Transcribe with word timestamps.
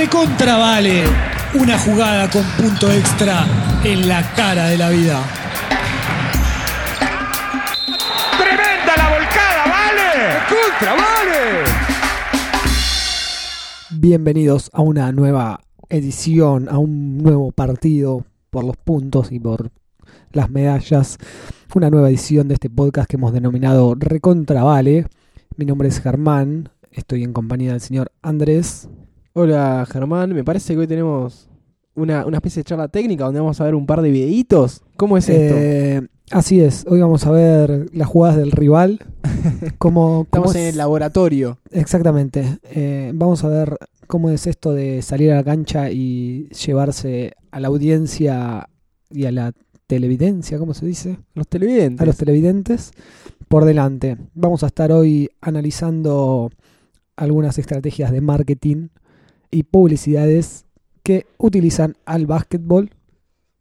Recontravale 0.00 1.04
una 1.60 1.78
jugada 1.78 2.30
con 2.30 2.42
punto 2.56 2.90
extra 2.90 3.44
en 3.84 4.08
la 4.08 4.22
cara 4.32 4.68
de 4.68 4.78
la 4.78 4.88
vida. 4.88 5.22
¡Tremenda 8.38 8.96
la 8.96 9.10
volcada, 9.10 9.66
vale! 9.68 10.38
¡Contra, 10.48 10.94
vale! 10.94 11.64
Bienvenidos 13.90 14.70
a 14.72 14.80
una 14.80 15.12
nueva 15.12 15.60
edición, 15.90 16.70
a 16.70 16.78
un 16.78 17.18
nuevo 17.18 17.52
partido 17.52 18.24
por 18.48 18.64
los 18.64 18.78
puntos 18.78 19.30
y 19.30 19.38
por 19.38 19.70
las 20.32 20.48
medallas. 20.48 21.18
Una 21.74 21.90
nueva 21.90 22.08
edición 22.08 22.48
de 22.48 22.54
este 22.54 22.70
podcast 22.70 23.06
que 23.06 23.16
hemos 23.16 23.34
denominado 23.34 23.94
Recontravale. 23.98 25.08
Mi 25.58 25.66
nombre 25.66 25.88
es 25.88 26.00
Germán, 26.00 26.70
estoy 26.90 27.22
en 27.22 27.34
compañía 27.34 27.72
del 27.72 27.82
señor 27.82 28.10
Andrés. 28.22 28.88
Hola 29.32 29.86
Germán, 29.90 30.34
me 30.34 30.44
parece 30.44 30.74
que 30.74 30.80
hoy 30.80 30.86
tenemos 30.86 31.48
una, 31.94 32.26
una 32.26 32.38
especie 32.38 32.60
de 32.60 32.64
charla 32.68 32.88
técnica 32.88 33.24
donde 33.24 33.40
vamos 33.40 33.60
a 33.60 33.64
ver 33.64 33.74
un 33.74 33.86
par 33.86 34.02
de 34.02 34.10
videitos. 34.10 34.82
¿Cómo 34.96 35.16
es 35.16 35.28
esto? 35.28 35.54
Eh, 35.56 36.02
así 36.30 36.60
es, 36.60 36.84
hoy 36.88 37.00
vamos 37.00 37.24
a 37.26 37.30
ver 37.30 37.86
las 37.92 38.08
jugadas 38.08 38.36
del 38.36 38.50
rival. 38.50 38.98
Cómo, 39.78 40.26
cómo 40.30 40.46
Estamos 40.46 40.54
es- 40.56 40.62
en 40.62 40.68
el 40.68 40.76
laboratorio. 40.78 41.58
Exactamente. 41.70 42.58
Eh, 42.72 43.12
vamos 43.14 43.44
a 43.44 43.48
ver 43.48 43.78
cómo 44.06 44.30
es 44.30 44.46
esto 44.48 44.72
de 44.72 45.02
salir 45.02 45.30
a 45.32 45.36
la 45.36 45.44
cancha 45.44 45.90
y 45.90 46.48
llevarse 46.48 47.34
a 47.52 47.60
la 47.60 47.68
audiencia 47.68 48.68
y 49.10 49.24
a 49.26 49.32
la 49.32 49.52
televidencia, 49.86 50.58
¿cómo 50.58 50.74
se 50.74 50.86
dice? 50.86 51.18
Los 51.34 51.46
televidentes. 51.48 52.00
A 52.02 52.06
los 52.06 52.16
televidentes 52.16 52.90
por 53.48 53.64
delante. 53.64 54.16
Vamos 54.34 54.62
a 54.64 54.66
estar 54.66 54.90
hoy 54.92 55.30
analizando 55.40 56.50
algunas 57.16 57.58
estrategias 57.58 58.10
de 58.12 58.20
marketing 58.20 58.88
y 59.50 59.62
publicidades 59.64 60.66
que 61.02 61.26
utilizan 61.38 61.96
al 62.04 62.26
básquetbol 62.26 62.90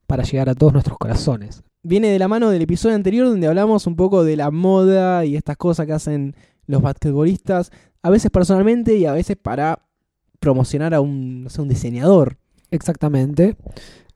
para 0.08 0.24
llegar 0.24 0.50
a 0.50 0.56
todos 0.56 0.74
nuestros 0.74 0.98
corazones. 0.98 1.64
Viene 1.84 2.10
de 2.10 2.20
la 2.20 2.28
mano 2.28 2.50
del 2.50 2.62
episodio 2.62 2.96
anterior 2.96 3.28
donde 3.28 3.48
hablamos 3.48 3.88
un 3.88 3.96
poco 3.96 4.24
de 4.24 4.36
la 4.36 4.52
moda 4.52 5.24
y 5.26 5.36
estas 5.36 5.56
cosas 5.58 5.86
que 5.86 5.94
hacen 5.94 6.36
los 6.68 6.82
basquetbolistas, 6.82 7.72
a 8.02 8.10
veces 8.10 8.30
personalmente 8.32 8.96
y 8.96 9.06
a 9.06 9.14
veces 9.14 9.38
para 9.38 9.80
promocionar 10.40 10.94
a 10.94 11.02
un, 11.02 11.44
no 11.44 11.50
sé, 11.50 11.62
un 11.62 11.70
diseñador. 11.70 12.38
Exactamente. 12.72 13.56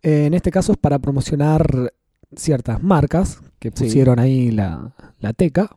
Eh, 0.04 0.26
en 0.26 0.34
este 0.34 0.52
caso 0.52 0.74
es 0.74 0.78
para 0.78 1.00
promocionar 1.00 1.94
ciertas 2.36 2.82
marcas 2.84 3.40
que 3.60 3.72
Sí. 3.74 3.86
pusieron 3.86 4.20
ahí 4.20 4.52
la, 4.52 4.94
la 5.20 5.34
teca. 5.34 5.76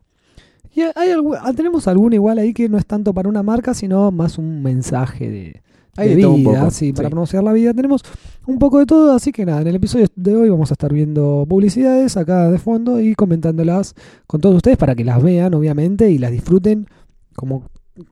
Y 0.75 0.81
hay 0.81 1.13
tenemos 1.55 1.87
alguna 1.87 2.15
igual 2.15 2.37
ahí 2.37 2.53
que 2.53 2.69
no 2.69 2.77
es 2.77 2.85
tanto 2.85 3.13
para 3.13 3.29
una 3.29 3.41
marca, 3.43 3.73
sino 3.73 4.11
más 4.11 4.37
un 4.37 4.61
mensaje 4.61 5.29
de, 5.29 5.61
Hay 5.97 6.09
de 6.09 6.15
de 6.15 6.21
todo 6.21 6.33
un 6.33 6.43
vida, 6.43 6.59
poco, 6.59 6.71
sí, 6.71 6.93
para 6.93 7.09
promocionar 7.09 7.43
la 7.43 7.53
vida. 7.53 7.73
Tenemos 7.73 8.03
un 8.45 8.59
poco 8.59 8.79
de 8.79 8.85
todo, 8.85 9.13
así 9.13 9.31
que 9.31 9.45
nada, 9.45 9.61
en 9.61 9.67
el 9.67 9.75
episodio 9.75 10.07
de 10.15 10.35
hoy 10.35 10.49
vamos 10.49 10.71
a 10.71 10.75
estar 10.75 10.93
viendo 10.93 11.45
publicidades 11.49 12.15
acá 12.15 12.49
de 12.49 12.59
fondo 12.59 13.01
y 13.01 13.15
comentándolas 13.15 13.95
con 14.27 14.39
todos 14.39 14.55
ustedes 14.55 14.77
para 14.77 14.95
que 14.95 15.03
las 15.03 15.21
vean, 15.21 15.53
obviamente, 15.53 16.09
y 16.09 16.19
las 16.19 16.31
disfruten 16.31 16.87
como 17.35 17.63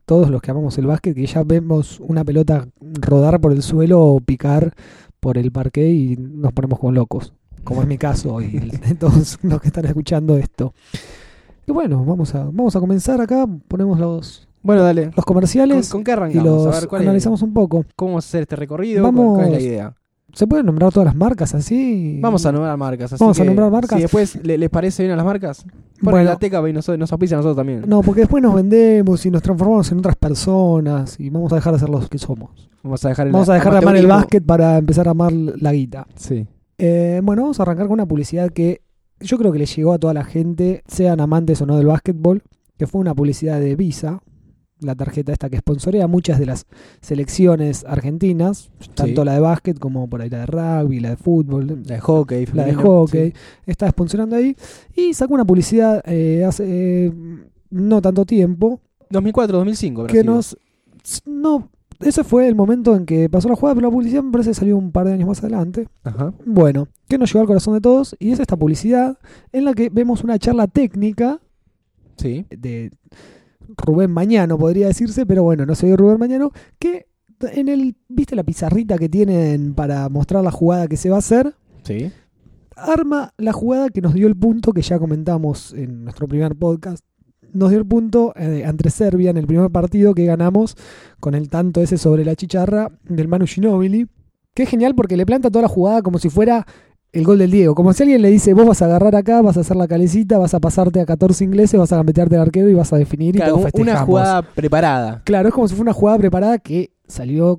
todos 0.04 0.30
los 0.30 0.42
que 0.42 0.50
amamos 0.50 0.76
el 0.78 0.86
básquet, 0.86 1.14
que 1.14 1.26
ya 1.26 1.42
vemos 1.44 2.00
una 2.00 2.24
pelota 2.24 2.68
rodar 2.80 3.40
por 3.40 3.52
el 3.52 3.62
suelo 3.62 4.02
o 4.02 4.20
picar 4.20 4.74
por 5.20 5.38
el 5.38 5.52
parque 5.52 5.88
y 5.88 6.16
nos 6.16 6.52
ponemos 6.52 6.78
como 6.78 6.92
locos, 6.92 7.32
como 7.64 7.82
es 7.82 7.88
mi 7.88 7.98
caso 7.98 8.40
y 8.40 8.58
de 8.58 8.94
todos 8.98 9.38
los 9.42 9.60
que 9.60 9.68
están 9.68 9.84
escuchando 9.86 10.36
esto. 10.36 10.74
Y 11.66 11.72
bueno, 11.72 12.04
vamos 12.04 12.34
a, 12.34 12.44
vamos 12.44 12.76
a 12.76 12.80
comenzar 12.80 13.20
acá, 13.20 13.46
ponemos 13.68 13.98
los, 13.98 14.45
Bueno, 14.66 14.82
dale. 14.82 15.06
los 15.06 15.14
¿Con, 15.14 15.24
comerciales 15.24 15.88
con 15.88 16.04
qué 16.04 16.10
y 16.10 16.14
arrancamos? 16.14 16.44
los 16.44 16.66
a 16.76 16.80
ver, 16.80 16.88
¿cuál 16.88 17.02
es- 17.02 17.08
analizamos 17.08 17.42
un 17.42 17.52
poco. 17.54 17.84
¿Cómo 17.94 18.10
vamos 18.12 18.26
a 18.26 18.28
hacer 18.28 18.42
este 18.42 18.56
recorrido? 18.56 19.02
Vamos- 19.02 19.36
¿Cuál, 19.38 19.46
es 19.48 19.52
la 19.52 19.60
idea? 19.60 19.94
¿Se 20.32 20.46
pueden 20.46 20.66
nombrar 20.66 20.92
todas 20.92 21.06
las 21.06 21.16
marcas 21.16 21.54
así? 21.54 22.18
Vamos 22.20 22.44
a 22.44 22.52
nombrar 22.52 22.76
marcas. 22.76 23.10
así 23.14 23.22
Vamos 23.24 23.40
a 23.40 23.44
nombrar 23.44 23.70
marcas. 23.70 23.96
Si 23.96 24.02
después 24.02 24.38
le- 24.44 24.58
les 24.58 24.68
parece 24.68 25.02
bien 25.04 25.12
a 25.14 25.16
las 25.16 25.24
marcas, 25.24 25.64
bueno, 26.02 26.22
la 26.24 26.36
teca 26.36 26.68
y 26.68 26.72
nos, 26.74 26.86
nos 26.98 27.10
auspicia 27.10 27.36
a 27.36 27.38
nosotros 27.38 27.56
también. 27.56 27.84
No, 27.86 28.02
porque 28.02 28.20
después 28.22 28.42
nos 28.42 28.54
vendemos 28.54 29.24
y 29.24 29.30
nos 29.30 29.40
transformamos 29.40 29.90
en 29.92 29.98
otras 29.98 30.16
personas 30.16 31.18
y 31.18 31.30
vamos 31.30 31.52
a 31.52 31.56
dejar 31.56 31.72
de 31.72 31.78
ser 31.78 31.88
los 31.88 32.08
que 32.10 32.18
somos. 32.18 32.68
Vamos 32.82 33.02
a 33.04 33.08
dejar 33.08 33.30
Vamos 33.30 33.48
a 33.48 33.54
dejar 33.54 33.72
de 33.72 33.78
amar 33.78 33.96
el 33.96 34.06
básquet 34.06 34.44
para 34.44 34.76
empezar 34.76 35.08
a 35.08 35.12
amar 35.12 35.32
la 35.32 35.72
guita. 35.72 36.06
Sí. 36.16 36.46
Eh, 36.78 37.20
bueno, 37.24 37.42
vamos 37.42 37.58
a 37.58 37.62
arrancar 37.62 37.86
con 37.86 37.94
una 37.94 38.06
publicidad 38.06 38.50
que 38.50 38.82
yo 39.20 39.38
creo 39.38 39.52
que 39.52 39.58
le 39.58 39.66
llegó 39.66 39.94
a 39.94 39.98
toda 39.98 40.12
la 40.12 40.24
gente, 40.24 40.82
sean 40.86 41.20
amantes 41.20 41.62
o 41.62 41.66
no 41.66 41.78
del 41.78 41.86
básquetbol, 41.86 42.42
que 42.76 42.86
fue 42.86 43.00
una 43.00 43.14
publicidad 43.14 43.58
de 43.58 43.74
Visa, 43.74 44.20
la 44.80 44.94
tarjeta 44.94 45.32
esta 45.32 45.48
que 45.48 45.56
sponsorea 45.58 46.06
muchas 46.06 46.38
de 46.38 46.46
las 46.46 46.66
selecciones 47.00 47.84
argentinas, 47.86 48.70
tanto 48.94 49.24
la 49.24 49.32
de 49.34 49.40
básquet 49.40 49.78
como 49.78 50.08
por 50.08 50.20
ahí 50.20 50.28
la 50.28 50.40
de 50.40 50.46
rugby, 50.46 51.00
la 51.00 51.10
de 51.10 51.16
fútbol, 51.16 51.66
La 51.86 51.94
de 51.94 52.00
hockey. 52.00 52.46
la 52.52 52.64
de 52.66 52.74
hockey, 52.74 53.30
sí. 53.30 53.36
está 53.66 53.88
sponsorando 53.88 54.36
ahí 54.36 54.54
y 54.94 55.14
sacó 55.14 55.34
una 55.34 55.44
publicidad 55.44 56.02
eh, 56.06 56.44
hace 56.44 56.64
eh, 57.06 57.12
no 57.70 58.02
tanto 58.02 58.24
tiempo 58.26 58.80
2004, 59.10 59.56
2005. 59.58 60.00
habrá 60.02 60.12
que 60.12 60.24
nos 60.24 60.56
no 61.24 61.70
ese 62.00 62.24
fue 62.24 62.46
el 62.46 62.54
momento 62.54 62.94
en 62.94 63.06
que 63.06 63.30
pasó 63.30 63.48
la 63.48 63.56
jugada 63.56 63.76
pero 63.76 63.86
la 63.86 63.92
publicidad 63.92 64.22
me 64.22 64.30
parece 64.32 64.50
que 64.50 64.54
salió 64.54 64.76
un 64.76 64.92
par 64.92 65.06
de 65.06 65.14
años 65.14 65.28
más 65.28 65.38
adelante 65.38 65.88
Ajá. 66.04 66.34
bueno 66.44 66.88
que 67.08 67.16
nos 67.16 67.30
llegó 67.32 67.40
al 67.40 67.46
corazón 67.46 67.72
de 67.74 67.80
todos 67.80 68.14
y 68.18 68.32
es 68.32 68.40
esta 68.40 68.56
publicidad 68.56 69.16
en 69.52 69.64
la 69.64 69.72
que 69.72 69.88
vemos 69.88 70.22
una 70.24 70.38
charla 70.38 70.66
técnica 70.66 71.40
Sí. 72.18 72.46
de 72.50 72.90
Rubén 73.76 74.10
Mañano 74.10 74.58
podría 74.58 74.86
decirse 74.88 75.26
pero 75.26 75.42
bueno 75.42 75.66
no 75.66 75.74
se 75.74 75.86
vio 75.86 75.96
Rubén 75.96 76.18
Mañano 76.18 76.50
que 76.78 77.06
en 77.52 77.68
el 77.68 77.96
viste 78.08 78.34
la 78.36 78.44
pizarrita 78.44 78.96
que 78.98 79.08
tienen 79.08 79.74
para 79.74 80.08
mostrar 80.08 80.42
la 80.42 80.50
jugada 80.50 80.88
que 80.88 80.96
se 80.96 81.10
va 81.10 81.16
a 81.16 81.18
hacer 81.20 81.54
Sí. 81.82 82.10
arma 82.76 83.32
la 83.38 83.52
jugada 83.52 83.90
que 83.90 84.00
nos 84.00 84.14
dio 84.14 84.26
el 84.26 84.36
punto 84.36 84.72
que 84.72 84.82
ya 84.82 84.98
comentamos 84.98 85.72
en 85.74 86.04
nuestro 86.04 86.26
primer 86.28 86.56
podcast. 86.56 87.04
Nos 87.52 87.70
dio 87.70 87.78
el 87.78 87.86
punto 87.86 88.32
eh, 88.36 88.64
ante 88.66 88.90
Serbia 88.90 89.30
en 89.30 89.36
el 89.38 89.46
primer 89.46 89.70
partido 89.70 90.14
que 90.14 90.26
ganamos 90.26 90.76
con 91.20 91.34
el 91.34 91.48
tanto 91.48 91.80
ese 91.80 91.96
sobre 91.96 92.24
la 92.24 92.34
chicharra 92.34 92.90
del 93.04 93.28
Manu 93.28 93.46
Ginóbili. 93.46 94.08
Que 94.52 94.64
es 94.64 94.68
genial 94.68 94.94
porque 94.94 95.16
le 95.16 95.24
planta 95.24 95.50
toda 95.50 95.62
la 95.62 95.68
jugada 95.68 96.02
como 96.02 96.18
si 96.18 96.28
fuera 96.28 96.66
el 97.18 97.24
gol 97.24 97.38
del 97.38 97.50
Diego. 97.50 97.74
Como 97.74 97.92
si 97.94 98.02
alguien 98.02 98.20
le 98.20 98.30
dice, 98.30 98.52
vos 98.52 98.66
vas 98.66 98.82
a 98.82 98.84
agarrar 98.84 99.16
acá, 99.16 99.40
vas 99.40 99.56
a 99.56 99.60
hacer 99.60 99.76
la 99.76 99.88
calecita, 99.88 100.36
vas 100.38 100.52
a 100.52 100.60
pasarte 100.60 101.00
a 101.00 101.06
14 101.06 101.44
ingleses, 101.44 101.80
vas 101.80 101.90
a 101.92 101.96
gambetearte 101.96 102.36
al 102.36 102.42
arquero 102.42 102.68
y 102.68 102.74
vas 102.74 102.92
a 102.92 102.96
definir 102.98 103.34
y 103.34 103.38
Claro, 103.38 103.52
todos 103.54 103.64
una 103.64 103.70
festejamos. 103.72 104.06
jugada 104.06 104.42
preparada. 104.42 105.22
Claro, 105.24 105.48
es 105.48 105.54
como 105.54 105.66
si 105.66 105.74
fuera 105.74 105.90
una 105.90 105.98
jugada 105.98 106.18
preparada 106.18 106.58
que 106.58 106.90
salió, 107.08 107.58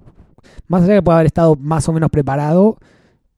más 0.67 0.83
allá 0.83 0.93
de 0.93 0.99
que 0.99 1.03
puede 1.03 1.15
haber 1.15 1.25
estado 1.25 1.55
más 1.55 1.89
o 1.89 1.93
menos 1.93 2.09
preparado, 2.11 2.77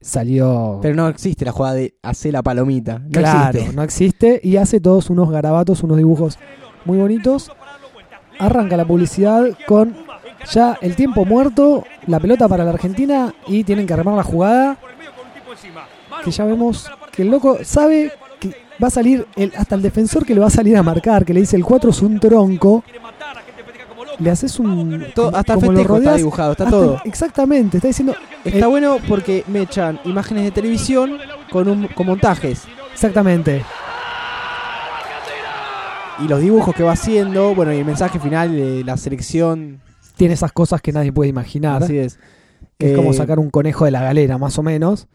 salió... 0.02 0.80
Pero 0.82 0.96
no 0.96 1.08
existe 1.08 1.46
la 1.46 1.52
jugada 1.54 1.76
de 1.76 1.96
hacer 2.04 2.34
la 2.34 2.44
palomita. 2.44 3.00
No 3.00 3.10
claro, 3.12 3.58
existe. 3.58 3.76
no 3.76 3.84
existe. 3.84 4.42
Y 4.44 4.58
hace 4.58 4.82
todos 4.82 5.10
unos 5.10 5.30
garabatos, 5.32 5.84
unos 5.84 5.98
dibujos 5.98 6.38
muy 6.86 6.98
bonitos. 6.98 7.50
Arranca 8.40 8.76
la 8.78 8.86
publicidad 8.86 9.46
con 9.68 9.96
ya 10.52 10.78
el 10.82 10.96
tiempo 10.96 11.24
muerto, 11.26 11.84
la 12.08 12.20
pelota 12.20 12.48
para 12.48 12.64
la 12.66 12.72
Argentina 12.72 13.34
y 13.48 13.64
tienen 13.64 13.86
que 13.88 13.94
armar 13.94 14.16
la 14.16 14.24
jugada. 14.24 14.78
Que 16.24 16.32
ya 16.32 16.46
vemos 16.46 16.90
que 17.12 17.22
el 17.24 17.30
loco 17.30 17.60
sabe 17.64 18.12
que 18.40 18.56
va 18.82 18.88
a 18.88 18.92
salir, 18.92 19.26
el, 19.36 19.52
hasta 19.58 19.76
el 19.76 19.82
defensor 19.82 20.26
que 20.26 20.34
le 20.34 20.40
va 20.42 20.48
a 20.48 20.52
salir 20.52 20.76
a 20.78 20.84
marcar, 20.84 21.26
que 21.26 21.34
le 21.34 21.42
dice 21.42 21.56
el 21.56 21.64
4 21.66 21.90
es 21.92 22.02
un 22.02 22.20
tronco. 22.20 22.84
Le 24.20 24.30
haces 24.30 24.60
un. 24.60 25.06
Todo- 25.16 25.34
hasta 25.36 25.54
el 25.54 25.60
festejo 25.62 25.82
está 25.82 25.94
rodeás, 25.94 26.18
dibujado, 26.18 26.52
está 26.52 26.64
hasta- 26.66 26.76
todo. 26.78 27.02
Exactamente, 27.06 27.78
está 27.78 27.88
diciendo. 27.88 28.14
Está 28.44 28.66
Eh, 28.66 28.70
bueno 28.70 28.98
porque 29.08 29.46
me 29.48 29.62
echan 29.62 30.00
imágenes 30.04 30.44
de 30.44 30.52
televisión 30.52 31.18
con, 31.52 31.70
un, 31.70 31.88
con 31.88 32.06
montajes. 32.06 32.64
Exactamente. 32.94 33.64
Y 36.20 36.28
los 36.28 36.42
dibujos 36.42 36.76
que 36.76 36.84
va 36.84 36.92
haciendo, 36.94 37.56
bueno, 37.56 37.72
y 37.74 37.78
el 37.78 37.86
mensaje 37.86 38.20
final 38.20 38.54
de 38.54 38.84
la 38.84 38.98
selección. 38.98 39.80
Tiene 40.18 40.34
esas 40.34 40.52
cosas 40.52 40.82
que 40.82 40.92
nadie 40.92 41.14
puede 41.14 41.30
imaginar. 41.30 41.82
Así 41.84 41.98
es. 41.98 42.20
que 42.78 42.92
es 42.92 42.96
como 42.98 43.12
Eh, 43.12 43.14
sacar 43.14 43.40
un 43.40 43.50
conejo 43.50 43.86
de 43.86 43.92
la 43.92 44.02
galera, 44.02 44.38
más 44.38 44.58
o 44.58 44.64
menos. 44.64 45.08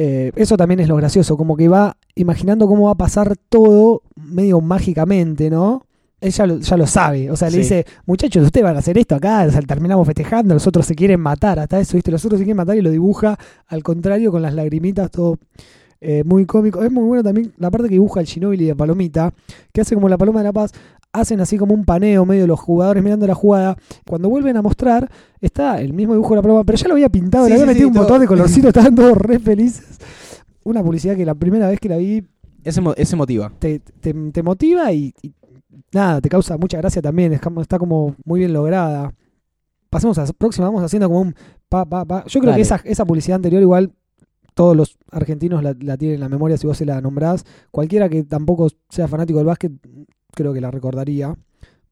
Eh, 0.00 0.30
eso 0.36 0.56
también 0.56 0.78
es 0.78 0.86
lo 0.86 0.94
gracioso, 0.94 1.36
como 1.36 1.56
que 1.56 1.66
va 1.66 1.96
imaginando 2.14 2.68
cómo 2.68 2.84
va 2.84 2.92
a 2.92 2.94
pasar 2.94 3.34
todo 3.48 4.02
medio 4.14 4.60
mágicamente, 4.60 5.50
¿no? 5.50 5.86
Él 6.20 6.30
ya 6.30 6.46
lo, 6.46 6.60
ya 6.60 6.76
lo 6.76 6.86
sabe, 6.86 7.32
o 7.32 7.36
sea, 7.36 7.50
le 7.50 7.58
dice, 7.58 7.84
muchachos, 8.06 8.44
ustedes 8.44 8.62
van 8.62 8.76
a 8.76 8.78
hacer 8.78 8.96
esto 8.96 9.16
acá, 9.16 9.44
o 9.48 9.50
sea, 9.50 9.60
terminamos 9.62 10.06
festejando, 10.06 10.54
los 10.54 10.68
otros 10.68 10.86
se 10.86 10.94
quieren 10.94 11.18
matar, 11.18 11.58
hasta 11.58 11.80
eso, 11.80 11.96
¿viste? 11.96 12.12
Los 12.12 12.24
otros 12.24 12.38
se 12.38 12.44
quieren 12.44 12.58
matar 12.58 12.76
y 12.76 12.80
lo 12.80 12.92
dibuja 12.92 13.36
al 13.66 13.82
contrario 13.82 14.30
con 14.30 14.40
las 14.40 14.54
lagrimitas, 14.54 15.10
todo 15.10 15.36
eh, 16.00 16.22
muy 16.24 16.46
cómico. 16.46 16.80
Es 16.84 16.92
muy 16.92 17.02
bueno 17.02 17.24
también 17.24 17.52
la 17.56 17.68
parte 17.72 17.88
que 17.88 17.94
dibuja 17.94 18.20
el 18.20 18.26
Ginóbili 18.26 18.66
de 18.66 18.76
Palomita, 18.76 19.34
que 19.72 19.80
hace 19.80 19.96
como 19.96 20.08
la 20.08 20.16
Paloma 20.16 20.40
de 20.40 20.44
la 20.44 20.52
Paz, 20.52 20.70
hacen 21.20 21.40
así 21.40 21.56
como 21.58 21.74
un 21.74 21.84
paneo 21.84 22.24
medio 22.24 22.42
de 22.42 22.48
los 22.48 22.60
jugadores 22.60 23.02
mirando 23.02 23.26
la 23.26 23.34
jugada. 23.34 23.76
Cuando 24.06 24.28
vuelven 24.28 24.56
a 24.56 24.62
mostrar, 24.62 25.10
está 25.40 25.80
el 25.80 25.92
mismo 25.92 26.14
dibujo 26.14 26.30
de 26.30 26.36
la 26.36 26.42
Paloma, 26.42 26.64
pero 26.64 26.78
ya 26.78 26.88
lo 26.88 26.94
había 26.94 27.08
pintado, 27.08 27.44
Sí, 27.44 27.50
le 27.50 27.54
había 27.56 27.66
sí, 27.66 27.68
metido 27.68 27.88
sí, 27.88 27.92
un 27.92 27.98
montón 27.98 28.20
de 28.20 28.26
colorcitos, 28.26 28.68
estaban 28.68 28.94
todos 28.94 29.16
re 29.16 29.38
felices. 29.38 29.98
Una 30.64 30.82
publicidad 30.82 31.16
que 31.16 31.24
la 31.24 31.34
primera 31.34 31.68
vez 31.68 31.80
que 31.80 31.88
la 31.88 31.96
vi 31.96 32.26
Ese, 32.64 32.80
ese 32.96 33.16
motiva. 33.16 33.52
te, 33.58 33.78
te, 33.80 34.12
te 34.12 34.42
motiva 34.42 34.92
y, 34.92 35.14
y 35.22 35.32
nada, 35.92 36.20
te 36.20 36.28
causa 36.28 36.56
mucha 36.58 36.78
gracia 36.78 37.00
también, 37.00 37.32
está 37.32 37.78
como 37.78 38.14
muy 38.24 38.40
bien 38.40 38.52
lograda. 38.52 39.12
pasemos 39.90 40.18
a 40.18 40.24
la 40.24 40.32
próxima, 40.32 40.66
vamos 40.66 40.82
haciendo 40.82 41.08
como 41.08 41.20
un 41.22 41.34
pa, 41.68 41.84
pa, 41.84 42.04
pa. 42.04 42.24
Yo 42.26 42.40
creo 42.40 42.50
Dale. 42.52 42.56
que 42.58 42.62
esa, 42.62 42.80
esa 42.84 43.04
publicidad 43.06 43.36
anterior 43.36 43.62
igual 43.62 43.92
todos 44.54 44.76
los 44.76 44.98
argentinos 45.12 45.62
la, 45.62 45.74
la 45.80 45.96
tienen 45.96 46.16
en 46.16 46.20
la 46.20 46.28
memoria 46.28 46.56
si 46.56 46.66
vos 46.66 46.76
se 46.76 46.84
la 46.84 47.00
nombrás. 47.00 47.44
Cualquiera 47.70 48.08
que 48.08 48.24
tampoco 48.24 48.68
sea 48.90 49.06
fanático 49.06 49.38
del 49.38 49.46
básquet, 49.46 49.72
creo 50.38 50.52
que 50.54 50.60
la 50.60 50.70
recordaría, 50.70 51.34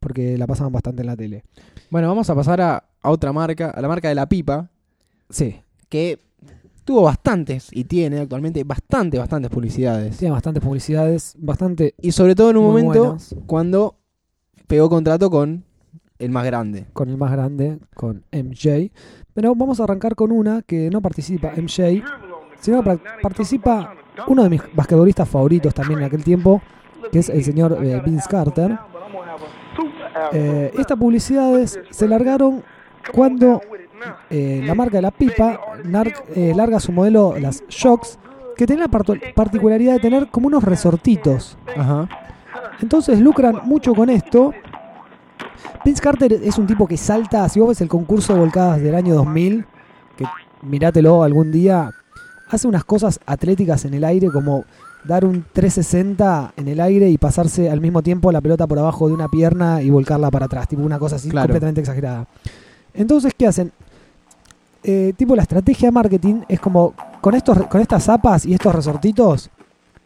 porque 0.01 0.39
la 0.39 0.47
pasaban 0.47 0.73
bastante 0.73 1.03
en 1.03 1.07
la 1.09 1.17
tele. 1.17 1.43
Bueno, 1.91 2.09
vamos 2.09 2.31
a 2.31 2.35
pasar 2.35 2.61
a, 2.61 2.85
a 3.03 3.11
otra 3.11 3.33
marca, 3.33 3.71
a 3.71 3.81
la 3.81 3.89
marca 3.89 4.09
de 4.09 4.15
la 4.15 4.29
pipa, 4.29 4.71
Sí, 5.29 5.57
que 5.89 6.21
tuvo 6.85 7.03
bastantes 7.03 7.69
y 7.73 7.83
tiene 7.85 8.21
actualmente 8.21 8.63
bastantes, 8.63 9.19
bastantes 9.19 9.51
publicidades. 9.51 10.17
tiene 10.19 10.33
bastantes 10.33 10.63
publicidades, 10.63 11.35
bastante 11.37 11.95
Y 12.01 12.13
sobre 12.13 12.37
todo 12.37 12.51
en 12.51 12.59
un 12.59 12.65
momento 12.65 13.01
buenas, 13.07 13.35
cuando 13.47 13.97
pegó 14.69 14.89
contrato 14.89 15.29
con 15.31 15.65
el 16.21 16.31
más 16.31 16.45
grande. 16.47 16.87
con 16.93 17.09
el 17.11 17.17
más 17.17 17.33
grande, 17.33 17.79
con 17.95 18.23
MJ. 18.31 18.93
Pero 19.35 19.55
vamos 19.57 19.81
a 19.81 19.85
arrancar 19.85 20.15
con 20.15 20.31
una 20.31 20.63
que 20.63 20.89
no 20.91 21.03
participa 21.03 21.53
MJ, 21.57 22.05
sino 22.61 22.85
participa 23.21 23.93
uno 24.29 24.45
de 24.45 24.51
mis 24.51 24.63
basquetbolistas 24.75 25.29
favoritos 25.29 25.75
también 25.75 25.99
en 26.01 26.07
aquel 26.07 26.23
tiempo, 26.23 26.63
que 27.13 27.19
es 27.21 27.29
el 27.29 27.43
señor 27.45 27.79
eh, 27.85 28.01
Vince 28.05 28.29
Carter. 28.29 28.79
Eh, 30.33 30.73
estas 30.79 30.99
publicidades 30.99 31.79
se 31.91 32.09
largaron 32.09 32.63
cuando 33.13 33.61
eh, 34.31 34.63
la 34.65 34.75
marca 34.75 34.97
de 34.99 35.03
la 35.03 35.11
pipa 35.11 35.61
nar- 35.85 36.15
eh, 36.35 36.53
larga 36.57 36.81
su 36.81 36.93
modelo, 36.93 37.35
las 37.39 37.63
Shocks, 37.69 38.19
que 38.57 38.67
tiene 38.67 38.83
la 38.83 38.89
particularidad 39.35 39.95
de 39.95 40.01
tener 40.01 40.29
como 40.29 40.47
unos 40.49 40.65
resortitos. 40.65 41.59
Ajá. 41.77 42.09
Entonces 42.81 43.21
lucran 43.21 43.61
mucho 43.65 43.95
con 43.95 44.09
esto. 44.11 44.53
Vince 45.85 46.03
Carter 46.03 46.33
es 46.33 46.59
un 46.59 46.67
tipo 46.67 46.87
que 46.87 46.97
salta, 46.97 47.49
si 47.49 47.61
vos 47.61 47.69
ves 47.71 47.81
el 47.81 47.89
concurso 47.89 48.35
de 48.35 48.41
volcadas 48.41 48.81
del 48.81 48.95
año 48.95 49.15
2000, 49.15 49.65
que 50.17 50.25
mirátelo 50.63 51.23
algún 51.23 51.53
día, 51.53 51.91
hace 52.51 52.67
unas 52.67 52.85
cosas 52.85 53.21
atléticas 53.27 53.85
en 53.85 53.95
el 53.95 54.05
aire 54.05 54.29
como 54.31 54.65
dar 55.07 55.25
un 55.25 55.45
360 55.53 56.53
en 56.57 56.69
el 56.69 56.81
aire 56.81 57.09
y 57.09 57.19
pasarse 57.19 57.71
al 57.71 57.81
mismo 57.81 58.03
tiempo 58.03 58.33
la 58.33 58.41
pelota 58.41 58.67
por 58.67 58.79
abajo 58.79 59.09
de 59.09 59.15
una 59.15 59.29
pierna 59.29 59.83
y 59.83 59.91
volcarla 59.91 60.31
para 60.31 60.47
atrás, 60.47 60.69
tipo 60.69 60.83
una 60.83 60.99
cosa 60.99 61.17
así 61.17 61.29
Claro. 61.29 61.47
completamente 61.49 61.81
exagerada. 61.81 62.27
Entonces, 62.95 63.33
¿qué 63.37 63.47
hacen? 63.47 63.73
Eh, 64.83 65.13
tipo 65.17 65.35
la 65.35 65.43
estrategia 65.43 65.89
de 65.89 65.93
marketing 65.93 66.43
es 66.49 66.61
como 66.61 66.95
con 67.21 67.35
estos 67.35 67.67
con 67.67 67.81
estas 67.81 68.05
zapas 68.05 68.47
y 68.47 68.55
estos 68.55 68.73
resortitos 68.75 69.51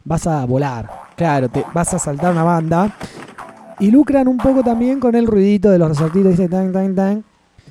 vas 0.03 0.25
a 0.25 0.43
volar 0.45 0.89
Claro, 1.15 1.49
te, 1.49 1.63
vas 1.73 1.93
a 1.93 1.99
saltar 1.99 2.31
una 2.31 2.43
banda. 2.43 2.95
Y 3.79 3.91
lucran 3.91 4.27
un 4.27 4.37
poco 4.37 4.63
también 4.63 4.99
con 4.99 5.13
el 5.15 5.27
ruidito 5.27 5.69
de 5.69 5.77
los 5.77 5.89
resortitos, 5.89 6.31
dice 6.31 6.47
tan, 6.47 6.71
tan, 6.71 6.95
tan. 6.95 7.23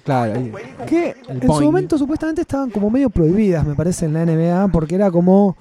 claro. 0.04 0.40
Que 0.86 1.16
en 1.28 1.40
su 1.42 1.62
momento 1.64 1.98
supuestamente 1.98 2.42
estaban 2.42 2.70
como 2.70 2.90
medio 2.90 3.10
prohibidas, 3.10 3.66
me 3.66 3.74
parece, 3.74 4.06
en 4.06 4.12
la 4.14 4.24
NBA, 4.24 4.68
porque 4.68 4.94
era 4.94 5.10
como 5.10 5.56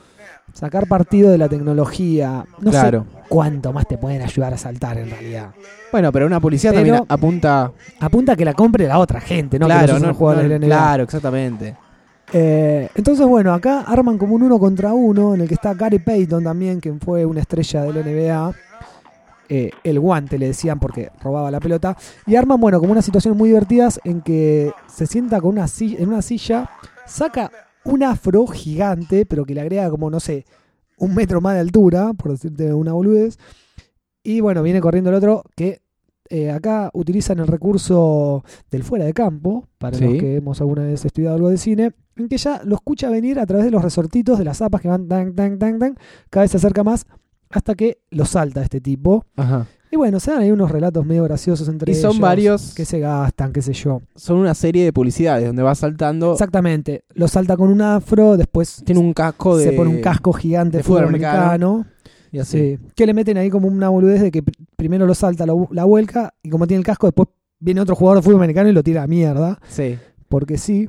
sacar 0.54 0.88
partido 0.88 1.32
de 1.32 1.38
la 1.38 1.48
tecnología. 1.50 2.46
No 2.60 2.72
Claro. 2.72 3.06
sé 3.12 3.20
cuánto 3.30 3.72
más 3.74 3.88
te 3.88 3.98
pueden 3.98 4.22
ayudar 4.22 4.54
a 4.54 4.58
saltar 4.58 4.98
en 4.98 5.10
realidad. 5.10 5.50
Bueno, 5.92 6.12
pero 6.12 6.26
una 6.26 6.40
Pero- 6.72 6.90
también 6.92 7.06
apunta. 7.08 7.72
Apunta 8.00 8.34
a 8.34 8.36
que 8.36 8.46
la 8.46 8.54
compre 8.54 8.88
la 8.88 9.00
otra 9.00 9.20
gente, 9.22 9.58
no 9.60 9.68
que 9.68 9.74
claro, 9.74 9.94
los 9.94 10.02
no, 10.02 10.08
no, 10.08 10.14
NBA. 10.58 10.66
claro, 10.68 11.04
exactamente. 11.04 11.76
Eh, 12.32 12.90
entonces, 12.94 13.26
bueno, 13.26 13.54
acá 13.54 13.82
arman 13.88 14.18
como 14.18 14.36
un 14.36 14.44
uno 14.44 14.60
contra 14.60 14.94
uno, 14.94 15.34
en 15.34 15.42
el 15.42 15.48
que 15.48 15.56
está 15.56 15.74
Gary 15.74 15.98
Payton 16.00 16.44
también, 16.44 16.80
quien 16.80 17.00
fue 17.00 17.26
una 17.26 17.42
estrella 17.42 17.84
del 17.84 17.98
NBA. 18.06 18.54
Eh, 19.52 19.72
el 19.84 20.00
guante 20.00 20.38
le 20.38 20.46
decían 20.48 20.80
porque 20.80 21.10
robaba 21.24 21.50
la 21.50 21.60
pelota. 21.60 21.98
Y 22.28 22.36
arman, 22.36 22.60
bueno, 22.62 22.80
como 22.80 22.92
unas 22.92 23.04
situaciones 23.06 23.36
muy 23.36 23.50
divertidas 23.50 24.00
en 24.04 24.22
que 24.22 24.72
se 24.88 25.08
sienta 25.08 25.42
con 25.42 25.50
una 25.52 25.68
silla, 25.68 25.98
en 26.00 26.10
una 26.10 26.22
silla, 26.22 26.70
saca 27.08 27.50
un 27.86 28.04
afro 28.04 28.46
gigante, 28.48 29.26
pero 29.26 29.46
que 29.46 29.54
le 29.54 29.62
agrega 29.62 29.90
como, 29.90 30.10
no 30.10 30.20
sé, 30.20 30.46
un 30.98 31.16
metro 31.16 31.42
más 31.42 31.54
de 31.56 31.62
altura, 31.62 32.14
por 32.14 32.32
decirte 32.32 32.74
una 32.74 32.94
boludez. 32.94 33.38
Y 34.24 34.42
bueno, 34.42 34.62
viene 34.64 34.82
corriendo 34.82 35.10
el 35.10 35.16
otro 35.16 35.44
que 35.56 35.82
eh, 36.30 36.52
acá 36.52 36.92
utilizan 36.94 37.40
el 37.40 37.48
recurso 37.48 38.44
del 38.70 38.84
fuera 38.84 39.06
de 39.06 39.14
campo, 39.14 39.68
para 39.78 39.98
Sí. 39.98 40.04
los 40.04 40.14
que 40.18 40.36
hemos 40.36 40.60
alguna 40.62 40.84
vez 40.84 41.04
estudiado 41.06 41.36
algo 41.36 41.50
de 41.50 41.58
cine, 41.58 41.94
en 42.18 42.28
que 42.28 42.38
ya 42.38 42.62
lo 42.66 42.76
escucha 42.76 43.10
venir 43.10 43.40
a 43.40 43.46
través 43.46 43.66
de 43.66 43.72
los 43.72 43.82
resortitos 43.82 44.38
de 44.38 44.46
las 44.46 44.58
zapas 44.58 44.82
que 44.82 44.90
van 44.90 45.08
tan, 45.08 45.34
tan, 45.34 45.58
tan, 45.58 45.80
tan, 45.80 45.96
cada 46.30 46.44
vez 46.44 46.52
se 46.52 46.58
acerca 46.58 46.84
más 46.84 47.08
hasta 47.50 47.74
que 47.74 48.00
lo 48.12 48.26
salta 48.26 48.62
este 48.62 48.80
tipo. 48.82 49.26
Ajá. 49.38 49.66
Y 49.92 49.96
bueno, 49.98 50.20
se 50.20 50.30
dan 50.32 50.42
ahí 50.42 50.52
unos 50.52 50.70
relatos 50.72 51.04
medio 51.06 51.24
graciosos 51.24 51.68
entre 51.68 51.92
Y 51.92 51.96
son 51.96 52.12
ellos, 52.12 52.20
varios. 52.22 52.74
que 52.76 52.86
se 52.86 53.00
gastan, 53.00 53.52
qué 53.52 53.62
sé 53.62 53.74
yo. 53.74 54.02
Son 54.16 54.38
una 54.38 54.54
serie 54.54 54.84
de 54.86 54.94
publicidades 54.94 55.48
donde 55.48 55.64
va 55.64 55.74
saltando. 55.74 56.34
Exactamente, 56.34 57.04
lo 57.16 57.28
salta 57.28 57.58
con 57.58 57.70
un 57.72 57.82
afro, 57.82 58.38
después 58.38 58.84
Tiene 58.86 59.02
un 59.02 59.14
casco 59.14 59.58
de. 59.58 59.64
se 59.66 59.72
pone 59.72 59.90
un 59.90 60.02
casco 60.02 60.32
gigante 60.34 60.78
de 60.78 60.84
fútbol 60.84 61.06
americano. 61.06 61.86
Y 62.32 62.38
así. 62.38 62.78
Sí, 62.78 62.80
que 62.96 63.08
le 63.08 63.16
meten 63.16 63.38
ahí 63.38 63.50
como 63.50 63.68
una 63.68 63.90
boludez 63.90 64.22
de 64.22 64.30
que 64.30 64.44
pr- 64.44 64.54
primero 64.76 65.08
lo 65.08 65.16
salta, 65.16 65.48
lo- 65.48 65.68
la 65.72 65.86
vuelca, 65.86 66.36
y 66.44 66.50
como 66.52 66.68
tiene 66.68 66.80
el 66.80 66.86
casco, 66.86 67.08
después 67.08 67.28
viene 67.60 67.82
otro 67.82 67.96
jugador 67.96 68.20
de 68.20 68.24
fútbol 68.24 68.36
americano 68.38 68.70
y 68.70 68.74
lo 68.74 68.84
tira 68.84 69.02
a 69.02 69.08
mierda, 69.08 69.60
Sí. 69.68 69.98
porque 70.28 70.60
sí. 70.60 70.88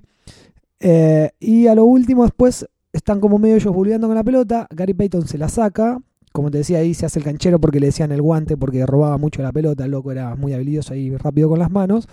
Eh, 0.81 1.31
y 1.41 1.67
a 1.67 1.75
lo 1.75 1.85
último, 1.85 2.25
después 2.25 2.67
están 2.93 3.21
como 3.21 3.39
medio 3.39 3.57
ellos 3.57 3.75
bulleando 3.75 4.07
con 4.07 4.17
la 4.17 4.25
pelota. 4.25 4.67
Gary 4.71 4.93
Payton 4.93 5.27
se 5.27 5.39
la 5.39 5.49
saca. 5.49 5.99
Como 6.33 6.51
te 6.51 6.59
decía, 6.59 6.79
ahí 6.79 6.95
se 6.95 7.07
hace 7.07 7.19
el 7.19 7.25
canchero 7.25 7.59
porque 7.61 7.81
le 7.81 7.87
decían 7.87 8.13
el 8.13 8.23
guante, 8.23 8.57
porque 8.57 8.87
robaba 8.87 9.19
mucho 9.19 9.43
la 9.43 9.53
pelota. 9.53 9.85
El 9.85 9.91
loco 9.91 10.13
era 10.13 10.37
muy 10.37 10.53
habilidoso 10.53 10.93
ahí, 10.95 11.15
rápido 11.17 11.49
con 11.49 11.59
las 11.59 11.71
manos. 11.71 12.07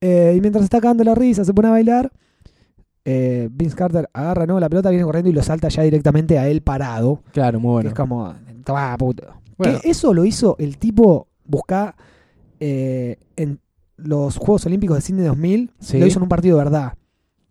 Eh, 0.00 0.34
y 0.36 0.40
mientras 0.40 0.64
está 0.64 0.80
cagando 0.80 1.04
la 1.04 1.14
risa, 1.14 1.44
se 1.44 1.52
pone 1.54 1.68
a 1.68 1.72
bailar. 1.72 2.10
eh, 3.06 3.50
Vince 3.52 3.76
Carter 3.76 4.08
agarra 4.14 4.46
¿no? 4.46 4.58
la 4.58 4.68
pelota, 4.70 4.88
viene 4.88 5.04
corriendo 5.04 5.28
y 5.28 5.34
lo 5.34 5.42
salta 5.42 5.68
ya 5.68 5.82
directamente 5.82 6.38
a 6.38 6.48
él 6.48 6.62
parado. 6.62 7.20
Claro, 7.32 7.60
muy 7.60 7.68
Que 7.68 7.72
bueno. 7.74 7.88
es 7.90 7.94
como, 7.94 8.34
"Tomá, 8.64 8.96
puto". 8.96 9.26
Bueno. 9.58 9.78
Que 9.82 9.90
eso 9.90 10.14
lo 10.14 10.24
hizo 10.24 10.56
el 10.58 10.78
tipo 10.78 11.28
buscar 11.44 11.94
eh, 12.60 13.18
en 13.36 13.60
los 13.96 14.38
Juegos 14.38 14.64
Olímpicos 14.64 14.96
de 14.96 15.00
Sydney 15.02 15.26
2000. 15.26 15.70
Sí. 15.80 15.98
Lo 15.98 16.06
hizo 16.06 16.18
en 16.18 16.22
un 16.22 16.28
partido 16.30 16.56
de 16.56 16.64
verdad. 16.64 16.94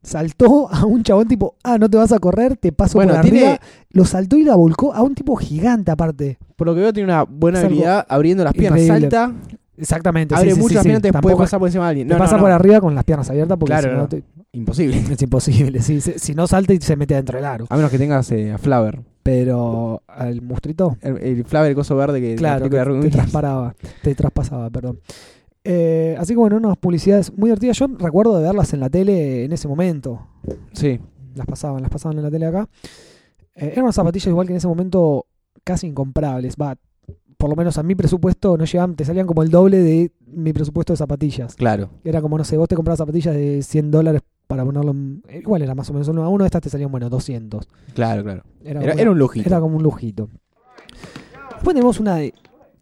Saltó 0.03 0.69
a 0.71 0.85
un 0.85 1.01
chabón 1.01 1.27
tipo, 1.27 1.55
ah, 1.63 1.77
no 1.77 1.89
te 1.89 1.97
vas 1.97 2.11
a 2.11 2.19
correr, 2.19 2.57
te 2.57 2.71
paso 2.71 2.97
Bueno, 2.97 3.13
por 3.13 3.21
tiene- 3.21 3.39
arriba. 3.45 3.59
Lo 3.91 4.05
saltó 4.05 4.35
y 4.37 4.43
la 4.43 4.55
volcó 4.55 4.93
a 4.93 5.01
un 5.01 5.15
tipo 5.15 5.35
gigante 5.37 5.91
aparte. 5.91 6.37
Por 6.57 6.67
lo 6.67 6.75
que 6.75 6.81
veo, 6.81 6.93
tiene 6.93 7.05
una 7.11 7.23
buena 7.23 7.59
habilidad 7.61 8.05
abriendo 8.09 8.43
las 8.43 8.53
piernas. 8.53 8.81
increíble. 8.81 9.09
Salta, 9.09 9.33
Exactamente. 9.77 10.35
abre 10.35 10.51
sí, 10.53 10.59
mucho 10.59 10.69
sí, 10.69 10.73
las 10.75 10.83
sí. 10.83 10.89
piernas, 10.89 11.01
te 11.01 11.13
puede 11.21 11.35
pasar 11.37 11.59
por 11.59 11.67
encima 11.69 11.85
de 11.85 11.89
alguien. 11.89 12.07
te 12.07 12.13
No, 12.13 12.19
pasa 12.19 12.35
no, 12.35 12.41
por 12.43 12.51
arriba 12.51 12.81
con 12.81 12.93
las 12.95 13.03
piernas 13.05 13.29
abiertas 13.29 13.57
porque 13.57 13.71
Claro, 13.71 13.89
si 13.91 13.95
no 13.97 14.07
te- 14.09 14.23
Imposible. 14.51 14.97
es 15.11 15.21
imposible. 15.21 15.81
Si, 15.81 15.99
si 16.01 16.35
no 16.35 16.45
salta 16.47 16.73
y 16.73 16.77
se 16.81 16.95
mete 16.95 17.15
dentro 17.15 17.37
del 17.37 17.45
aro. 17.45 17.65
A 17.69 17.75
menos 17.75 17.89
que 17.89 17.97
tengas 17.97 18.29
eh, 18.31 18.51
a 18.51 18.57
Flaver. 18.57 18.99
Pero 19.23 20.03
al 20.07 20.41
mustrito, 20.41 20.97
El, 21.01 21.17
el 21.17 21.45
Flaver, 21.45 21.69
el 21.69 21.75
coso 21.75 21.95
verde 21.95 22.19
que 22.19 22.35
Claro, 22.35 22.65
la 22.65 22.69
que 22.69 22.75
te 22.75 22.83
Rugrats. 22.83 23.15
trasparaba, 23.15 23.73
te 24.03 24.13
traspasaba, 24.15 24.69
perdón. 24.69 24.99
Eh, 25.63 26.15
así 26.19 26.33
que 26.33 26.37
bueno, 26.39 26.57
unas 26.57 26.77
publicidades 26.77 27.31
muy 27.37 27.47
divertidas. 27.47 27.77
Yo 27.77 27.87
recuerdo 27.87 28.37
de 28.37 28.43
verlas 28.43 28.73
en 28.73 28.79
la 28.81 28.89
tele 28.89 29.45
en 29.45 29.51
ese 29.53 29.67
momento. 29.67 30.27
Sí. 30.73 30.99
Las 31.35 31.45
pasaban, 31.47 31.81
las 31.81 31.89
pasaban 31.91 32.17
en 32.17 32.23
la 32.23 32.31
tele 32.31 32.45
acá. 32.45 32.67
Eh, 33.55 33.69
eran 33.73 33.83
unas 33.85 33.95
zapatillas 33.95 34.27
igual 34.27 34.47
que 34.47 34.53
en 34.53 34.57
ese 34.57 34.67
momento 34.67 35.25
casi 35.63 35.87
incomprables. 35.87 36.55
Va, 36.61 36.75
por 37.37 37.49
lo 37.49 37.55
menos 37.55 37.77
a 37.77 37.83
mi 37.83 37.95
presupuesto 37.95 38.57
no 38.57 38.65
llegaban, 38.65 38.95
te 38.95 39.05
salían 39.05 39.25
como 39.27 39.43
el 39.43 39.49
doble 39.49 39.77
de 39.79 40.11
mi 40.27 40.53
presupuesto 40.53 40.93
de 40.93 40.97
zapatillas. 40.97 41.55
Claro. 41.55 41.89
Era 42.03 42.21
como, 42.21 42.37
no 42.37 42.43
sé, 42.43 42.57
vos 42.57 42.67
te 42.67 42.75
comprabas 42.75 42.97
zapatillas 42.99 43.33
de 43.35 43.61
100 43.61 43.91
dólares 43.91 44.21
para 44.47 44.63
ponerlo 44.65 44.91
en- 44.91 45.23
eh, 45.29 45.39
Igual 45.39 45.61
era 45.61 45.73
más 45.75 45.89
o 45.89 45.93
menos 45.93 46.07
uno 46.09 46.23
a 46.23 46.29
uno, 46.29 46.43
de 46.43 46.47
estas 46.47 46.61
te 46.61 46.69
salían, 46.69 46.91
bueno, 46.91 47.09
200. 47.09 47.67
Claro, 47.93 48.23
claro. 48.23 48.43
Era, 48.63 48.81
Era, 48.81 48.93
una- 48.93 49.01
era 49.01 49.11
un 49.11 49.17
lujito. 49.19 49.47
era 49.47 49.59
como 49.59 49.77
un 49.77 49.83
lujito. 49.83 50.29
Después 51.55 51.73
tenemos 51.75 51.99
una 51.99 52.15
de, 52.17 52.33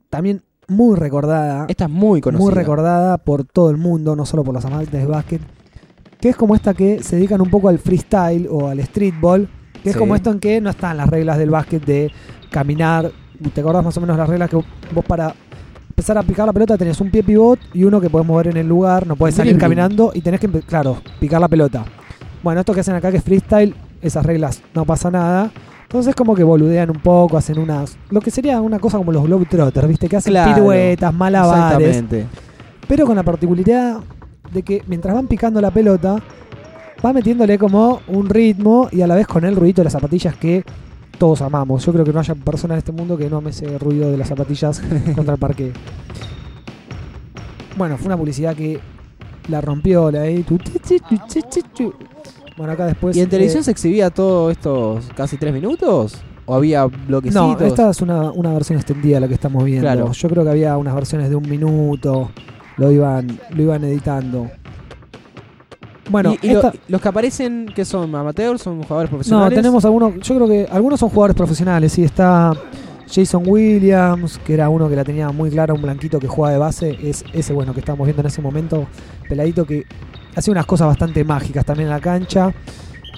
también 0.09 0.41
muy 0.67 0.95
recordada. 0.95 1.65
Esta 1.67 1.85
es 1.85 1.89
muy 1.89 2.21
conocida. 2.21 2.45
muy 2.45 2.53
recordada 2.53 3.17
por 3.17 3.43
todo 3.43 3.69
el 3.69 3.77
mundo, 3.77 4.15
no 4.15 4.25
solo 4.25 4.43
por 4.43 4.53
los 4.53 4.65
amantes 4.65 4.91
de 4.91 5.05
básquet, 5.05 5.41
que 6.19 6.29
es 6.29 6.35
como 6.35 6.55
esta 6.55 6.73
que 6.73 7.03
se 7.03 7.15
dedican 7.15 7.41
un 7.41 7.49
poco 7.49 7.69
al 7.69 7.79
freestyle 7.79 8.47
o 8.49 8.67
al 8.67 8.81
streetball, 8.83 9.49
que 9.83 9.89
es 9.89 9.97
como 9.97 10.15
esto 10.15 10.31
en 10.31 10.39
que 10.39 10.61
no 10.61 10.69
están 10.69 10.97
las 10.97 11.09
reglas 11.09 11.37
del 11.37 11.49
básquet 11.49 11.83
de 11.83 12.11
caminar, 12.49 13.11
¿te 13.53 13.61
acordás 13.61 13.83
más 13.83 13.97
o 13.97 14.01
menos 14.01 14.17
las 14.17 14.29
reglas 14.29 14.49
que 14.49 14.55
vos 14.55 15.05
para 15.07 15.33
empezar 15.89 16.17
a 16.17 16.23
picar 16.23 16.45
la 16.45 16.53
pelota 16.53 16.77
tenés 16.77 16.99
un 17.01 17.11
pie 17.11 17.21
pivot 17.21 17.59
y 17.73 17.83
uno 17.83 17.99
que 17.99 18.09
podés 18.09 18.27
mover 18.27 18.47
en 18.47 18.57
el 18.57 18.67
lugar, 18.67 19.05
no 19.05 19.15
podés 19.15 19.35
salir 19.35 19.57
caminando 19.57 20.11
y 20.13 20.21
tenés 20.21 20.39
que, 20.39 20.47
claro, 20.47 20.97
picar 21.19 21.41
la 21.41 21.47
pelota. 21.47 21.85
Bueno, 22.43 22.59
esto 22.59 22.73
que 22.73 22.79
hacen 22.79 22.95
acá 22.95 23.11
que 23.11 23.17
es 23.17 23.23
freestyle, 23.23 23.75
esas 24.01 24.25
reglas 24.25 24.61
no 24.73 24.85
pasa 24.85 25.11
nada. 25.11 25.51
Entonces 25.91 26.15
como 26.15 26.33
que 26.35 26.43
boludean 26.45 26.89
un 26.89 27.01
poco, 27.01 27.35
hacen 27.37 27.59
unas... 27.59 27.97
Lo 28.11 28.21
que 28.21 28.31
sería 28.31 28.61
una 28.61 28.79
cosa 28.79 28.97
como 28.97 29.11
los 29.11 29.25
Globetrotters, 29.25 29.89
¿viste? 29.89 30.07
Que 30.07 30.15
hacen 30.15 30.31
Claro. 30.31 30.55
piruetas, 30.55 31.13
malabares 31.13 31.85
Exactamente. 31.97 32.27
pero 32.87 33.05
con 33.05 33.17
la 33.17 33.23
particularidad 33.23 33.99
de 34.53 34.63
que 34.63 34.81
mientras 34.87 35.13
van 35.13 35.27
picando 35.27 35.59
la 35.59 35.69
pelota, 35.69 36.15
va 37.05 37.11
metiéndole 37.11 37.57
como 37.57 37.99
un 38.07 38.29
ritmo 38.29 38.87
y 38.89 39.01
a 39.01 39.07
la 39.07 39.15
vez 39.15 39.27
con 39.27 39.43
el 39.43 39.53
ruidito 39.53 39.81
de 39.81 39.85
las 39.85 39.93
zapatillas 39.93 40.37
que 40.37 40.63
todos 41.17 41.41
amamos. 41.41 41.85
Yo 41.85 41.91
creo 41.91 42.05
que 42.05 42.13
no 42.13 42.21
haya 42.21 42.35
persona 42.35 42.75
en 42.75 42.77
este 42.77 42.93
mundo 42.93 43.17
que 43.17 43.29
no 43.29 43.37
ame 43.39 43.49
ese 43.49 43.77
ruido 43.77 44.09
de 44.09 44.17
las 44.17 44.29
zapatillas 44.29 44.81
contra 45.15 45.33
el 45.33 45.39
parque. 45.41 45.73
Bueno, 47.77 47.97
fue 47.97 48.07
una 48.07 48.15
publicidad 48.17 48.55
que 48.55 48.79
la 49.49 49.59
rompió 49.59 50.09
la 50.09 50.21
ahí. 50.21 50.45
Bueno, 52.61 52.73
acá 52.73 52.85
después. 52.85 53.15
¿Y 53.17 53.21
en 53.21 53.29
televisión 53.29 53.61
eh, 53.61 53.63
se 53.63 53.71
exhibía 53.71 54.09
todos 54.11 54.51
estos 54.51 55.05
casi 55.15 55.37
tres 55.37 55.53
minutos? 55.53 56.17
¿O 56.45 56.55
había 56.55 56.85
bloquecitos? 56.85 57.59
No, 57.59 57.65
esta 57.65 57.89
es 57.89 58.01
una, 58.01 58.31
una 58.31 58.53
versión 58.53 58.77
extendida 58.77 59.19
la 59.19 59.27
que 59.27 59.33
estamos 59.33 59.63
viendo. 59.63 59.83
Claro. 59.83 60.11
Yo 60.11 60.29
creo 60.29 60.43
que 60.43 60.49
había 60.51 60.77
unas 60.77 60.93
versiones 60.95 61.29
de 61.29 61.35
un 61.35 61.49
minuto. 61.49 62.31
Lo 62.77 62.91
iban, 62.91 63.39
lo 63.49 63.63
iban 63.63 63.83
editando. 63.83 64.49
Bueno, 66.09 66.35
¿Y, 66.41 66.47
y 66.47 66.53
lo- 66.53 66.59
esta- 66.61 66.73
los 66.87 67.01
que 67.01 67.07
aparecen, 67.07 67.67
que 67.73 67.85
son 67.85 68.13
amateurs? 68.15 68.61
¿Son 68.61 68.81
jugadores 68.83 69.11
no, 69.11 69.17
profesionales? 69.17 69.55
tenemos 69.57 69.85
algunos. 69.85 70.15
Yo 70.19 70.35
creo 70.35 70.47
que 70.47 70.67
algunos 70.71 70.99
son 70.99 71.09
jugadores 71.09 71.35
profesionales. 71.35 71.91
Sí, 71.93 72.03
está 72.03 72.53
Jason 73.09 73.43
Williams, 73.45 74.37
que 74.39 74.53
era 74.53 74.67
uno 74.69 74.89
que 74.89 74.95
la 74.95 75.03
tenía 75.03 75.29
muy 75.31 75.49
clara, 75.49 75.73
un 75.73 75.81
blanquito 75.81 76.19
que 76.19 76.27
juega 76.27 76.51
de 76.53 76.57
base. 76.59 76.97
Es 77.01 77.23
ese, 77.33 77.53
bueno, 77.53 77.73
que 77.73 77.79
estamos 77.79 78.05
viendo 78.05 78.21
en 78.21 78.27
ese 78.27 78.41
momento. 78.41 78.87
Peladito 79.29 79.65
que 79.65 79.85
hace 80.35 80.51
unas 80.51 80.65
cosas 80.65 80.87
bastante 80.87 81.23
mágicas 81.23 81.65
también 81.65 81.87
en 81.87 81.93
la 81.93 81.99
cancha. 82.01 82.53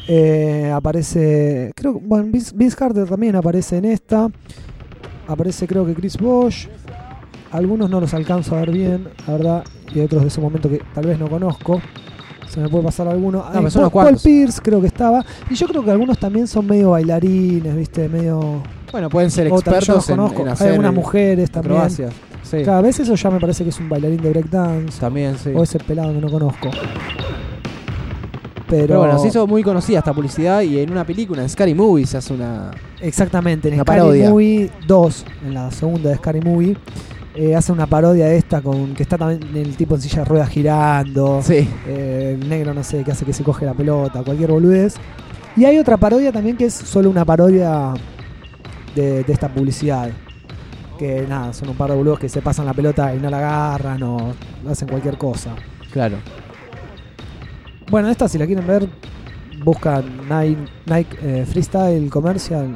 Eh, 0.07 0.71
aparece, 0.73 1.71
creo, 1.75 1.93
que- 1.99 2.05
bueno, 2.05 2.25
Vince, 2.31 2.51
Vince 2.55 2.75
Carter 2.75 3.07
también 3.07 3.35
aparece 3.35 3.77
en 3.77 3.85
esta. 3.85 4.29
Aparece, 5.27 5.67
creo 5.67 5.85
que 5.85 5.93
Chris 5.93 6.17
Bosch. 6.17 6.67
Algunos 7.51 7.89
no 7.89 8.01
los 8.01 8.13
alcanzo 8.13 8.55
a 8.55 8.59
ver 8.61 8.71
bien, 8.71 9.07
la 9.27 9.33
verdad. 9.33 9.63
Y 9.93 9.99
otros 9.99 10.23
de 10.23 10.27
ese 10.27 10.41
momento 10.41 10.69
que 10.69 10.81
tal 10.93 11.05
vez 11.05 11.19
no 11.19 11.27
conozco. 11.29 11.81
Se 12.49 12.59
me 12.59 12.67
puede 12.69 12.83
pasar 12.83 13.07
alguno. 13.07 13.43
pero 13.51 13.67
Eh, 13.67 13.71
son 13.71 13.89
Paul, 13.89 14.05
Paul. 14.05 14.17
Pierce 14.21 14.59
creo 14.61 14.81
que 14.81 14.87
estaba. 14.87 15.23
Y 15.49 15.55
yo 15.55 15.67
creo 15.67 15.83
que 15.83 15.91
algunos 15.91 16.17
también 16.19 16.47
son 16.47 16.67
medio 16.67 16.91
bailarines, 16.91 17.75
¿viste? 17.75 18.09
Medio. 18.09 18.61
Bueno, 18.91 19.09
pueden 19.09 19.31
ser 19.31 19.47
expertos 19.47 20.09
en, 20.09 20.19
en 20.19 20.47
Hay 20.47 20.47
hacer 20.53 20.69
algunas 20.71 20.93
mujeres 20.93 21.49
también. 21.49 21.73
acrobacias. 21.73 22.13
Sí, 22.43 22.61
Cada 22.63 22.81
vez 22.81 22.99
eso 22.99 23.15
ya 23.15 23.29
me 23.31 23.39
parece 23.39 23.63
que 23.63 23.69
es 23.71 23.79
un 23.79 23.89
bailarín 23.89 24.21
de 24.21 24.29
breakdance. 24.29 24.99
también, 24.99 25.37
sí. 25.37 25.51
O 25.55 25.63
ese 25.63 25.79
pelado 25.79 26.13
que 26.13 26.19
no 26.19 26.29
conozco. 26.29 26.69
Pero, 28.69 28.87
Pero 28.87 28.99
bueno, 28.99 29.19
se 29.19 29.27
hizo 29.27 29.45
muy 29.45 29.61
conocida 29.61 29.99
esta 29.99 30.13
publicidad 30.13 30.61
y 30.61 30.79
en 30.79 30.91
una 30.91 31.05
película, 31.05 31.41
en 31.43 31.49
Scary 31.49 31.73
Movie, 31.75 32.05
se 32.05 32.17
hace 32.17 32.33
una... 32.33 32.71
Exactamente, 33.01 33.67
en 33.67 33.75
Una 33.75 33.83
Scary 33.83 33.99
parodia. 33.99 34.29
Movie 34.29 34.71
2, 34.87 35.25
en 35.45 35.53
la 35.53 35.69
segunda 35.71 36.09
de 36.09 36.15
Scary 36.15 36.41
Movie, 36.41 36.77
eh, 37.35 37.55
hace 37.55 37.71
una 37.71 37.85
parodia 37.87 38.25
de 38.27 38.37
esta 38.37 38.61
con 38.61 38.93
que 38.95 39.03
está 39.03 39.17
también 39.17 39.41
el 39.55 39.75
tipo 39.75 39.95
en 39.95 40.01
silla 40.01 40.19
de 40.19 40.25
ruedas 40.25 40.49
girando. 40.49 41.41
Sí, 41.43 41.67
eh, 41.87 42.37
el 42.39 42.47
negro, 42.49 42.73
no 42.73 42.83
sé, 42.83 43.03
que 43.03 43.11
hace 43.11 43.25
que 43.25 43.33
se 43.33 43.43
coge 43.43 43.65
la 43.65 43.73
pelota, 43.73 44.23
cualquier 44.23 44.51
boludez. 44.51 44.95
Y 45.55 45.65
hay 45.65 45.77
otra 45.77 45.97
parodia 45.97 46.31
también 46.31 46.57
que 46.57 46.65
es 46.65 46.73
solo 46.73 47.09
una 47.09 47.25
parodia 47.25 47.93
de, 48.95 49.23
de 49.23 49.33
esta 49.33 49.49
publicidad. 49.49 50.09
Que 51.03 51.27
nada, 51.27 51.51
son 51.51 51.67
un 51.67 51.75
par 51.75 51.89
de 51.89 51.97
boludos 51.97 52.17
que 52.17 52.29
se 52.29 52.41
pasan 52.41 52.65
la 52.65 52.73
pelota 52.73 53.13
y 53.13 53.19
no 53.19 53.29
la 53.29 53.39
agarran 53.39 54.01
o 54.03 54.33
hacen 54.69 54.87
cualquier 54.87 55.17
cosa. 55.17 55.53
claro. 55.91 56.15
Bueno, 57.91 58.07
esta 58.07 58.29
si 58.29 58.37
la 58.37 58.45
quieren 58.45 58.65
ver, 58.65 58.87
buscan 59.65 60.05
Nike, 60.29 60.65
Nike 60.85 61.17
eh, 61.21 61.45
Freestyle 61.45 62.09
Commercial. 62.09 62.73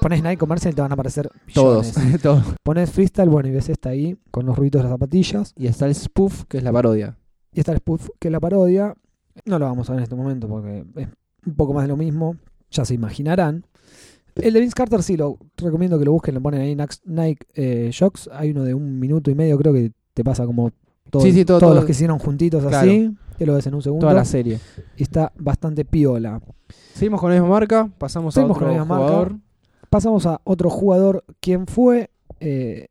Pones 0.00 0.24
Nike 0.24 0.38
Commercial 0.38 0.72
y 0.72 0.74
te 0.74 0.82
van 0.82 0.90
a 0.90 0.94
aparecer 0.94 1.30
Todos. 1.54 1.96
millones. 1.96 2.20
Todos. 2.22 2.42
Pones 2.64 2.90
Freestyle, 2.90 3.28
bueno, 3.28 3.48
y 3.48 3.52
ves 3.52 3.68
esta 3.68 3.90
ahí 3.90 4.18
con 4.32 4.44
los 4.44 4.56
ruidos 4.58 4.80
de 4.80 4.88
las 4.88 4.92
zapatillas. 4.92 5.52
Y 5.56 5.68
está 5.68 5.86
el 5.86 5.94
spoof, 5.94 6.46
que 6.48 6.58
es 6.58 6.64
la 6.64 6.72
parodia. 6.72 7.16
Y 7.52 7.60
está 7.60 7.70
el 7.70 7.78
spoof, 7.78 8.08
que 8.18 8.26
es 8.26 8.32
la 8.32 8.40
parodia. 8.40 8.92
No 9.44 9.60
lo 9.60 9.66
vamos 9.66 9.88
a 9.88 9.92
ver 9.92 10.00
en 10.00 10.02
este 10.02 10.16
momento 10.16 10.48
porque 10.48 10.84
es 10.96 11.08
un 11.46 11.54
poco 11.54 11.74
más 11.74 11.84
de 11.84 11.88
lo 11.88 11.96
mismo. 11.96 12.34
Ya 12.72 12.84
se 12.84 12.94
imaginarán. 12.94 13.64
El 14.36 14.52
de 14.54 14.60
Vince 14.60 14.74
Carter 14.74 15.02
sí, 15.02 15.16
lo 15.16 15.38
recomiendo 15.56 15.98
que 15.98 16.04
lo 16.04 16.12
busquen. 16.12 16.34
Lo 16.34 16.40
ponen 16.42 16.60
ahí 16.60 16.76
Nike 17.04 17.46
eh, 17.54 17.88
Shocks. 17.92 18.28
Hay 18.32 18.50
uno 18.50 18.64
de 18.64 18.74
un 18.74 18.98
minuto 19.00 19.30
y 19.30 19.34
medio, 19.34 19.56
creo 19.58 19.72
que 19.72 19.92
te 20.14 20.22
pasa 20.24 20.44
como 20.46 20.70
todo- 21.10 21.22
Sí, 21.22 21.32
sí, 21.32 21.44
todo- 21.44 21.58
todos 21.58 21.70
todo- 21.70 21.74
los 21.76 21.84
que 21.84 21.92
hicieron 21.92 22.18
juntitos 22.18 22.62
Claro. 22.64 22.88
así. 22.90 23.10
Que 23.38 23.44
lo 23.46 23.54
ves 23.54 23.66
en 23.66 23.74
un 23.74 23.82
segundo. 23.82 24.04
Toda 24.04 24.14
la 24.14 24.24
serie. 24.24 24.58
Y 24.96 25.02
está 25.02 25.30
bastante 25.38 25.84
piola. 25.84 26.40
Seguimos 26.94 27.20
con 27.20 27.30
la 27.30 27.36
misma 27.36 27.50
marca, 27.50 27.90
pasamos 27.98 28.32
Seguimos 28.34 28.56
a 28.56 28.58
con 28.60 28.68
otro 28.68 28.74
la 28.74 28.80
misma 28.82 28.94
marca. 28.98 29.08
jugador. 29.12 29.36
Pasamos 29.90 30.26
a 30.26 30.40
otro 30.44 30.70
jugador. 30.70 31.24
¿Quién 31.40 31.66
fue? 31.66 32.10
Eh, 32.40 32.88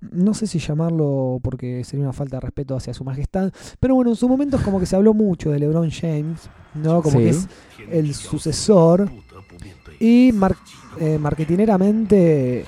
no 0.00 0.32
sé 0.34 0.46
si 0.46 0.58
llamarlo 0.58 1.38
porque 1.42 1.82
sería 1.84 2.04
una 2.04 2.12
falta 2.12 2.36
de 2.36 2.40
respeto 2.42 2.76
hacia 2.76 2.94
su 2.94 3.04
majestad. 3.04 3.50
Pero 3.80 3.94
bueno, 3.96 4.10
en 4.10 4.16
su 4.16 4.28
momento 4.28 4.56
es 4.58 4.62
como 4.62 4.78
que 4.78 4.86
se 4.86 4.94
habló 4.96 5.12
mucho 5.14 5.50
de 5.50 5.58
LeBron 5.58 5.90
James. 5.90 6.48
¿no? 6.74 7.02
Como 7.02 7.18
Sí. 7.18 7.24
que 7.24 7.28
es 7.30 7.48
el 7.90 8.14
sucesor. 8.14 9.08
Y 10.00 10.32
mar- 10.32 10.56
eh, 11.00 11.18
marketineramente 11.20 12.64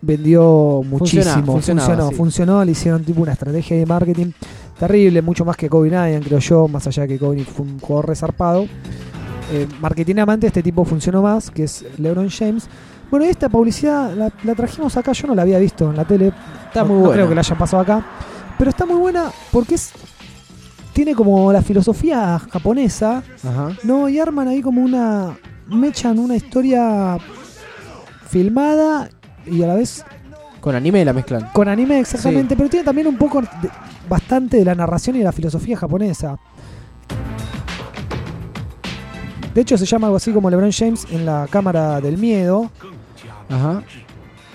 vendió 0.00 0.82
muchísimo. 0.84 1.52
funcionó, 1.52 2.08
sí. 2.10 2.14
funcionó, 2.14 2.64
le 2.64 2.72
hicieron 2.72 3.04
tipo 3.04 3.22
una 3.22 3.32
estrategia 3.32 3.76
de 3.76 3.86
marketing 3.86 4.32
terrible, 4.78 5.22
mucho 5.22 5.44
más 5.44 5.56
que 5.56 5.68
Kobe 5.68 5.88
Bryant, 5.88 6.24
creo 6.24 6.38
yo, 6.38 6.68
más 6.68 6.86
allá 6.86 7.02
de 7.02 7.08
que 7.08 7.18
Kobe 7.18 7.44
fue 7.44 7.66
un 7.66 7.78
jugador 7.80 8.08
resarpado. 8.08 8.66
Eh, 9.52 9.66
este 10.46 10.62
tipo 10.62 10.84
funcionó 10.84 11.22
más, 11.22 11.50
que 11.50 11.64
es 11.64 11.84
LeBron 11.98 12.28
James. 12.30 12.68
Bueno, 13.10 13.24
esta 13.26 13.48
publicidad 13.48 14.14
la, 14.14 14.30
la 14.44 14.54
trajimos 14.54 14.96
acá, 14.96 15.12
yo 15.12 15.26
no 15.26 15.34
la 15.34 15.42
había 15.42 15.58
visto 15.58 15.90
en 15.90 15.96
la 15.96 16.04
tele. 16.04 16.32
Está 16.66 16.82
no, 16.82 16.88
muy 16.88 16.94
no 16.96 17.00
buena. 17.00 17.14
creo 17.14 17.28
que 17.30 17.34
la 17.34 17.40
hayan 17.40 17.58
pasado 17.58 17.82
acá. 17.82 18.06
Pero 18.58 18.70
está 18.70 18.84
muy 18.86 18.96
buena 18.96 19.30
porque 19.50 19.76
es 19.76 19.90
tiene 20.92 21.14
como 21.14 21.52
la 21.52 21.62
filosofía 21.62 22.38
japonesa, 22.38 23.22
Ajá. 23.44 23.70
¿no? 23.84 24.08
Y 24.08 24.18
arman 24.20 24.48
ahí 24.48 24.60
como 24.60 24.82
una. 24.82 25.38
Me 25.68 25.88
echan 25.88 26.18
una 26.18 26.36
historia 26.36 27.18
filmada 28.28 29.08
y 29.46 29.62
a 29.62 29.66
la 29.66 29.74
vez 29.74 30.04
Con 30.60 30.74
anime 30.74 31.04
la 31.04 31.12
mezclan. 31.12 31.48
con 31.52 31.68
anime 31.68 32.00
exactamente, 32.00 32.56
pero 32.56 32.68
tiene 32.68 32.84
también 32.84 33.06
un 33.06 33.16
poco, 33.16 33.40
de- 33.42 33.48
bastante 34.08 34.56
de 34.58 34.64
la 34.64 34.74
narración 34.74 35.16
y 35.16 35.20
de 35.20 35.24
la 35.26 35.32
filosofía 35.32 35.76
japonesa. 35.76 36.36
De 39.54 39.60
hecho 39.62 39.76
se 39.76 39.86
llama 39.86 40.06
algo 40.06 40.16
así 40.16 40.32
como 40.32 40.48
LeBron 40.50 40.70
James 40.72 41.06
en 41.10 41.26
la 41.26 41.46
cámara 41.50 42.00
del 42.00 42.16
miedo. 42.18 42.70
Ajá. 43.48 43.82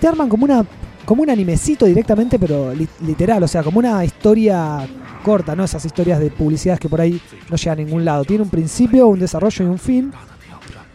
Te 0.00 0.08
arman 0.08 0.28
como 0.28 0.44
una 0.44 0.64
como 1.04 1.22
un 1.22 1.28
animecito 1.28 1.84
directamente, 1.84 2.38
pero 2.38 2.72
li- 2.74 2.88
literal, 3.04 3.42
o 3.42 3.48
sea, 3.48 3.62
como 3.62 3.78
una 3.78 4.02
historia 4.06 4.86
corta, 5.22 5.54
no 5.54 5.64
esas 5.64 5.84
historias 5.84 6.18
de 6.18 6.30
publicidades 6.30 6.80
que 6.80 6.88
por 6.88 6.98
ahí 7.00 7.20
no 7.50 7.56
llegan 7.56 7.78
a 7.78 7.82
ningún 7.82 8.04
lado. 8.06 8.24
Tiene 8.24 8.42
un 8.42 8.48
principio, 8.48 9.08
un 9.08 9.18
desarrollo 9.18 9.64
y 9.66 9.68
un 9.68 9.78
fin, 9.78 10.12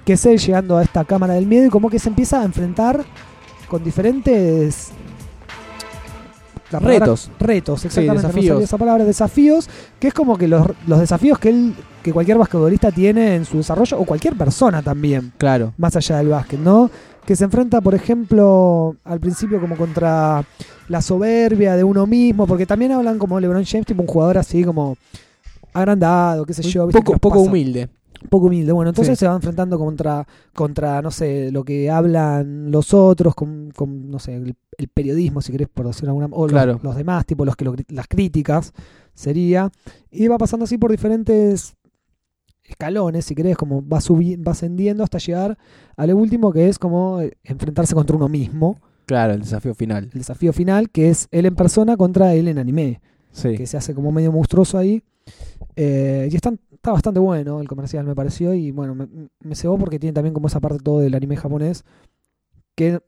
que 0.10 0.14
es 0.14 0.26
él 0.26 0.40
llegando 0.40 0.76
a 0.76 0.82
esta 0.82 1.06
cámara 1.06 1.36
del 1.36 1.46
miedo 1.46 1.68
y 1.68 1.70
como 1.70 1.88
que 1.88 2.00
se 2.00 2.10
empieza 2.10 2.42
a 2.42 2.44
enfrentar 2.44 3.06
con 3.68 3.84
diferentes 3.84 4.88
palabra- 6.72 6.94
Retos. 7.00 7.30
retos, 7.40 7.86
exactamente, 7.86 8.24
no 8.24 8.28
desafíos. 8.30 8.64
esa 8.64 8.78
palabra, 8.80 9.04
desafíos, 9.06 9.70
que 10.00 10.08
es 10.08 10.14
como 10.16 10.36
que 10.36 10.48
los, 10.48 10.66
los 10.88 11.00
desafíos 11.00 11.38
que 11.38 11.50
él, 11.50 11.76
que 12.02 12.12
cualquier 12.12 12.40
basquetbolista 12.40 12.92
tiene 12.92 13.36
en 13.36 13.46
su 13.46 13.58
desarrollo, 13.58 14.00
o 14.00 14.06
cualquier 14.06 14.36
persona 14.36 14.82
también 14.82 15.32
Claro. 15.38 15.74
más 15.78 15.96
allá 15.96 16.18
del 16.18 16.30
básquet, 16.30 16.60
¿no? 16.60 16.90
Que 17.24 17.36
se 17.36 17.44
enfrenta, 17.44 17.80
por 17.80 17.94
ejemplo, 17.94 18.96
al 19.04 19.20
principio 19.20 19.62
como 19.62 19.78
contra 19.78 20.44
la 20.88 21.02
soberbia 21.04 21.76
de 21.76 21.84
uno 21.84 22.08
mismo, 22.08 22.48
porque 22.48 22.66
también 22.66 22.94
hablan 22.94 23.20
como 23.20 23.40
LeBron 23.40 23.64
James, 23.64 23.86
tipo 23.86 24.02
un 24.02 24.08
jugador 24.08 24.40
así 24.40 24.64
como 24.64 24.98
agrandado, 25.72 26.48
qué 26.48 26.54
sé 26.56 26.64
yo. 26.64 26.90
Poco, 26.90 27.16
poco 27.20 27.36
pasa- 27.38 27.48
humilde. 27.48 27.90
Poco 28.28 28.48
humilde. 28.48 28.72
Bueno, 28.72 28.90
entonces 28.90 29.18
Sí. 29.18 29.22
se 29.22 29.28
va 29.28 29.36
enfrentando 29.36 29.78
contra, 29.80 30.28
contra, 30.54 31.02
no 31.02 31.12
sé, 31.12 31.52
lo 31.52 31.64
que 31.64 31.90
hablan 31.90 32.72
los 32.72 32.94
otros, 32.94 33.36
con, 33.36 33.72
con, 33.76 34.10
no 34.10 34.20
sé, 34.20 34.36
el, 34.36 34.56
el 34.78 34.88
periodismo, 34.90 35.42
si 35.42 35.52
querés, 35.52 35.70
por 35.70 35.86
decirlo 35.88 36.08
de 36.08 36.10
alguna 36.24 36.28
o 36.32 36.44
los- 36.44 36.52
Claro. 36.52 36.80
los, 36.84 36.96
demás, 36.96 37.26
tipo 37.26 37.46
los 37.46 37.56
que 37.56 37.66
lo 37.66 37.76
las 37.90 38.08
críticas, 38.08 38.74
sería. 39.14 39.72
Y 40.12 40.28
va 40.28 40.38
pasando 40.38 40.66
así 40.66 40.78
por 40.78 40.92
diferentes 40.92 41.76
escalones, 42.64 43.26
si 43.26 43.36
querés, 43.36 43.58
como 43.58 43.86
va, 43.88 44.00
subi- 44.00 44.38
va 44.46 44.52
ascendiendo 44.52 45.04
hasta 45.04 45.18
llegar 45.18 45.58
a 45.98 46.06
lo 46.08 46.16
último, 46.18 46.52
que 46.52 46.70
es 46.70 46.78
como 46.78 47.22
eh, 47.22 47.34
enfrentarse 47.44 47.96
contra 47.96 48.16
uno 48.16 48.30
mismo. 48.30 48.80
Claro, 49.06 49.34
el 49.34 49.40
desafío 49.42 49.74
final. 49.74 50.10
El 50.14 50.20
desafío 50.20 50.54
final, 50.54 50.90
que 50.92 51.10
es 51.10 51.28
él 51.32 51.46
en 51.48 51.56
persona 51.56 51.98
contra 51.98 52.34
él 52.36 52.48
en 52.48 52.60
anime 52.60 53.02
Sí. 53.32 53.56
que 53.56 53.66
se 53.66 53.78
hace 53.78 53.94
como 53.96 54.12
medio 54.12 54.32
monstruoso 54.32 54.78
ahí. 54.78 55.02
Eh, 55.76 56.30
y 56.32 56.36
está, 56.36 56.54
está 56.80 56.92
bastante 56.94 57.20
bueno 57.20 57.60
el 57.62 57.68
comercial, 57.68 58.06
me 58.06 58.16
pareció. 58.16 58.54
Y 58.54 58.72
bueno, 58.72 58.96
me, 58.96 59.08
me 59.44 59.56
cebó 59.56 59.78
porque 59.78 60.00
tiene 60.00 60.14
también 60.14 60.34
como 60.34 60.48
esa 60.48 60.60
parte 60.60 60.80
todo 60.80 61.00
del 61.00 61.14
anime 61.14 61.36
japonés. 61.36 61.84
Que 62.76 63.00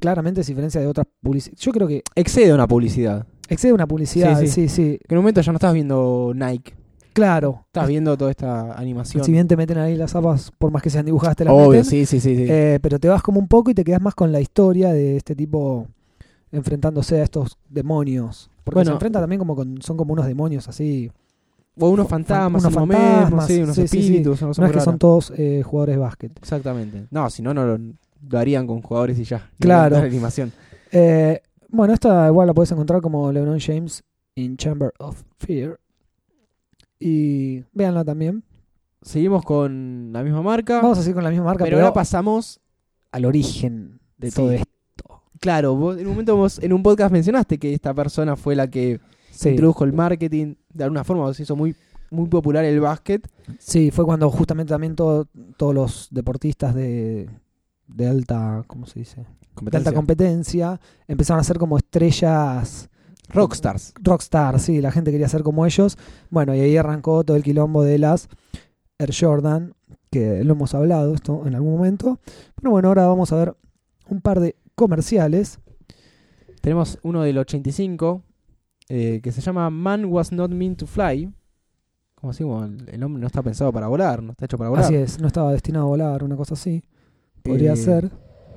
claramente 0.00 0.44
se 0.44 0.52
diferencia 0.52 0.80
de 0.80 0.86
otras 0.86 1.06
publicidades. 1.20 1.60
Yo 1.60 1.72
creo 1.72 1.88
que 1.88 2.02
Excede 2.14 2.54
una 2.54 2.66
publicidad. 2.68 3.26
excede 3.48 3.72
una 3.72 3.86
publicidad, 3.86 4.38
Sí, 4.40 4.46
sí, 4.46 4.68
sí. 4.68 4.68
sí. 4.68 4.98
Que 5.06 5.14
en 5.14 5.18
un 5.18 5.24
momento 5.24 5.40
ya 5.40 5.52
no 5.52 5.56
estás 5.56 5.74
viendo 5.74 6.32
Nike. 6.34 6.74
Claro. 7.12 7.64
Estás 7.66 7.88
viendo 7.88 8.16
toda 8.16 8.30
esta 8.30 8.72
animación. 8.78 9.24
Si 9.24 9.32
bien 9.32 9.48
te 9.48 9.56
meten 9.56 9.78
ahí 9.78 9.96
las 9.96 10.12
zapas, 10.12 10.52
por 10.56 10.70
más 10.70 10.80
que 10.80 10.90
sean 10.90 11.04
dibujadas, 11.04 11.36
te 11.36 11.44
las 11.44 11.52
Obvio, 11.52 11.68
meten. 11.70 11.84
sí, 11.84 12.06
sí, 12.06 12.20
sí. 12.20 12.36
sí. 12.36 12.46
Eh, 12.48 12.78
pero 12.80 13.00
te 13.00 13.08
vas 13.08 13.20
como 13.20 13.40
un 13.40 13.48
poco 13.48 13.72
y 13.72 13.74
te 13.74 13.82
quedas 13.82 14.00
más 14.00 14.14
con 14.14 14.30
la 14.30 14.40
historia 14.40 14.92
de 14.92 15.16
este 15.16 15.34
tipo 15.34 15.88
enfrentándose 16.52 17.20
a 17.20 17.24
estos 17.24 17.58
demonios. 17.68 18.48
Porque 18.64 18.76
Bueno. 18.76 18.90
se 18.90 18.94
enfrenta 18.94 19.20
también 19.20 19.38
como 19.40 19.56
con, 19.56 19.82
son 19.82 19.96
como 19.96 20.12
unos 20.12 20.26
demonios 20.26 20.68
así. 20.68 21.10
O 21.78 21.88
unos 21.88 22.08
fantasmas, 22.08 22.62
unos 22.64 22.76
mismo, 22.76 22.86
fantasmas, 23.02 23.46
sí, 23.46 23.62
unos 23.62 23.74
sí, 23.76 23.82
sí, 23.82 23.88
sí. 23.88 23.98
espíritus. 24.00 24.40
cosa 24.40 24.60
No 24.62 24.66
es 24.68 24.72
que 24.72 24.80
son 24.80 24.98
todos 24.98 25.32
eh, 25.36 25.62
jugadores 25.64 25.94
de 25.96 26.00
básquet. 26.00 26.32
Exactamente. 26.38 27.06
No, 27.10 27.30
si 27.30 27.42
no, 27.42 27.54
no 27.54 27.64
lo, 27.64 27.78
lo 28.28 28.38
harían 28.38 28.66
con 28.66 28.82
jugadores 28.82 29.18
y 29.18 29.24
ya. 29.24 29.50
Claro. 29.58 29.96
animación. 29.96 30.52
Eh, 30.92 31.40
bueno, 31.68 31.94
esta 31.94 32.26
igual 32.28 32.46
la 32.48 32.54
puedes 32.54 32.72
encontrar 32.72 33.00
como 33.00 33.30
LeBron 33.32 33.60
James 33.60 34.02
in 34.34 34.56
Chamber 34.56 34.92
of 34.98 35.22
Fear. 35.38 35.78
Y 36.98 37.64
véanla 37.72 38.04
también. 38.04 38.42
Seguimos 39.02 39.42
con 39.44 40.10
la 40.12 40.22
misma 40.22 40.42
marca. 40.42 40.82
Vamos 40.82 40.98
a 40.98 41.02
seguir 41.02 41.14
con 41.14 41.24
la 41.24 41.30
misma 41.30 41.46
marca, 41.46 41.64
pero 41.64 41.76
pero, 41.76 41.86
ahora 41.86 41.94
pasamos. 41.94 42.60
al 43.12 43.24
origen 43.24 44.00
de 44.18 44.30
Sí. 44.30 44.36
todo 44.36 44.52
esto. 44.52 45.22
Claro, 45.40 45.74
vos 45.74 45.96
en 45.96 46.06
un 46.06 46.12
momento 46.12 46.36
vos 46.36 46.58
en 46.62 46.72
un 46.72 46.82
podcast 46.82 47.10
mencionaste 47.12 47.58
que 47.58 47.72
esta 47.72 47.94
persona 47.94 48.36
fue 48.36 48.54
la 48.54 48.68
que 48.68 49.00
Sí. 49.30 49.48
introdujo 49.50 49.84
el 49.84 49.92
marketing. 49.94 50.54
De 50.72 50.84
alguna 50.84 51.04
forma 51.04 51.32
se 51.34 51.42
hizo 51.42 51.56
muy, 51.56 51.74
muy 52.10 52.28
popular 52.28 52.64
el 52.64 52.80
básquet. 52.80 53.28
Sí, 53.58 53.90
fue 53.90 54.04
cuando 54.04 54.30
justamente 54.30 54.70
también 54.70 54.94
todo- 54.96 55.26
todos 55.56 55.74
los 55.74 56.08
deportistas 56.10 56.74
de, 56.74 57.28
de 57.86 58.06
alta, 58.08 58.62
¿cómo 58.66 58.86
se 58.86 59.00
dice? 59.00 59.26
De 59.62 59.76
alta 59.76 59.92
competencia 59.92 60.80
empezaron 61.08 61.40
a 61.40 61.44
ser 61.44 61.58
como 61.58 61.76
estrellas 61.76 62.88
Rockstars. 63.28 63.92
rockstar, 64.02 64.58
sí, 64.58 64.80
la 64.80 64.90
gente 64.90 65.10
quería 65.12 65.28
ser 65.28 65.42
como 65.42 65.66
ellos. 65.66 65.96
Bueno, 66.30 66.54
y 66.54 66.60
ahí 66.60 66.76
arrancó 66.76 67.22
todo 67.24 67.36
el 67.36 67.42
quilombo 67.42 67.82
de 67.84 67.98
las 67.98 68.28
Air 68.98 69.10
Jordan, 69.18 69.74
que 70.10 70.42
lo 70.44 70.54
hemos 70.54 70.74
hablado 70.74 71.14
esto 71.14 71.46
en 71.46 71.54
algún 71.54 71.72
momento. 71.72 72.18
Pero 72.56 72.70
bueno, 72.72 72.88
ahora 72.88 73.06
vamos 73.06 73.32
a 73.32 73.36
ver 73.36 73.56
un 74.08 74.20
par 74.20 74.40
de 74.40 74.56
comerciales. 74.74 75.58
Tenemos 76.60 76.98
uno 77.02 77.22
del 77.22 77.38
85 77.38 78.22
eh, 78.92 79.20
que 79.22 79.30
se 79.32 79.40
llama 79.40 79.70
Man 79.70 80.04
Was 80.06 80.32
Not 80.32 80.50
Meant 80.50 80.78
to 80.80 80.86
Fly. 80.86 81.30
Como 82.16 82.32
así, 82.32 82.42
como 82.42 82.64
el, 82.64 82.86
el 82.90 83.02
hombre 83.02 83.20
no 83.20 83.26
está 83.28 83.40
pensado 83.42 83.72
para 83.72 83.86
volar, 83.86 84.22
no 84.22 84.32
está 84.32 84.44
hecho 84.44 84.58
para 84.58 84.68
volar. 84.68 84.84
Así 84.84 84.94
es, 84.96 85.18
no 85.20 85.26
estaba 85.28 85.52
destinado 85.52 85.86
a 85.86 85.88
volar, 85.88 86.22
una 86.24 86.36
cosa 86.36 86.54
así. 86.54 86.82
Podría 87.42 87.72
Eh, 87.72 87.76
ser 87.76 88.10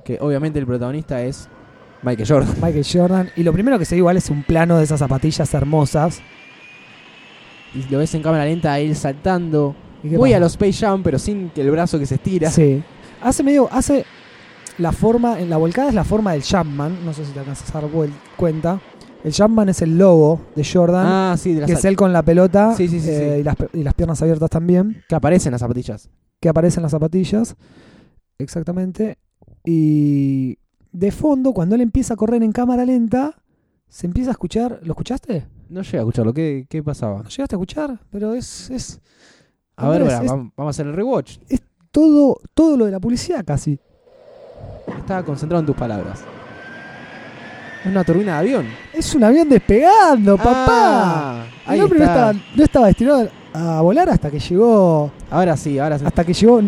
Que 0.04 0.18
obviamente 0.20 0.58
el 0.58 0.66
protagonista 0.66 1.22
es 1.22 1.48
Michael 2.02 2.28
Jordan. 2.28 2.54
Michael 2.60 2.84
Jordan. 2.92 3.30
Y 3.36 3.42
lo 3.44 3.52
primero 3.54 3.78
que 3.78 3.84
se 3.86 3.94
ve 3.94 4.00
igual 4.00 4.16
es 4.18 4.28
un 4.28 4.42
plano 4.42 4.76
de 4.76 4.84
esas 4.84 4.98
zapatillas 4.98 5.54
hermosas. 5.54 6.20
Y 7.74 7.90
lo 7.90 7.98
ves 7.98 8.14
en 8.14 8.22
cámara 8.22 8.44
lenta 8.44 8.72
a 8.74 8.78
él 8.80 8.94
saltando. 8.94 9.74
¿Y 10.02 10.10
qué 10.10 10.18
Muy 10.18 10.30
pasa? 10.30 10.36
a 10.36 10.40
los 10.40 10.52
Space 10.52 10.72
Jam, 10.84 11.02
pero 11.02 11.18
sin 11.18 11.48
que 11.50 11.62
el 11.62 11.70
brazo 11.70 11.98
que 11.98 12.06
se 12.06 12.16
estira. 12.16 12.50
Sí. 12.50 12.82
Hace 13.22 13.42
medio, 13.42 13.68
hace 13.72 14.04
la 14.76 14.92
forma, 14.92 15.40
en 15.40 15.48
la 15.48 15.56
volcada 15.56 15.88
es 15.88 15.94
la 15.94 16.04
forma 16.04 16.32
del 16.32 16.42
Jumpman, 16.42 17.04
no 17.04 17.14
sé 17.14 17.24
si 17.24 17.32
te 17.32 17.38
alcanzas 17.40 17.74
a 17.74 17.80
dar 17.80 17.90
cuenta. 18.36 18.80
El 19.24 19.32
Jumpman 19.34 19.68
es 19.70 19.80
el 19.82 19.96
logo 19.98 20.40
de 20.54 20.64
Jordan, 20.64 21.06
Ah, 21.06 21.36
sí, 21.38 21.54
de 21.54 21.60
las 21.62 21.66
que 21.66 21.72
es 21.74 21.84
él 21.86 21.96
con 21.96 22.12
la 22.12 22.22
pelota 22.22 22.74
Sí, 22.76 22.86
sí, 22.88 23.00
sí, 23.00 23.08
eh. 23.10 23.38
Y, 23.40 23.42
las, 23.42 23.56
pe- 23.56 23.70
y 23.72 23.82
las 23.82 23.94
piernas 23.94 24.20
abiertas 24.22 24.50
también, 24.50 25.02
que 25.08 25.14
aparecen 25.14 25.50
las 25.52 25.60
zapatillas. 25.62 26.10
que 26.40 26.48
aparecen 26.50 26.82
las 26.82 26.92
zapatillas. 26.92 27.56
Exactamente. 28.38 29.16
Y 29.64 30.58
de 30.92 31.10
fondo, 31.10 31.52
cuando 31.52 31.74
él 31.74 31.80
empieza 31.80 32.14
a 32.14 32.16
correr 32.18 32.42
en 32.42 32.52
cámara 32.52 32.84
lenta, 32.84 33.34
se 33.88 34.06
empieza 34.06 34.30
a 34.30 34.32
escuchar. 34.32 34.80
¿Lo 34.82 34.92
escuchaste? 34.92 35.46
No 35.70 35.80
llegué 35.82 35.96
a 35.98 36.00
escucharlo. 36.00 36.34
¿Qué, 36.34 36.66
qué 36.68 36.82
pasaba? 36.82 37.22
¿Lo 37.22 37.28
llegaste 37.30 37.54
a 37.54 37.56
escuchar? 37.56 37.98
Pero 38.10 38.34
es, 38.34 38.68
es 38.70 39.00
A 39.76 39.88
ver, 39.88 40.02
es- 40.02 40.20
vamos 40.28 40.52
a 40.58 40.68
hacer 40.68 40.86
el 40.86 40.92
rewatch. 40.92 41.38
todo, 41.90 42.38
todo 42.52 42.76
lo 42.76 42.84
de 42.84 42.90
la 42.92 43.00
publicidad 43.00 43.42
casi. 43.44 43.78
Estaba 44.98 45.22
concentrado 45.24 45.60
en 45.60 45.66
tus 45.66 45.76
palabras. 45.76 46.20
Es 47.84 47.90
una 47.90 48.02
turbina 48.04 48.32
de 48.34 48.38
avión. 48.38 48.66
Es 48.92 49.14
un 49.14 49.24
avión 49.24 49.48
despegando, 49.48 50.36
papá. 50.36 50.64
Ah, 50.68 51.44
ahí 51.66 51.78
el 51.78 51.84
hombre 51.84 51.98
no 52.00 52.04
estaba, 52.06 52.32
no 52.32 52.64
estaba 52.64 52.86
destinado 52.86 53.28
a 53.52 53.80
volar 53.82 54.08
hasta 54.10 54.30
que 54.30 54.38
llegó 54.38 55.10
Ahora 55.30 55.56
sí, 55.56 55.78
ahora 55.78 55.98
sí. 55.98 56.04
hasta 56.06 56.24
que 56.24 56.32
llegó 56.32 56.60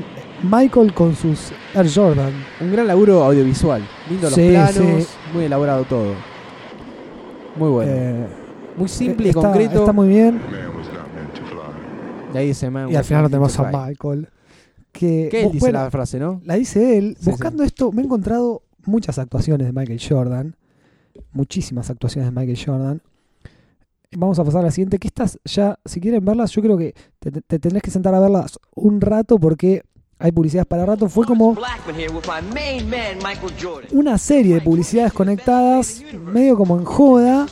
Michael 0.42 0.92
con 0.92 1.16
sus 1.16 1.50
Air 1.74 1.86
Jordan. 1.92 2.32
Un 2.60 2.70
gran 2.72 2.86
laburo 2.86 3.24
audiovisual. 3.24 3.82
Lindo 4.10 4.28
los 4.28 4.38
planos, 4.38 4.74
sí. 5.04 5.06
muy 5.32 5.44
elaborado 5.44 5.84
todo. 5.84 6.12
Muy 7.56 7.70
bueno. 7.70 7.92
Eh, 7.94 8.26
muy 8.76 8.88
simple 8.88 9.26
y 9.26 9.30
está, 9.30 9.40
concreto. 9.40 9.80
Está 9.80 9.92
muy 9.92 10.08
bien. 10.08 10.38
Y 12.34 12.36
ahí 12.38 12.48
dice, 12.48 12.68
man, 12.70 12.90
Y 12.90 12.96
al 12.96 13.04
final 13.04 13.22
lo 13.22 13.28
not 13.28 13.30
tenemos 13.54 13.58
a. 13.58 13.86
Michael. 13.86 14.28
Que, 14.92 15.28
Que 15.30 15.40
él 15.42 15.46
bu- 15.48 15.52
dice 15.52 15.60
bueno, 15.64 15.82
la 15.82 15.90
frase, 15.90 16.18
¿no? 16.18 16.40
la 16.44 16.54
dice 16.54 16.98
él. 16.98 17.16
Sí, 17.20 17.30
Buscando 17.30 17.62
esto, 17.62 17.92
me 17.92 18.02
he 18.02 18.04
encontrado 18.04 18.62
muchas 18.84 19.18
actuaciones 19.18 19.66
de 19.66 19.72
Michael 19.72 20.00
Jordan. 20.06 20.54
Muchísimas 21.32 21.90
actuaciones 21.90 22.32
de 22.32 22.38
Michael 22.40 22.58
Jordan. 22.64 23.02
Vamos 24.16 24.38
a 24.38 24.44
pasar 24.44 24.60
a 24.62 24.64
la 24.66 24.70
siguiente. 24.70 24.98
Que 24.98 25.08
estas 25.08 25.38
ya, 25.44 25.78
si 25.84 26.00
quieren 26.00 26.24
verlas, 26.24 26.50
yo 26.52 26.62
creo 26.62 26.76
que 26.78 26.94
te, 27.18 27.30
te- 27.30 27.40
te 27.42 27.58
tenés 27.58 27.82
que 27.82 27.90
sentar 27.90 28.14
a 28.14 28.20
verlas 28.20 28.58
un 28.74 29.00
rato 29.00 29.38
porque 29.38 29.82
hay 30.18 30.32
publicidades 30.32 30.66
para 30.66 30.86
rato. 30.86 31.08
Fue 31.08 31.26
como 31.26 31.54
una 33.92 34.16
serie 34.18 34.54
de 34.54 34.60
publicidades 34.62 35.12
conectadas, 35.12 36.02
medio 36.32 36.56
como 36.56 36.78
en 36.78 36.84
joda, 36.84 37.46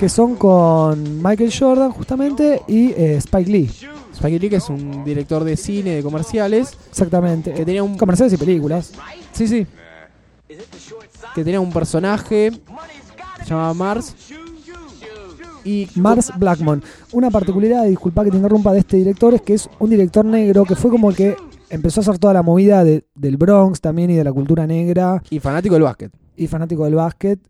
que 0.00 0.08
son 0.08 0.34
con 0.36 1.22
Michael 1.22 1.52
Jordan 1.56 1.92
justamente 1.92 2.62
y 2.66 2.90
eh, 2.92 3.16
Spike 3.18 3.50
Lee. 3.50 3.70
Spike 4.12 4.38
Lee, 4.38 4.48
que 4.48 4.56
es 4.56 4.68
un 4.70 5.04
director 5.04 5.44
de 5.44 5.56
cine, 5.56 5.90
de 5.96 6.02
comerciales, 6.02 6.76
Exactamente. 6.88 7.52
que 7.52 7.64
tenía 7.64 7.82
un... 7.82 7.96
Comerciales 7.96 8.32
y 8.32 8.36
películas. 8.36 8.92
Sí, 9.32 9.46
sí. 9.48 9.66
Que 11.34 11.42
tenía 11.44 11.60
un 11.60 11.72
personaje, 11.72 12.50
se 13.42 13.50
llamaba 13.50 13.74
Mars. 13.74 14.14
Y 15.64 15.88
Mars 15.94 16.30
Blackmon. 16.38 16.82
Una 17.12 17.30
particularidad, 17.30 17.84
disculpa 17.86 18.22
que 18.22 18.30
te 18.30 18.36
interrumpa, 18.36 18.72
de 18.72 18.80
este 18.80 18.98
director 18.98 19.32
es 19.34 19.40
que 19.42 19.54
es 19.54 19.68
un 19.78 19.88
director 19.90 20.24
negro 20.24 20.64
que 20.64 20.76
fue 20.76 20.90
como 20.90 21.08
el 21.10 21.16
que 21.16 21.36
empezó 21.70 22.00
a 22.00 22.02
hacer 22.02 22.18
toda 22.18 22.34
la 22.34 22.42
movida 22.42 22.84
de- 22.84 23.04
del 23.14 23.38
Bronx 23.38 23.80
también 23.80 24.10
y 24.10 24.14
de 24.14 24.24
la 24.24 24.32
cultura 24.32 24.66
negra 24.66 25.22
y 25.30 25.40
fanático 25.40 25.74
del 25.74 25.84
básquet. 25.84 26.12
y 26.36 26.46
fanático 26.48 26.84
del 26.84 26.94
básquet. 26.96 27.40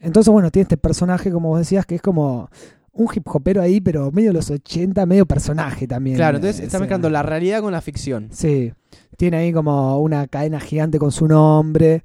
Entonces, 0.00 0.32
bueno, 0.32 0.50
tiene 0.50 0.62
este 0.62 0.76
personaje, 0.78 1.30
como 1.30 1.50
vos 1.50 1.58
decías, 1.58 1.84
que 1.84 1.96
es 1.96 2.02
como 2.02 2.48
un 2.92 3.06
hip 3.14 3.26
hopero 3.28 3.60
ahí, 3.60 3.80
pero 3.80 4.10
medio 4.12 4.30
de 4.30 4.34
los 4.34 4.50
80, 4.50 5.04
medio 5.06 5.26
personaje 5.26 5.86
también. 5.86 6.16
Claro, 6.16 6.38
entonces 6.38 6.60
Eh, 6.62 6.64
está 6.66 6.78
mezclando 6.78 7.10
la 7.10 7.22
realidad 7.22 7.60
con 7.60 7.72
la 7.72 7.80
ficción. 7.82 8.28
Sí, 8.30 8.72
tiene 9.18 9.36
ahí 9.36 9.52
como 9.52 9.98
una 10.00 10.26
cadena 10.26 10.58
gigante 10.58 10.98
con 10.98 11.12
su 11.12 11.28
nombre. 11.28 12.02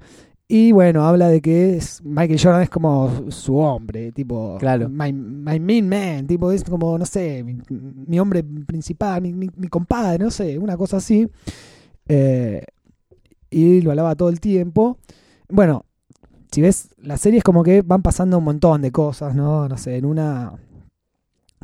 Y 0.56 0.70
bueno, 0.70 1.04
habla 1.04 1.26
de 1.30 1.40
que 1.42 1.76
es, 1.76 2.00
Michael 2.04 2.38
Jordan 2.40 2.62
es 2.62 2.70
como 2.70 3.28
su 3.32 3.56
hombre, 3.56 4.12
tipo, 4.12 4.56
Claro. 4.60 4.88
my, 4.88 5.12
my 5.12 5.58
main 5.58 5.88
man, 5.88 6.28
tipo, 6.28 6.52
es 6.52 6.62
como, 6.62 6.96
no 6.96 7.04
sé, 7.06 7.42
mi, 7.42 7.58
mi 7.68 8.20
hombre 8.20 8.44
principal, 8.44 9.20
mi, 9.20 9.32
mi- 9.32 9.50
mi 9.56 9.66
compadre, 9.66 10.22
no 10.22 10.30
sé, 10.30 10.56
una 10.56 10.76
cosa 10.76 10.98
así. 10.98 11.28
Eh, 12.06 12.62
y 13.50 13.80
lo 13.80 13.90
hablaba 13.90 14.14
todo 14.14 14.28
el 14.28 14.38
tiempo. 14.38 14.96
Bueno, 15.48 15.86
si 16.52 16.60
ves, 16.60 16.94
la 16.98 17.16
serie 17.16 17.38
es 17.38 17.44
como 17.44 17.64
que 17.64 17.82
van 17.82 18.02
pasando 18.02 18.38
un 18.38 18.44
montón 18.44 18.80
de 18.80 18.92
cosas, 18.92 19.34
¿no? 19.34 19.68
No 19.68 19.76
sé, 19.76 19.96
en 19.96 20.04
una 20.04 20.52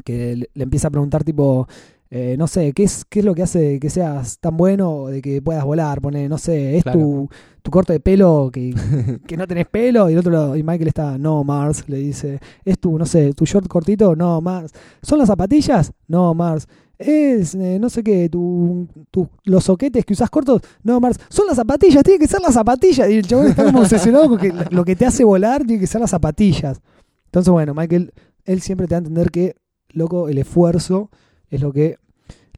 que 0.05 0.49
le 0.53 0.63
empieza 0.65 0.89
a 0.89 0.91
preguntar 0.91 1.23
tipo, 1.23 1.69
eh, 2.13 2.35
no 2.37 2.47
sé, 2.49 2.73
¿qué 2.73 2.83
es, 2.83 3.05
¿qué 3.09 3.21
es 3.21 3.25
lo 3.25 3.35
que 3.37 3.43
hace 3.45 3.79
que 3.79 3.89
seas 3.89 4.39
tan 4.41 4.57
bueno 4.57 5.07
de 5.07 5.23
que 5.23 5.41
puedas 5.41 5.65
volar? 5.65 6.01
Pone, 6.01 6.29
no 6.29 6.39
sé, 6.39 6.77
¿es 6.79 6.83
Claro. 6.83 6.99
tu, 6.99 7.29
tu 7.63 7.71
corte 7.71 7.93
de 7.93 8.01
pelo 8.01 8.51
que, 8.53 8.75
que 9.27 9.37
no 9.37 9.47
tenés 9.47 9.69
pelo? 9.69 10.11
Y 10.11 10.15
el 10.15 10.19
otro 10.19 10.33
lado- 10.33 10.57
y 10.57 10.63
Michael 10.65 10.89
está, 10.89 11.19
no, 11.19 11.45
Mars, 11.45 11.85
le 11.89 11.99
dice, 11.99 12.41
¿es 12.65 12.79
tu, 12.81 12.99
no 12.99 13.07
sé, 13.07 13.33
tu 13.33 13.45
short 13.45 13.69
cortito? 13.69 14.17
No, 14.17 14.41
Mars. 14.41 14.73
¿Son 15.03 15.19
las 15.19 15.29
zapatillas? 15.29 15.93
No, 16.09 16.35
Mars. 16.35 16.67
Es, 16.99 17.55
eh, 17.55 17.79
no 17.81 17.89
sé 17.89 18.03
qué, 18.03 18.29
tu, 18.29 18.87
tu- 19.11 19.29
los 19.45 19.65
soquetes 19.65 20.05
que 20.05 20.13
usas 20.13 20.29
cortos, 20.29 20.61
no, 20.83 21.01
Mars, 21.01 21.17
son 21.31 21.47
las 21.47 21.57
zapatillas, 21.57 22.03
tiene 22.03 22.19
que 22.19 22.27
ser 22.27 22.41
las 22.43 22.53
zapatillas. 22.55 23.09
Y 23.09 23.15
el 23.19 23.27
chabón 23.27 23.47
está 23.47 23.65
como 23.65 23.81
obsesionado 23.81 24.29
con 24.29 24.37
que 24.39 24.53
lo 24.71 24.85
que 24.85 24.97
te 24.97 25.07
hace 25.07 25.25
volar 25.25 25.65
tiene 25.65 25.81
que 25.81 25.87
ser 25.87 26.01
las 26.03 26.11
zapatillas. 26.11 26.81
Entonces, 27.27 27.51
bueno, 27.53 27.73
Michael, 27.73 28.13
él 28.45 28.61
siempre 28.61 28.87
te 28.87 28.95
da 28.95 28.97
a 28.97 28.99
entender 28.99 29.31
que, 29.31 29.55
loco, 29.93 30.29
el 30.29 30.37
esfuerzo 30.39 31.09
es 31.51 31.61
lo 31.61 31.73
que 31.73 31.97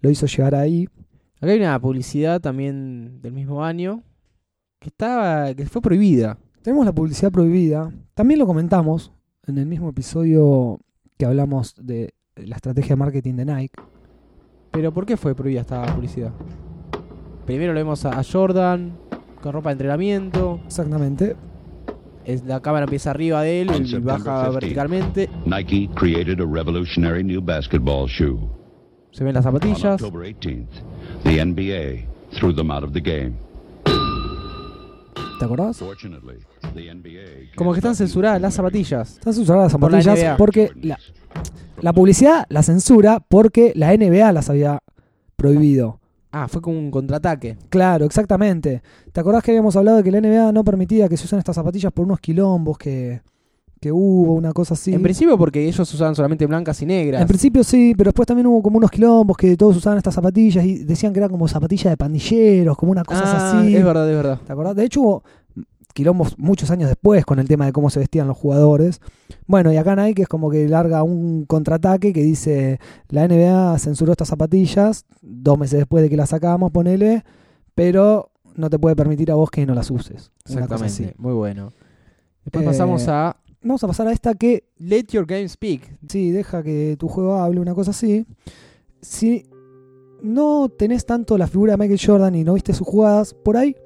lo 0.01 0.11
hizo 0.11 0.27
llegar 0.27 0.55
ahí. 0.55 0.89
Acá 1.41 1.53
hay 1.53 1.59
una 1.59 1.79
publicidad 1.81 2.41
también 2.41 3.21
del 3.23 3.33
mismo 3.33 3.65
año 3.65 4.03
que 4.79 4.89
estaba 4.89 5.55
que 5.55 5.67
fue 5.67 5.81
prohibida. 5.83 6.39
Tenemos 6.63 6.87
la 6.87 6.93
publicidad 6.93 7.33
prohibida. 7.33 7.93
También 8.15 8.39
lo 8.39 8.47
comentamos 8.47 9.13
en 9.47 9.59
el 9.59 9.67
mismo 9.67 9.89
episodio 9.89 10.79
que 11.19 11.27
hablamos 11.27 11.75
de 11.81 12.15
la 12.37 12.57
estrategia 12.57 12.91
de 12.91 12.97
marketing 12.97 13.35
de 13.35 13.45
Nike. 13.45 13.75
Pero 14.71 14.93
¿por 14.93 15.05
qué 15.07 15.17
fue 15.17 15.35
prohibida 15.35 15.63
esta 15.63 15.83
publicidad? 15.95 16.33
Primero 17.47 17.73
lo 17.73 17.79
vemos 17.81 18.05
a 18.05 18.23
Jordan 18.23 18.97
con 19.41 19.53
ropa 19.53 19.71
de 19.71 19.73
entrenamiento. 19.73 20.61
Exactamente. 20.67 21.37
es- 22.25 22.45
la 22.45 22.61
cámara 22.61 22.85
empieza 22.85 23.11
arriba 23.11 23.43
de 23.43 23.63
él 23.63 23.71
y 23.85 23.99
baja 23.99 24.47
15th. 24.47 24.53
verticalmente. 24.55 25.29
Nike 25.45 25.91
created 25.97 26.39
a 26.41 26.47
revolutionary 26.47 27.25
new 27.25 27.41
basketball 27.43 28.07
shoe. 28.09 28.39
Se 29.13 29.23
ven 29.25 29.35
las 29.35 29.45
zapatillas. 29.45 30.03
October 30.03 30.27
18th, 30.27 30.67
the 31.23 31.45
NBA 31.45 32.07
threw 32.39 32.55
them 32.55 32.71
out 32.71 32.83
of 32.83 32.93
the 32.93 33.01
game. 33.01 33.33
¿Te 35.39 35.45
acordás? 35.45 35.77
Fortunately, 35.79 36.39
the 36.75 36.95
NBA 36.95 37.55
Como 37.57 37.73
que 37.73 37.79
están 37.79 37.95
censuradas 37.97 38.41
las 38.41 38.55
zapatillas. 38.55 39.15
Están 39.19 39.35
censuradas 39.35 39.73
las 39.73 39.81
Por 39.81 39.93
la 39.93 40.03
zapatillas 40.03 40.29
NBA. 40.31 40.37
porque 40.37 40.71
la, 40.83 40.99
la 41.81 41.93
publicidad 41.93 42.47
la 42.49 42.63
censura 42.63 43.21
porque 43.29 43.73
la 43.75 43.95
NBA 43.97 44.33
las 44.33 44.49
había 44.51 44.79
prohibido. 45.37 45.99
Ah, 46.31 46.49
fue 46.49 46.63
como 46.63 46.79
un 46.79 46.91
contraataque. 46.91 47.59
Claro, 47.69 48.07
exactamente. 48.07 48.83
¿Te 49.13 49.21
acordás 49.21 49.43
que 49.43 49.51
habíamos 49.51 49.77
hablado 49.77 49.99
de 49.99 50.05
que 50.05 50.11
la 50.11 50.21
NBA 50.21 50.53
no 50.53 50.65
permitía 50.65 51.09
que 51.09 51.17
se 51.19 51.27
usen 51.27 51.39
estas 51.41 51.57
zapatillas 51.57 51.93
por 51.93 52.07
unos 52.07 52.21
quilombos 52.21 52.79
que, 52.79 53.21
que 53.83 53.91
hubo, 53.91 54.35
una 54.35 54.53
cosa 54.53 54.75
así. 54.75 54.95
En 54.95 55.03
principio 55.03 55.37
porque 55.37 55.67
ellos 55.67 55.93
usaban 55.93 56.15
solamente 56.15 56.47
blancas 56.47 56.81
y 56.83 56.87
negras. 56.87 57.21
En 57.21 57.27
principio 57.27 57.65
sí, 57.65 57.95
pero 57.99 58.11
después 58.11 58.29
también 58.29 58.47
hubo 58.47 58.63
como 58.63 58.79
unos 58.79 58.93
quilombos 58.93 59.37
que 59.37 59.57
todos 59.57 59.77
usaban 59.77 59.99
estas 59.99 60.15
zapatillas 60.15 60.65
y 60.65 60.85
decían 60.85 61.13
que 61.13 61.19
eran 61.19 61.31
como 61.31 61.49
zapatillas 61.49 61.91
de 61.91 61.97
pandilleros, 61.97 62.77
como 62.77 62.93
una 62.93 63.03
cosa 63.03 63.23
ah, 63.25 63.59
así. 63.59 63.75
es 63.75 63.85
verdad, 63.85 64.09
es 64.09 64.17
verdad. 64.17 64.39
¿Te 64.47 64.53
acordás? 64.53 64.77
De 64.77 64.85
hecho 64.85 65.01
hubo 65.01 65.25
quilombos 65.95 66.39
muchos 66.39 66.71
años 66.71 66.89
después 66.89 67.25
con 67.25 67.41
el 67.41 67.49
tema 67.49 67.67
de 67.67 67.73
cómo 67.73 67.91
se 67.91 67.99
vestían 67.99 68.29
los 68.29 68.37
jugadores. 68.37 69.01
Bueno, 69.49 69.73
y 69.73 69.77
acá 69.79 69.97
Nike 69.97 70.23
es 70.23 70.29
como 70.29 70.49
que 70.49 70.69
larga 70.69 71.03
un 71.03 71.45
contraataque 71.47 72.13
que 72.13 72.23
dice 72.23 72.79
la 73.09 73.27
NBA 73.27 73.81
censuró 73.81 74.13
estas 74.13 74.29
zapatillas 74.29 75.07
dos 75.23 75.59
meses 75.59 75.81
después 75.81 76.05
de 76.05 76.09
que 76.09 76.17
las 76.17 76.29
sacamos, 76.29 76.71
ponele, 76.71 77.25
pero 77.75 78.31
no 78.55 78.71
te 78.71 78.79
puede 78.79 78.95
permitir 78.95 79.33
a 79.33 79.35
vos 79.35 79.51
que 79.51 79.67
no 79.67 79.75
las 79.75 79.91
uses. 79.91 80.31
Exactamente, 80.47 81.17
muy 81.19 81.33
bueno. 81.33 81.73
Después 82.45 82.65
Eh, 82.65 82.67
pasamos 82.67 83.09
a 83.09 83.37
Vamos 83.65 83.85
a 83.85 83.87
pasar 83.87 84.09
a 84.09 84.13
esta 84.13 84.35
que 84.35 84.65
Let 84.79 85.07
Your 85.11 85.25
Game 85.25 85.49
Speak. 85.49 85.83
Sí, 86.09 86.31
deja 86.31 86.63
que 86.63 86.97
tu 86.99 87.09
juego 87.09 87.37
hable, 87.37 87.61
una 87.61 87.75
cosa 87.75 87.93
así. 87.93 88.27
Si 89.01 89.47
no 90.23 90.69
tenés 90.69 91.07
tanto 91.07 91.39
la 91.39 91.47
figura 91.47 91.73
de 91.73 91.79
Michael 91.79 92.01
Jordan 92.05 92.35
y 92.35 92.45
no 92.45 92.55
viste 92.55 92.73
sus 92.73 92.87
jugadas, 92.87 93.35
por 93.35 93.57
ahí 93.57 93.77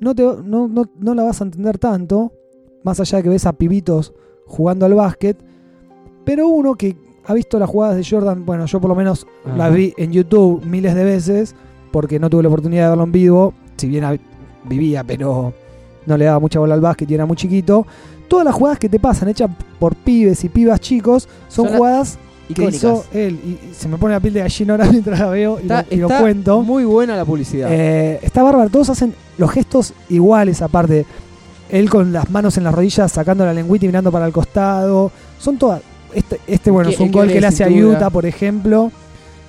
no, 0.00 0.14
te, 0.14 0.22
no, 0.22 0.66
no, 0.66 0.90
no 0.98 1.14
la 1.14 1.22
vas 1.22 1.40
a 1.40 1.44
entender 1.44 1.78
tanto, 1.78 2.32
más 2.82 2.98
allá 2.98 3.18
de 3.18 3.24
que 3.24 3.28
ves 3.28 3.46
a 3.46 3.52
pibitos 3.52 4.12
jugando 4.46 4.86
al 4.86 4.94
básquet. 4.94 5.38
Pero 6.24 6.48
uno 6.48 6.74
que 6.74 6.96
ha 7.24 7.34
visto 7.34 7.58
las 7.58 7.70
jugadas 7.70 7.96
de 7.96 8.04
Jordan, 8.04 8.44
bueno, 8.44 8.66
yo 8.66 8.80
por 8.80 8.88
lo 8.88 8.96
menos 8.96 9.26
Ajá. 9.44 9.56
las 9.56 9.74
vi 9.74 9.94
en 9.96 10.12
YouTube 10.12 10.64
miles 10.64 10.94
de 10.96 11.04
veces, 11.04 11.54
porque 11.92 12.18
no 12.18 12.28
tuve 12.28 12.42
la 12.42 12.48
oportunidad 12.48 12.84
de 12.84 12.88
verlo 12.90 13.04
en 13.04 13.12
vivo, 13.12 13.54
si 13.76 13.86
bien 13.86 14.04
vivía, 14.64 15.04
pero 15.04 15.52
no 16.06 16.16
le 16.16 16.24
daba 16.24 16.40
mucha 16.40 16.58
bola 16.58 16.74
al 16.74 16.80
básquet 16.80 17.10
y 17.10 17.14
era 17.14 17.26
muy 17.26 17.36
chiquito. 17.36 17.86
Todas 18.28 18.44
las 18.44 18.54
jugadas 18.54 18.78
que 18.78 18.88
te 18.88 18.98
pasan, 18.98 19.28
hechas 19.28 19.50
por 19.78 19.94
pibes 19.94 20.42
y 20.44 20.48
pibas 20.48 20.80
chicos, 20.80 21.28
son, 21.48 21.68
jugadas 21.68 22.18
que 22.54 22.64
hizo 22.64 23.04
él. 23.12 23.38
Y 23.44 23.74
se 23.74 23.88
me 23.88 23.98
pone 23.98 24.14
la 24.14 24.20
piel 24.20 24.34
de 24.34 24.40
gallina 24.40 24.74
ahora 24.74 24.86
mientras 24.90 25.18
la 25.18 25.28
veo 25.28 25.58
y, 25.58 25.62
Está, 25.62 25.82
lo, 25.82 25.96
y 25.96 25.96
lo 25.98 26.06
está 26.06 26.20
cuento. 26.20 26.62
muy 26.62 26.84
buena 26.84 27.16
la 27.16 27.24
publicidad. 27.24 27.68
Eh, 27.70 28.20
está 28.22 28.42
bárbaro, 28.42 28.70
todos 28.70 28.90
hacen 28.90 29.14
los 29.38 29.50
gestos 29.50 29.92
iguales 30.08 30.62
aparte. 30.62 31.06
Él 31.70 31.88
con 31.88 32.12
las 32.12 32.30
manos 32.30 32.58
en 32.58 32.64
las 32.64 32.74
rodillas, 32.74 33.10
sacando 33.10 33.46
la 33.46 33.54
lengüita 33.54 33.86
y 33.86 33.88
mirando 33.88 34.12
para 34.12 34.26
el 34.26 34.32
costado. 34.32 35.10
Son 35.38 35.56
todas. 35.56 35.80
Este, 36.12 36.38
este 36.46 36.70
bueno, 36.70 36.90
es 36.90 37.00
un 37.00 37.10
gol 37.10 37.28
que 37.28 37.40
le 37.40 37.46
hace 37.46 37.64
a. 37.64 37.68
Utah, 37.68 38.10
por 38.10 38.26
ejemplo. 38.26 38.92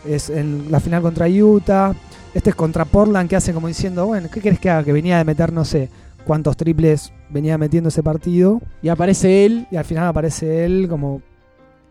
Es 0.08 0.30
en 0.30 0.72
la 0.72 0.80
final 0.80 1.02
contra 1.02 1.28
Utah. 1.28 1.94
Este 2.34 2.50
es 2.50 2.56
contra 2.56 2.86
Portland, 2.86 3.30
que 3.30 3.36
hace 3.36 3.54
como 3.54 3.68
diciendo, 3.68 4.08
bueno, 4.08 4.28
¿qué 4.32 4.42
querés 4.42 4.60
que 4.60 4.70
haga? 4.70 4.84
Que 4.84 4.92
venía 4.92 5.18
de 5.18 5.24
meter 5.24 5.54
no 5.54 5.66
sé 5.66 5.90
cuántos 6.26 6.58
triples 6.58 7.14
venía 7.30 7.58
metiendo 7.58 7.90
ese 7.90 8.04
partido. 8.04 8.62
y 8.82 8.90
aparece 8.90 9.46
él 9.46 9.68
Y 9.72 9.76
al 9.76 9.86
final 9.86 10.08
aparece 10.08 10.66
él 10.66 10.88
como, 10.90 11.22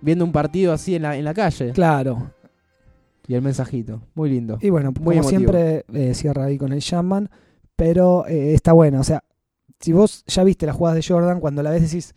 viendo 0.01 0.25
un 0.25 0.33
partido 0.33 0.73
así 0.73 0.95
en 0.95 1.03
la, 1.03 1.17
en 1.17 1.25
la 1.25 1.35
calle. 1.35 1.73
claro. 1.73 2.31
Y 3.29 3.35
el 3.35 3.43
mensajito. 3.43 4.03
Muy 4.15 4.31
lindo. 4.31 4.59
Y 4.61 4.71
bueno, 4.71 4.89
Muy 4.91 4.95
como 4.99 5.13
emotivo. 5.13 5.29
siempre, 5.31 5.85
eh, 5.93 6.13
cierra 6.13 6.47
ahí 6.47 6.59
con 6.59 6.73
el 6.73 6.81
Shaman. 6.81 7.31
Pero 7.77 8.27
eh, 8.27 8.53
está 8.53 8.73
bueno. 8.73 8.99
O 9.01 9.05
sea, 9.05 9.23
si 9.79 9.93
vos 9.93 10.25
ya 10.27 10.43
viste 10.43 10.67
las 10.67 10.75
jugadas 10.75 10.97
de 10.97 11.15
Jordan, 11.15 11.39
cuando 11.39 11.63
la 11.63 11.71
ves 11.71 11.83
decís, 11.83 12.15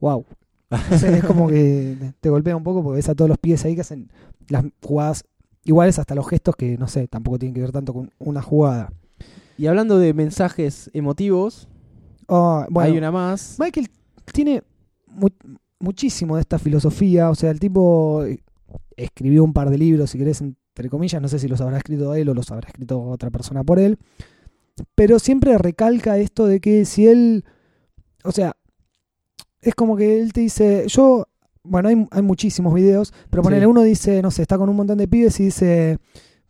wow. 0.00 0.26
Es 0.92 1.24
como 1.24 1.48
que 1.48 1.96
te 2.20 2.28
golpea 2.28 2.54
un 2.54 2.62
poco 2.62 2.82
porque 2.82 2.96
ves 2.96 3.08
a 3.08 3.14
todos 3.14 3.28
los 3.30 3.38
pies 3.38 3.64
ahí 3.64 3.74
que 3.74 3.80
hacen 3.80 4.12
las 4.48 4.66
jugadas 4.82 5.24
iguales 5.64 5.98
hasta 5.98 6.14
los 6.14 6.28
gestos 6.28 6.56
que, 6.56 6.76
no 6.76 6.88
sé, 6.88 7.08
tampoco 7.08 7.38
tienen 7.38 7.54
que 7.54 7.62
ver 7.62 7.72
tanto 7.72 7.94
con 7.94 8.10
una 8.18 8.42
jugada. 8.42 8.92
Y 9.58 9.66
hablando 9.66 9.98
de 9.98 10.14
mensajes 10.14 10.90
emotivos, 10.94 11.68
Oh, 12.30 12.64
bueno, 12.68 12.90
hay 12.92 12.98
una 12.98 13.10
más. 13.10 13.56
Michael 13.58 13.88
tiene 14.34 14.62
mu- 15.06 15.28
muchísimo 15.80 16.36
de 16.36 16.42
esta 16.42 16.58
filosofía. 16.58 17.30
O 17.30 17.34
sea, 17.34 17.50
el 17.50 17.58
tipo 17.58 18.22
eh, 18.24 18.40
escribió 18.98 19.42
un 19.44 19.54
par 19.54 19.70
de 19.70 19.78
libros, 19.78 20.10
si 20.10 20.18
querés, 20.18 20.42
entre 20.42 20.90
comillas. 20.90 21.22
No 21.22 21.28
sé 21.28 21.38
si 21.38 21.48
los 21.48 21.60
habrá 21.62 21.78
escrito 21.78 22.14
él 22.14 22.28
o 22.28 22.34
los 22.34 22.50
habrá 22.50 22.68
escrito 22.68 23.00
otra 23.00 23.30
persona 23.30 23.64
por 23.64 23.78
él. 23.78 23.96
Pero 24.94 25.18
siempre 25.18 25.56
recalca 25.56 26.18
esto 26.18 26.46
de 26.46 26.60
que 26.60 26.84
si 26.84 27.06
él. 27.08 27.44
O 28.24 28.30
sea, 28.32 28.54
es 29.62 29.74
como 29.74 29.96
que 29.96 30.20
él 30.20 30.32
te 30.34 30.42
dice. 30.42 30.84
Yo. 30.88 31.24
Bueno, 31.64 31.88
hay, 31.88 32.06
hay 32.10 32.22
muchísimos 32.22 32.72
videos, 32.74 33.12
pero 33.30 33.42
ponele 33.42 33.62
Sí. 33.62 33.66
uno 33.66 33.82
dice, 33.82 34.20
no 34.22 34.30
sé, 34.30 34.42
está 34.42 34.56
con 34.58 34.68
un 34.68 34.76
montón 34.76 34.98
de 34.98 35.08
pibes 35.08 35.40
y 35.40 35.44
dice. 35.44 35.98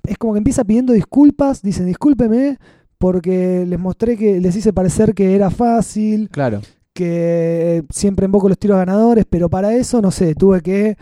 Es 0.02 0.16
como 0.18 0.32
que 0.32 0.38
empieza 0.38 0.64
pidiendo 0.64 0.92
disculpas. 0.92 1.62
Dicen, 1.62 1.86
discúlpeme 1.86 2.58
porque 2.98 3.64
les 3.66 3.78
mostré 3.78 4.16
que 4.16 4.40
les 4.40 4.54
hice 4.56 4.72
parecer 4.72 5.14
que 5.14 5.34
era 5.34 5.50
fácil 5.50 6.28
Claro. 6.30 6.60
que 6.92 7.84
siempre 7.90 8.26
invoco 8.26 8.48
los 8.48 8.58
tiros 8.58 8.76
ganadores, 8.76 9.24
pero 9.28 9.48
para 9.48 9.74
eso, 9.74 10.02
no 10.02 10.10
sé, 10.10 10.34
tuve 10.34 10.60
que 10.60 10.96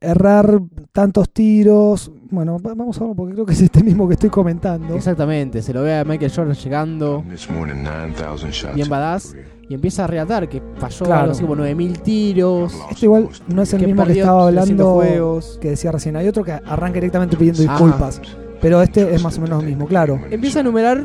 errar 0.00 0.60
tantos 0.92 1.30
tiros. 1.30 2.12
Bueno, 2.30 2.58
va- 2.58 2.74
vamos 2.74 2.96
a 2.98 3.00
verlo 3.00 3.14
porque 3.16 3.32
creo 3.32 3.46
que 3.46 3.54
es 3.54 3.62
este 3.62 3.82
mismo 3.82 4.06
que 4.06 4.14
estoy 4.14 4.28
comentando. 4.30 4.94
Exactamente. 4.94 5.62
Se 5.62 5.72
lo 5.72 5.82
ve 5.82 5.96
a 5.96 6.04
Michael 6.04 6.30
Jordan 6.34 6.54
llegando 6.54 7.22
Missed 7.22 7.50
more 7.54 7.72
than 7.72 7.82
9,000 7.82 8.50
shots. 8.52 8.74
Bien 8.74 8.88
badass. 8.88 9.34
y 9.68 9.74
empieza 9.74 10.04
a 10.04 10.06
relatar 10.06 10.48
que 10.48 10.62
falló 10.76 11.06
Claro. 11.06 11.20
algo 11.22 11.32
así 11.32 11.42
como 11.42 11.56
9000 11.56 11.98
tiros. 12.00 12.72
Este 12.90 13.06
igual 13.06 13.28
no 13.48 13.62
es 13.62 13.72
el 13.72 13.80
que 13.80 13.86
mismo 13.86 14.04
que 14.04 14.12
estaba 14.12 14.48
300 14.50 14.86
hablando 14.86 15.40
que 15.60 15.70
decía 15.70 15.90
recién. 15.90 16.14
Hay 16.14 16.28
otro 16.28 16.44
que 16.44 16.52
arranca 16.52 16.94
directamente 16.94 17.36
pidiendo 17.36 17.62
Ah. 17.68 17.76
Pero 18.60 18.82
este 18.82 19.14
es 19.14 19.22
más 19.22 19.36
o 19.38 19.40
menos 19.40 19.62
lo 19.62 19.68
mismo, 19.68 19.86
claro. 19.86 20.20
Empieza 20.30 20.58
a 20.58 20.62
enumerar 20.62 21.04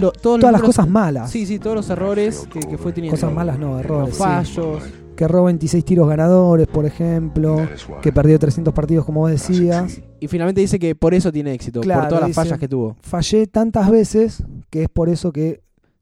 lo- 0.00 0.12
Todas 0.12 0.52
las 0.52 0.62
cosas 0.62 0.88
malas. 0.88 1.30
Sí, 1.30 1.46
sí, 1.46 1.58
todos 1.58 1.76
los 1.76 1.90
errores 1.90 2.46
que, 2.52 2.60
que 2.60 2.78
fue 2.78 2.92
teniendo. 2.92 3.16
Cosas 3.16 3.32
malas 3.32 3.58
no, 3.58 3.72
Los 3.76 3.80
errores. 3.84 4.14
sí. 4.14 4.22
fallos. 4.22 4.82
Que 5.16 5.26
robó 5.26 5.46
26 5.46 5.84
tiros 5.84 6.08
ganadores, 6.08 6.68
por 6.68 6.86
ejemplo. 6.86 7.66
Que 8.02 8.12
perdió 8.12 8.38
300 8.38 8.72
partidos, 8.72 9.04
como 9.04 9.20
vos 9.20 9.30
decías. 9.32 10.00
Y 10.20 10.28
finalmente 10.28 10.60
dice 10.60 10.78
que 10.78 10.94
por 10.94 11.12
eso 11.12 11.32
tiene 11.32 11.52
éxito, 11.54 11.80
Claro, 11.80 12.02
por 12.02 12.08
todas 12.08 12.20
las 12.22 12.28
dice- 12.28 12.40
fallas 12.40 12.58
que 12.58 12.68
tuvo. 12.68 12.96
fallé 13.00 13.46
tantas 13.48 13.90
veces 13.90 14.44
que 14.70 14.84
es 14.84 14.88
por 14.88 15.08
eso 15.08 15.32
que 15.32 15.60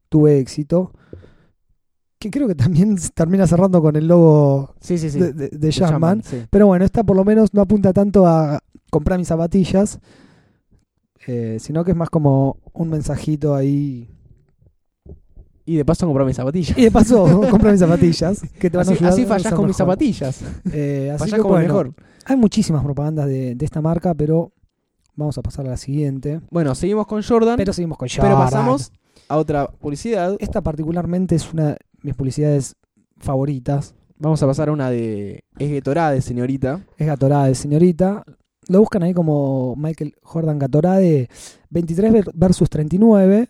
tuve 0.09 0.37
éxito. 0.39 0.91
Que 2.19 2.29
creo 2.31 2.47
que 2.47 2.55
también 2.55 2.95
termina 3.15 3.47
cerrando 3.47 3.81
con 3.81 3.95
el 3.95 4.07
logo 4.07 4.75
Sí, 4.81 4.97
sí, 4.99 5.09
sí. 5.09 5.19
de, 5.19 5.33
de, 5.33 5.49
de. 5.49 6.47
Pero 6.51 6.67
bueno, 6.67 6.83
esta 6.85 7.03
por 7.03 7.15
lo 7.15 7.23
menos 7.23 7.53
no 7.53 7.61
apunta 7.61 7.93
tanto 7.93 8.27
a 8.27 8.59
comprar 8.89 9.19
mis 9.19 9.27
zapatillas, 9.27 9.99
eh, 11.25 11.57
sino 11.59 11.83
que 11.83 11.91
es 11.91 11.97
más 11.97 12.09
como 12.09 12.57
un 12.73 12.89
mensajito 12.89 13.55
ahí. 13.55 14.09
Y 15.65 15.75
de 15.75 15.83
paso 15.83 16.05
compró 16.07 16.25
mis 16.25 16.37
zapatillas. 16.37 16.77
Y 16.77 16.83
de 16.83 16.91
paso, 16.91 17.41
compra 17.51 17.71
mis 17.71 17.81
zapatillas, 17.81 18.41
que 18.59 18.69
te 18.69 18.77
van 18.77 18.87
a 18.87 18.91
Así, 18.91 18.97
ayudar 18.99 19.13
así 19.13 19.23
a 19.23 19.27
fallás 19.27 19.53
con 19.53 19.67
mis 19.67 19.75
zapatillas. 19.75 20.41
Eh, 20.71 21.11
así 21.13 21.29
que 21.31 21.37
como 21.37 21.57
el 21.57 21.67
bueno, 21.67 21.73
mejor. 21.83 21.93
hay 22.25 22.37
muchísimas 22.37 22.83
propagandas 22.83 23.27
de, 23.27 23.53
de 23.55 23.65
esta 23.65 23.81
marca, 23.81 24.13
pero 24.13 24.53
vamos 25.15 25.37
a 25.37 25.41
pasar 25.41 25.65
a 25.67 25.71
la 25.71 25.77
siguiente. 25.77 26.39
Bueno, 26.51 26.73
seguimos 26.75 27.05
con 27.05 27.21
Jordan, 27.21 27.57
Pero 27.57 27.65
pero, 27.65 27.73
seguimos 27.73 27.97
con 27.97 28.07
Jordan. 28.07 28.37
pasamos 28.37 28.91
a 29.27 29.35
otra 29.37 29.67
publicidad. 29.67 30.37
Esta 30.39 30.61
particularmente 30.61 31.35
es 31.35 31.51
una 31.51 31.71
de 31.71 31.77
mis 32.01 32.15
publicidades 32.15 32.75
favoritas. 33.17 33.93
Vamos 34.19 34.41
a 34.41 34.47
pasar 34.47 34.69
a 34.69 34.71
una 34.71 34.89
de 34.89 35.43
Es 35.59 35.69
Gatorade, 35.71 36.21
señorita. 36.21 36.79
Es 36.97 37.07
Gatorade, 37.07 37.53
señorita. 37.55 38.23
Lo 38.69 38.79
buscan 38.79 39.03
ahí 39.03 39.13
como 39.13 39.75
Michael 39.77 40.15
Jordan 40.21 40.59
Gatorade 40.59 41.29
23 41.69 42.11
ver- 42.13 42.31
versus 42.33 42.69
39. 42.69 43.47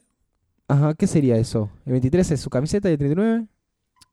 Ajá, 0.67 0.93
¿qué 0.95 1.07
sería 1.07 1.37
eso? 1.37 1.69
¿El 1.85 1.93
23 1.93 2.31
es 2.31 2.41
su 2.41 2.49
camiseta 2.49 2.89
y 2.89 2.93
el 2.93 2.97
39? 2.99 3.45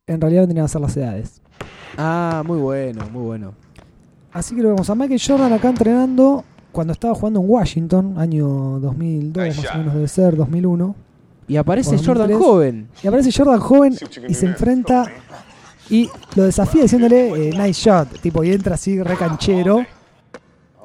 En 0.06 0.20
realidad 0.20 0.42
vendrían 0.42 0.64
a 0.66 0.68
ser 0.68 0.80
las 0.80 0.96
edades. 0.96 1.40
Ah, 1.96 2.42
muy 2.46 2.58
bueno, 2.58 3.08
muy 3.10 3.22
bueno. 3.24 3.54
Así 4.32 4.54
que 4.54 4.62
lo 4.62 4.68
vemos 4.70 4.88
a 4.90 4.94
Michael 4.94 5.20
Jordan 5.24 5.52
acá 5.52 5.68
entrenando 5.68 6.44
cuando 6.72 6.92
estaba 6.92 7.14
jugando 7.14 7.40
en 7.40 7.48
Washington, 7.48 8.14
año 8.18 8.80
2002, 8.80 9.56
más 9.56 9.74
o 9.74 9.78
menos 9.78 9.94
debe 9.94 10.08
ser, 10.08 10.36
2001. 10.36 10.94
Y 11.46 11.56
aparece 11.56 11.96
Jordan 11.98 12.28
2003. 12.30 12.38
joven. 12.38 12.88
Y 13.02 13.06
aparece 13.06 13.30
Jordan 13.32 13.60
joven 13.60 13.96
y 14.28 14.34
se 14.34 14.46
enfrenta 14.46 15.06
y 15.90 16.08
lo 16.34 16.44
desafía 16.44 16.82
diciéndole 16.82 17.48
eh, 17.48 17.50
nice 17.52 17.80
shot, 17.90 18.20
tipo, 18.20 18.42
y 18.42 18.50
entra 18.52 18.74
así 18.76 19.00
recanchero. 19.02 19.84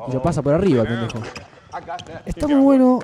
Y 0.10 0.14
lo 0.14 0.22
pasa 0.22 0.42
por 0.42 0.54
arriba, 0.54 0.84
pendejo. 0.84 1.20
Está 2.26 2.48
muy 2.48 2.62
bueno. 2.62 3.00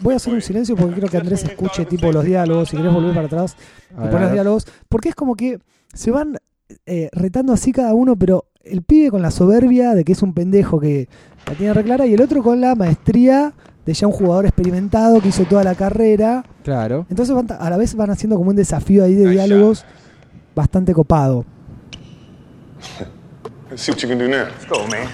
Voy 0.00 0.14
a 0.14 0.16
hacer 0.16 0.32
un 0.32 0.40
silencio 0.42 0.76
porque 0.76 0.94
quiero 0.94 1.08
que 1.08 1.16
Andrés 1.16 1.44
escuche 1.44 1.84
tipo 1.84 2.10
los 2.12 2.24
diálogos. 2.24 2.68
Si 2.68 2.76
querés 2.76 2.92
volver 2.92 3.14
para 3.14 3.26
atrás 3.26 3.56
y 3.90 3.94
poner 3.94 4.20
los 4.22 4.32
diálogos. 4.32 4.66
Porque 4.88 5.10
es 5.10 5.14
como 5.14 5.34
que 5.34 5.58
se 5.92 6.10
van 6.10 6.38
eh, 6.86 7.08
retando 7.12 7.52
así 7.52 7.72
cada 7.72 7.94
uno, 7.94 8.16
pero 8.16 8.46
el 8.62 8.82
pibe 8.82 9.10
con 9.10 9.22
la 9.22 9.30
soberbia 9.30 9.94
de 9.94 10.04
que 10.04 10.12
es 10.12 10.22
un 10.22 10.34
pendejo 10.34 10.78
que 10.78 11.08
la 11.46 11.54
tiene 11.54 11.74
reclara 11.74 12.06
y 12.06 12.14
el 12.14 12.20
otro 12.20 12.42
con 12.42 12.60
la 12.60 12.74
maestría 12.74 13.54
de 13.86 13.94
ya 13.94 14.06
un 14.06 14.12
jugador 14.12 14.44
experimentado 14.44 15.20
que 15.20 15.28
hizo 15.28 15.44
toda 15.44 15.64
la 15.64 15.74
carrera. 15.74 16.44
Claro. 16.62 17.06
Entonces 17.08 17.34
van 17.34 17.46
a 17.58 17.70
la 17.70 17.76
vez 17.76 17.94
van 17.94 18.10
haciendo 18.10 18.36
como 18.36 18.50
un 18.50 18.56
desafío 18.56 19.04
ahí 19.04 19.14
de 19.14 19.30
diálogos 19.30 19.84
bastante 20.54 20.92
copado. 20.92 21.44
Let's 23.70 23.82
see 23.82 23.92
what 23.92 24.00
you 24.00 24.08
can 24.08 24.18
do 24.18 24.28
now. 24.28 24.44
Let's 24.46 24.66
go, 24.66 24.86
man. 24.86 25.06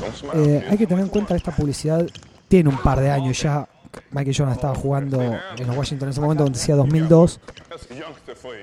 Don't 0.00 0.14
smile. 0.16 0.56
Eh, 0.56 0.66
hay 0.70 0.78
que 0.78 0.86
tener 0.86 1.04
en 1.04 1.10
cuenta 1.10 1.34
que 1.34 1.38
esta 1.38 1.52
publicidad 1.52 2.06
tiene 2.48 2.68
un 2.70 2.78
par 2.78 3.00
de 3.00 3.10
años 3.10 3.40
ya 3.40 3.68
Michael 4.10 4.36
Jordan 4.36 4.54
estaba 4.54 4.74
jugando 4.74 5.20
en 5.22 5.66
los 5.66 5.76
Washington 5.76 6.08
en 6.08 6.12
ese 6.12 6.20
momento, 6.20 6.44
donde 6.44 6.58
decía 6.58 6.74
2002. 6.76 7.40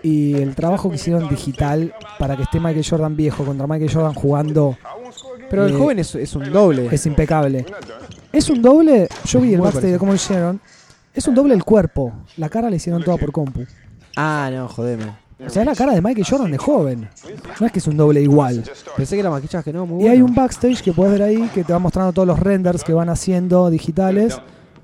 Y 0.04 0.36
el 0.36 0.56
trabajo 0.56 0.90
que 0.90 0.96
hicieron 0.96 1.30
digital 1.30 1.94
para 2.20 2.36
que 2.36 2.44
esté 2.44 2.60
Michael 2.60 2.86
Jordan 2.88 3.16
viejo 3.16 3.46
contra 3.46 3.66
Michael 3.68 3.92
Jordan 3.94 4.14
jugando 4.14 4.78
Pero 5.50 5.66
el 5.66 5.74
Eh, 5.74 5.78
joven 5.78 6.00
es, 6.00 6.16
es 6.16 6.36
un 6.36 6.52
doble. 6.52 6.88
es 6.92 7.06
impecable. 7.06 7.66
Es 8.34 8.50
un 8.50 8.62
doble, 8.62 9.08
yo 9.26 9.40
vi 9.42 9.54
el 9.54 9.62
backstage 9.62 9.92
de 9.92 9.98
cómo 10.00 10.12
lo 10.12 10.16
hicieron. 10.16 10.60
Es 11.14 11.28
un 11.28 11.36
doble 11.36 11.54
el 11.54 11.64
cuerpo. 11.64 12.14
La 12.38 12.50
cara 12.50 12.70
la 12.70 12.76
hicieron 12.76 13.04
toda 13.04 13.18
por 13.18 13.32
compu. 13.32 13.66
Ah, 14.16 14.50
no, 14.52 14.68
jodeme. 14.68 15.21
O 15.46 15.50
sea, 15.50 15.64
es 15.64 15.68
la 15.68 15.76
cara 15.76 15.94
de 15.94 16.02
Michael 16.02 16.26
Jordan 16.28 16.52
de 16.52 16.58
joven. 16.58 17.10
No 17.60 17.66
es 17.66 17.72
que 17.72 17.80
es 17.80 17.88
un 17.88 17.98
doble 17.98 18.22
igual. 18.22 18.64
Pensé 18.96 19.16
que 19.16 19.22
era 19.22 19.30
maquillaje, 19.30 19.74
no, 19.74 19.86
muy 19.86 19.96
Y 19.96 20.02
bueno. 20.02 20.14
hay 20.14 20.22
un 20.22 20.36
backstage 20.36 20.82
que 20.84 20.94
puedes 20.94 21.14
ver 21.14 21.24
ahí 21.24 21.50
que 21.54 21.64
te 21.64 21.74
va 21.74 21.80
mostrando 21.80 22.14
todos 22.14 22.28
los 22.28 22.40
renders 22.40 22.84
que 22.84 22.94
van 22.94 23.10
haciendo 23.10 23.70
digitales 23.70 24.40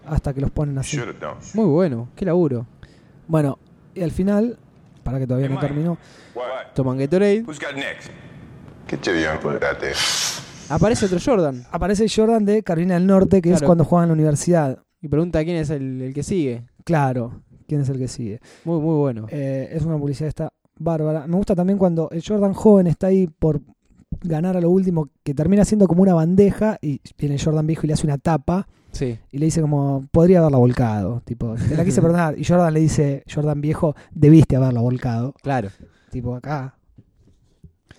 hasta 0.06 0.34
que 0.34 0.42
los 0.42 0.52
ponen 0.52 0.78
así. 0.78 0.98
Muy 1.54 1.66
bueno, 1.66 2.10
qué 2.16 2.26
laburo. 2.26 2.66
Bueno, 3.28 3.60
y 3.94 4.02
al 4.02 4.12
final, 4.12 4.58
para 5.04 5.20
que 5.20 5.28
todavía 5.28 5.50
no 5.50 5.60
terminó? 5.60 5.98
Toman 6.74 6.98
Gatorade. 6.98 7.44
Aparece 10.70 11.06
otro 11.06 11.18
Jordan 11.24 11.66
aparece 11.72 12.06
Jordan 12.14 12.44
de 12.44 12.62
Carolina 12.64 12.96
del 12.96 13.08
Norte, 13.08 13.42
que 13.42 13.54
es 13.54 13.62
cuando 13.62 13.86
juega 13.86 14.04
en 14.04 14.10
la 14.10 14.14
universidad. 14.14 14.80
y 15.02 15.08
pregunta 15.08 15.44
quién 15.44 15.58
es 15.58 15.70
el, 15.70 16.02
el 16.02 16.14
que 16.14 16.24
sigue. 16.24 16.64
Claro, 16.84 17.42
quién 17.68 17.82
es 17.82 17.90
el 17.90 17.98
que 18.00 18.08
sigue. 18.08 18.40
Muy, 18.66 18.80
muy 18.80 18.96
bueno. 18.96 19.28
Eh, 19.30 19.70
es 19.72 19.84
una 19.84 19.98
publicidad 19.98 20.28
esta 20.30 20.52
bárbara. 20.80 21.28
Me 21.28 21.36
gusta 21.36 21.56
también 21.56 21.78
cuando 21.78 22.10
el 22.12 22.24
Jordan 22.26 22.54
joven 22.54 22.88
está 22.88 23.08
ahí 23.08 23.28
por 23.28 23.62
ganar 24.22 24.58
a 24.58 24.62
lo 24.62 24.70
último, 24.70 25.10
que 25.24 25.34
termina 25.34 25.66
siendo 25.66 25.88
como 25.88 26.02
una 26.02 26.14
bandeja 26.14 26.78
y 26.82 27.02
viene 27.18 27.36
el 27.36 27.44
Jordan 27.44 27.68
viejo 27.68 27.82
y 27.84 27.88
le 27.88 27.94
hace 27.94 28.08
una 28.08 28.18
tapa 28.18 28.68
Sí. 28.92 29.20
y 29.32 29.38
le 29.38 29.46
dice 29.46 29.62
como, 29.62 30.08
podría 30.12 30.40
haberla 30.40 30.58
volcado. 30.58 31.22
Tipo, 31.26 31.56
te 31.56 31.76
la 31.76 31.84
quise 31.86 32.02
perdonar. 32.02 32.40
Y 32.40 32.44
Jordan 32.46 32.74
le 32.74 32.80
dice, 32.80 33.24
Jordan 33.32 33.62
viejo, 33.62 33.96
debiste 34.12 34.56
haberla 34.56 34.82
volcado. 34.82 35.34
Claro. 35.44 35.70
Tipo, 36.10 36.36
acá. 36.36 36.76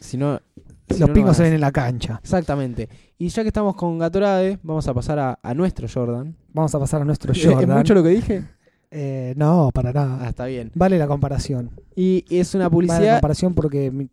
Si 0.00 0.16
no. 0.16 0.40
si 0.88 0.94
Los 0.94 1.00
no, 1.00 1.06
no 1.08 1.12
pingos 1.12 1.36
se 1.36 1.42
ven 1.42 1.52
en 1.52 1.60
la 1.60 1.72
cancha. 1.72 2.18
Exactamente. 2.22 2.88
Y 3.18 3.28
ya 3.28 3.42
que 3.42 3.48
estamos 3.48 3.74
con 3.76 3.98
Gatorade, 3.98 4.58
vamos 4.62 4.86
a 4.88 4.94
pasar 4.94 5.18
a, 5.18 5.38
a 5.42 5.54
nuestro 5.54 5.86
Jordan. 5.92 6.36
Vamos 6.52 6.74
a 6.74 6.78
pasar 6.78 7.02
a 7.02 7.04
nuestro 7.04 7.32
¿Es 7.36 7.44
Jordan. 7.44 7.78
mucho 7.78 7.94
lo 7.94 8.02
que 8.02 8.08
dije? 8.10 8.44
Eh, 8.90 9.34
no, 9.36 9.70
para 9.74 9.90
Ah, 9.90 9.92
nada. 9.92 10.28
está 10.28 10.46
bien. 10.46 10.70
Vale 10.74 10.98
la 10.98 11.06
comparación. 11.06 11.70
Y 11.94 12.24
es 12.30 12.54
una 12.54 12.64
Vale 12.68 12.86
la 12.86 12.92
publicidad 12.94 13.14
comparación 13.16 13.54
porque 13.54 13.90
mi, 13.90 14.08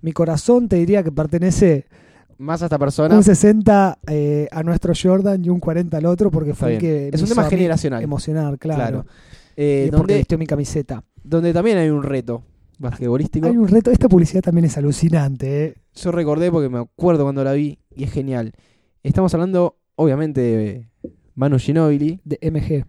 mi 0.00 0.12
corazón 0.12 0.68
te 0.68 0.76
diría 0.76 1.02
que 1.02 1.10
pertenece 1.12 1.86
más 2.38 2.62
a 2.62 2.66
esta 2.66 2.78
persona. 2.78 3.16
un 3.16 3.22
60 3.24 3.98
eh, 4.08 4.48
a 4.50 4.62
nuestro 4.62 4.92
Jordan 5.00 5.44
y 5.44 5.48
un 5.48 5.60
40 5.60 5.96
al 5.96 6.06
otro 6.06 6.30
porque 6.30 6.54
fue 6.54 6.74
el 6.74 6.78
que 6.80 7.08
Es 7.08 7.14
me 7.14 7.22
un 7.22 7.28
tema 7.28 7.42
hizo 7.42 7.48
a 7.48 7.50
mí 7.50 7.56
generacional. 7.56 8.02
emocionar, 8.02 8.58
claro. 8.58 8.78
Claro. 8.80 9.06
Eh, 9.56 9.84
Y 9.86 9.90
porque 9.90 9.98
donde, 9.98 10.16
vistió 10.18 10.38
mi 10.38 10.46
camiseta. 10.46 11.04
donde 11.22 11.52
también 11.52 11.78
hay 11.78 11.88
un 11.90 12.02
reto 12.02 12.42
basquetbolístico. 12.78 13.46
Hay 13.46 13.56
un 13.56 13.68
reto, 13.68 13.90
esta 13.90 14.08
publicidad 14.08 14.42
también 14.42 14.64
es 14.64 14.76
alucinante, 14.76 15.64
¿eh? 15.66 15.74
Yo 15.94 16.10
recordé 16.10 16.50
porque 16.50 16.68
me 16.68 16.78
acuerdo 16.78 17.22
cuando 17.24 17.44
la 17.44 17.52
vi 17.52 17.78
y 17.94 18.04
es 18.04 18.10
genial. 18.12 18.52
Estamos 19.02 19.32
hablando, 19.34 19.76
obviamente, 19.94 20.40
de 20.40 20.88
Manu 21.34 21.58
Ginobili. 21.58 22.20
de 22.24 22.38
MG. 22.50 22.86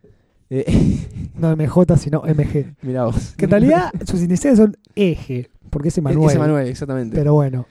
Eh, 0.49 0.99
No 1.37 1.55
MJ, 1.55 1.97
sino 1.97 2.21
MG. 2.21 2.75
mirá 2.83 3.05
vos. 3.05 3.33
Que 3.37 3.45
en 3.45 3.51
realidad 3.51 3.91
sus 4.05 4.21
iniciales 4.21 4.59
son 4.59 4.77
Eje, 4.95 5.49
porque 5.69 5.89
es 5.89 5.97
Emanuel. 5.97 6.29
Es 6.29 6.35
Emanuel, 6.35 6.67
exactamente. 6.67 7.15
Pero 7.17 7.33
bueno, 7.33 7.65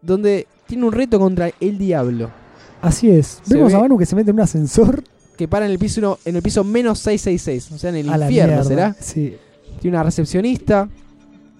Donde 0.00 0.46
tiene 0.66 0.84
un 0.86 0.92
reto 0.92 1.18
contra 1.18 1.50
el 1.60 1.78
diablo. 1.78 2.30
así 2.80 3.10
es. 3.10 3.40
Se 3.42 3.54
Vemos 3.54 3.72
ve- 3.72 3.78
a 3.78 3.80
Manu 3.82 3.98
que 3.98 4.06
se 4.06 4.16
mete 4.16 4.30
en 4.30 4.36
un 4.36 4.40
ascensor 4.42 5.04
Que 5.36 5.46
para 5.48 5.66
en 5.66 5.72
el 5.72 5.78
piso 5.78 6.00
uno- 6.00 6.18
en 6.24 6.36
el 6.36 6.42
piso 6.42 6.64
menos 6.64 6.98
666. 7.00 7.72
O 7.72 7.78
sea, 7.78 7.90
en 7.90 7.96
el 7.96 8.08
a 8.10 8.16
infierno. 8.18 8.64
¿será? 8.64 8.96
Sí. 8.98 9.36
Tiene 9.80 9.96
una 9.96 10.04
recepcionista 10.04 10.88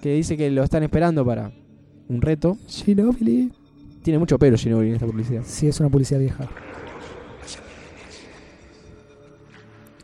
que 0.01 0.15
dice 0.15 0.37
que 0.37 0.51
lo 0.51 0.63
están 0.65 0.83
esperando 0.83 1.25
para 1.25 1.53
un 2.09 2.21
reto. 2.23 2.57
Ginobili. 2.67 3.53
Tiene 4.03 4.19
mucho 4.19 4.39
pelo 4.39 4.57
Ginobili 4.57 4.89
en 4.91 4.95
esta 4.97 5.07
publicidad. 5.07 5.43
Sí, 5.47 5.69
es 5.69 5.79
una 5.81 5.89
publicidad 5.91 6.19
vieja. 6.21 6.49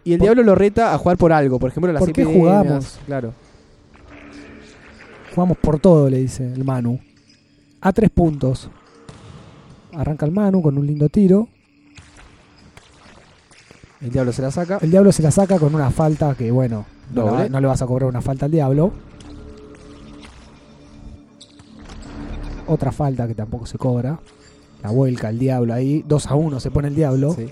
Y 0.09 0.12
el 0.14 0.18
Por- 0.21 0.25
diablo 0.27 0.42
lo 0.42 0.55
reta 0.55 0.94
a 0.94 0.99
jugar 0.99 1.16
por 1.18 1.33
algo. 1.33 1.59
Por 1.59 1.71
ejemplo, 1.71 1.92
las 1.92 2.01
¿Por 2.01 2.12
qué 2.12 2.25
jugamos? 2.25 2.99
Claro. 3.05 3.35
Jugamos 5.35 5.59
por 5.59 5.79
todo, 5.79 6.09
le 6.09 6.18
dice 6.18 6.51
el 6.51 6.64
Manu. 6.64 6.99
A 7.83 7.92
tres 7.92 8.09
puntos. 8.11 8.71
Arranca 9.92 10.25
el 10.25 10.33
Manu 10.33 10.62
con 10.62 10.79
un 10.79 10.87
lindo 10.87 11.09
tiro. 11.11 11.49
El 14.01 14.11
diablo 14.11 14.33
se 14.33 14.40
la 14.42 14.51
saca. 14.51 14.79
El 14.81 14.90
diablo 14.90 15.12
se 15.12 15.23
la 15.23 15.31
saca 15.31 15.59
con 15.59 15.75
una 15.75 15.90
falta 15.90 16.35
que, 16.35 16.51
bueno, 16.51 16.87
no, 17.12 17.31
la- 17.38 17.49
no 17.51 17.61
le 17.61 17.66
vas 17.66 17.83
a 17.83 17.87
cobrar 17.87 18.09
una 18.09 18.23
falta 18.23 18.47
al 18.47 18.51
diablo. 18.53 18.92
Otra 22.66 22.92
falta 22.92 23.27
que 23.27 23.35
tampoco 23.35 23.66
se 23.66 23.79
cobra. 23.79 24.18
La 24.83 24.90
vuelca 24.90 25.29
el 25.31 25.38
diablo 25.38 25.75
ahí. 25.75 26.05
2 26.07 26.27
a 26.29 26.35
1 26.35 26.61
se 26.61 26.71
pone 26.71 26.88
el 26.88 26.94
diablo. 26.94 27.35
Sí. 27.35 27.49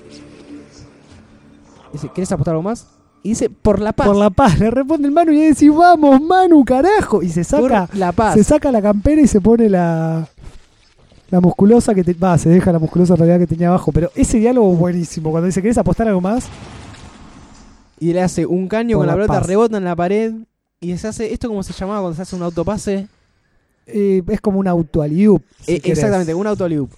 Dice, 1.97 2.11
¿querés 2.15 2.31
apostar 2.33 2.53
algo 2.53 2.63
más? 2.63 2.87
Y 3.23 3.31
dice, 3.31 3.51
por 3.51 3.81
la 3.81 3.93
paz. 3.93 4.07
Por 4.07 4.17
la 4.17 4.31
paz, 4.31 4.59
le 4.59 4.71
responde 4.71 5.09
el 5.09 5.13
Manu 5.13 5.33
y 5.33 5.37
le 5.37 5.49
dice, 5.49 5.69
vamos, 5.71 6.21
Manu, 6.21 6.65
carajo. 6.65 7.23
Y 7.23 7.29
se 7.31 7.45
Por 7.45 7.71
saca, 7.71 7.89
la 7.95 8.13
paz. 8.13 8.35
se 8.35 8.45
saca 8.45 8.71
la 8.71 8.81
campera 8.81 9.21
y 9.21 9.27
se 9.27 9.41
pone 9.41 9.69
la, 9.69 10.29
la 11.31 11.41
musculosa 11.41 11.95
que 11.95 12.05
te, 12.05 12.15
va, 12.15 12.39
se 12.39 12.49
deja 12.51 12.71
la 12.71 12.79
musculosa 12.79 13.15
en 13.15 13.19
realidad 13.19 13.39
que 13.41 13.47
tenía 13.47 13.69
abajo. 13.69 13.91
Pero 13.93 14.11
ese 14.15 14.39
diálogo 14.39 14.73
es 14.73 14.79
buenísimo. 14.79 15.31
Cuando 15.31 15.47
dice, 15.47 15.61
¿querés 15.63 15.79
apostar 15.79 16.07
algo 16.07 16.21
más? 16.21 16.47
Y 17.99 18.13
le 18.13 18.23
hace 18.23 18.47
un 18.47 18.69
caño 18.69 18.99
con 18.99 19.07
la 19.07 19.15
pelota, 19.15 19.41
paz. 19.41 19.47
rebota 19.47 19.79
en 19.79 19.85
la 19.85 19.97
pared. 19.97 20.33
Y 20.81 20.97
se 20.99 21.09
hace, 21.09 21.33
¿esto 21.33 21.49
cómo 21.49 21.63
se 21.63 21.73
llamaba 21.73 22.01
cuando 22.01 22.17
se 22.17 22.23
hace 22.23 22.37
un 22.37 22.43
autopase? 22.43 23.09
Eh, 23.87 24.23
es 24.29 24.41
como 24.41 24.59
un 24.59 24.69
auto 24.69 25.01
aliup. 25.01 25.43
si 25.63 25.75
Eh, 25.75 25.81
exactamente, 25.85 26.35
un 26.35 26.47
auto 26.47 26.69
loop. 26.69 26.91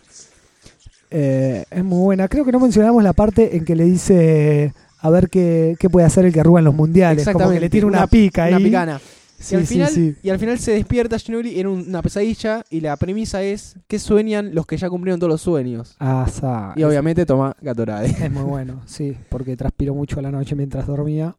Eh, 1.11 1.65
es 1.71 1.85
muy 1.85 1.99
buena. 2.01 2.29
Creo 2.29 2.45
que 2.45 2.53
no 2.53 2.61
mencionamos 2.61 3.03
la 3.03 3.13
parte 3.13 3.57
en 3.57 3.65
que 3.65 3.77
le 3.77 3.85
dice 3.85 4.75
a 5.01 5.11
ver 5.11 5.29
qué, 5.31 5.77
qué 5.79 5.89
puede 5.91 6.07
hacer 6.07 6.25
el 6.25 6.33
que 6.33 6.41
arruga 6.41 6.59
en 6.61 6.65
los 6.67 6.75
mundiales. 6.75 7.29
Como 7.29 7.51
que 7.51 7.61
le 7.61 7.71
tira 7.71 7.87
una, 7.87 7.99
una- 7.99 8.07
pica 8.07 8.45
ahí. 8.45 8.55
Una 8.55 8.65
picana. 8.65 9.01
Sí, 9.41 9.55
y, 9.55 9.59
al 9.59 9.67
sí, 9.69 9.75
final, 9.75 9.91
sí. 9.91 10.17
y 10.21 10.31
al 10.31 10.39
final 10.41 10.59
se 10.59 10.73
despierta 10.73 11.17
Ginobili 11.17 11.61
en 11.61 11.69
un- 11.69 11.89
una 11.89 12.03
pesadilla 12.03 12.65
y 12.71 12.81
la 12.81 12.97
premisa 12.97 13.41
es 13.41 13.77
que 13.87 14.01
sueñan 14.01 14.53
los 14.53 14.67
que 14.67 14.77
ya 14.77 14.91
cumplieron 14.91 15.21
todos 15.21 15.31
los 15.31 15.41
sueños. 15.41 15.95
Ah, 16.01 16.27
sa- 16.29 16.73
Y 16.75 16.83
obviamente 16.83 17.25
toma 17.25 17.55
Gatorade. 17.61 18.09
es, 18.09 18.31
muy 18.33 18.43
bueno, 18.43 18.81
sí, 18.87 19.17
porque 19.29 19.57
transpiró 19.57 19.95
mucho 19.95 20.19
a 20.19 20.23
la 20.23 20.33
noche 20.33 20.57
mientras 20.57 20.89
dormía 20.89 21.37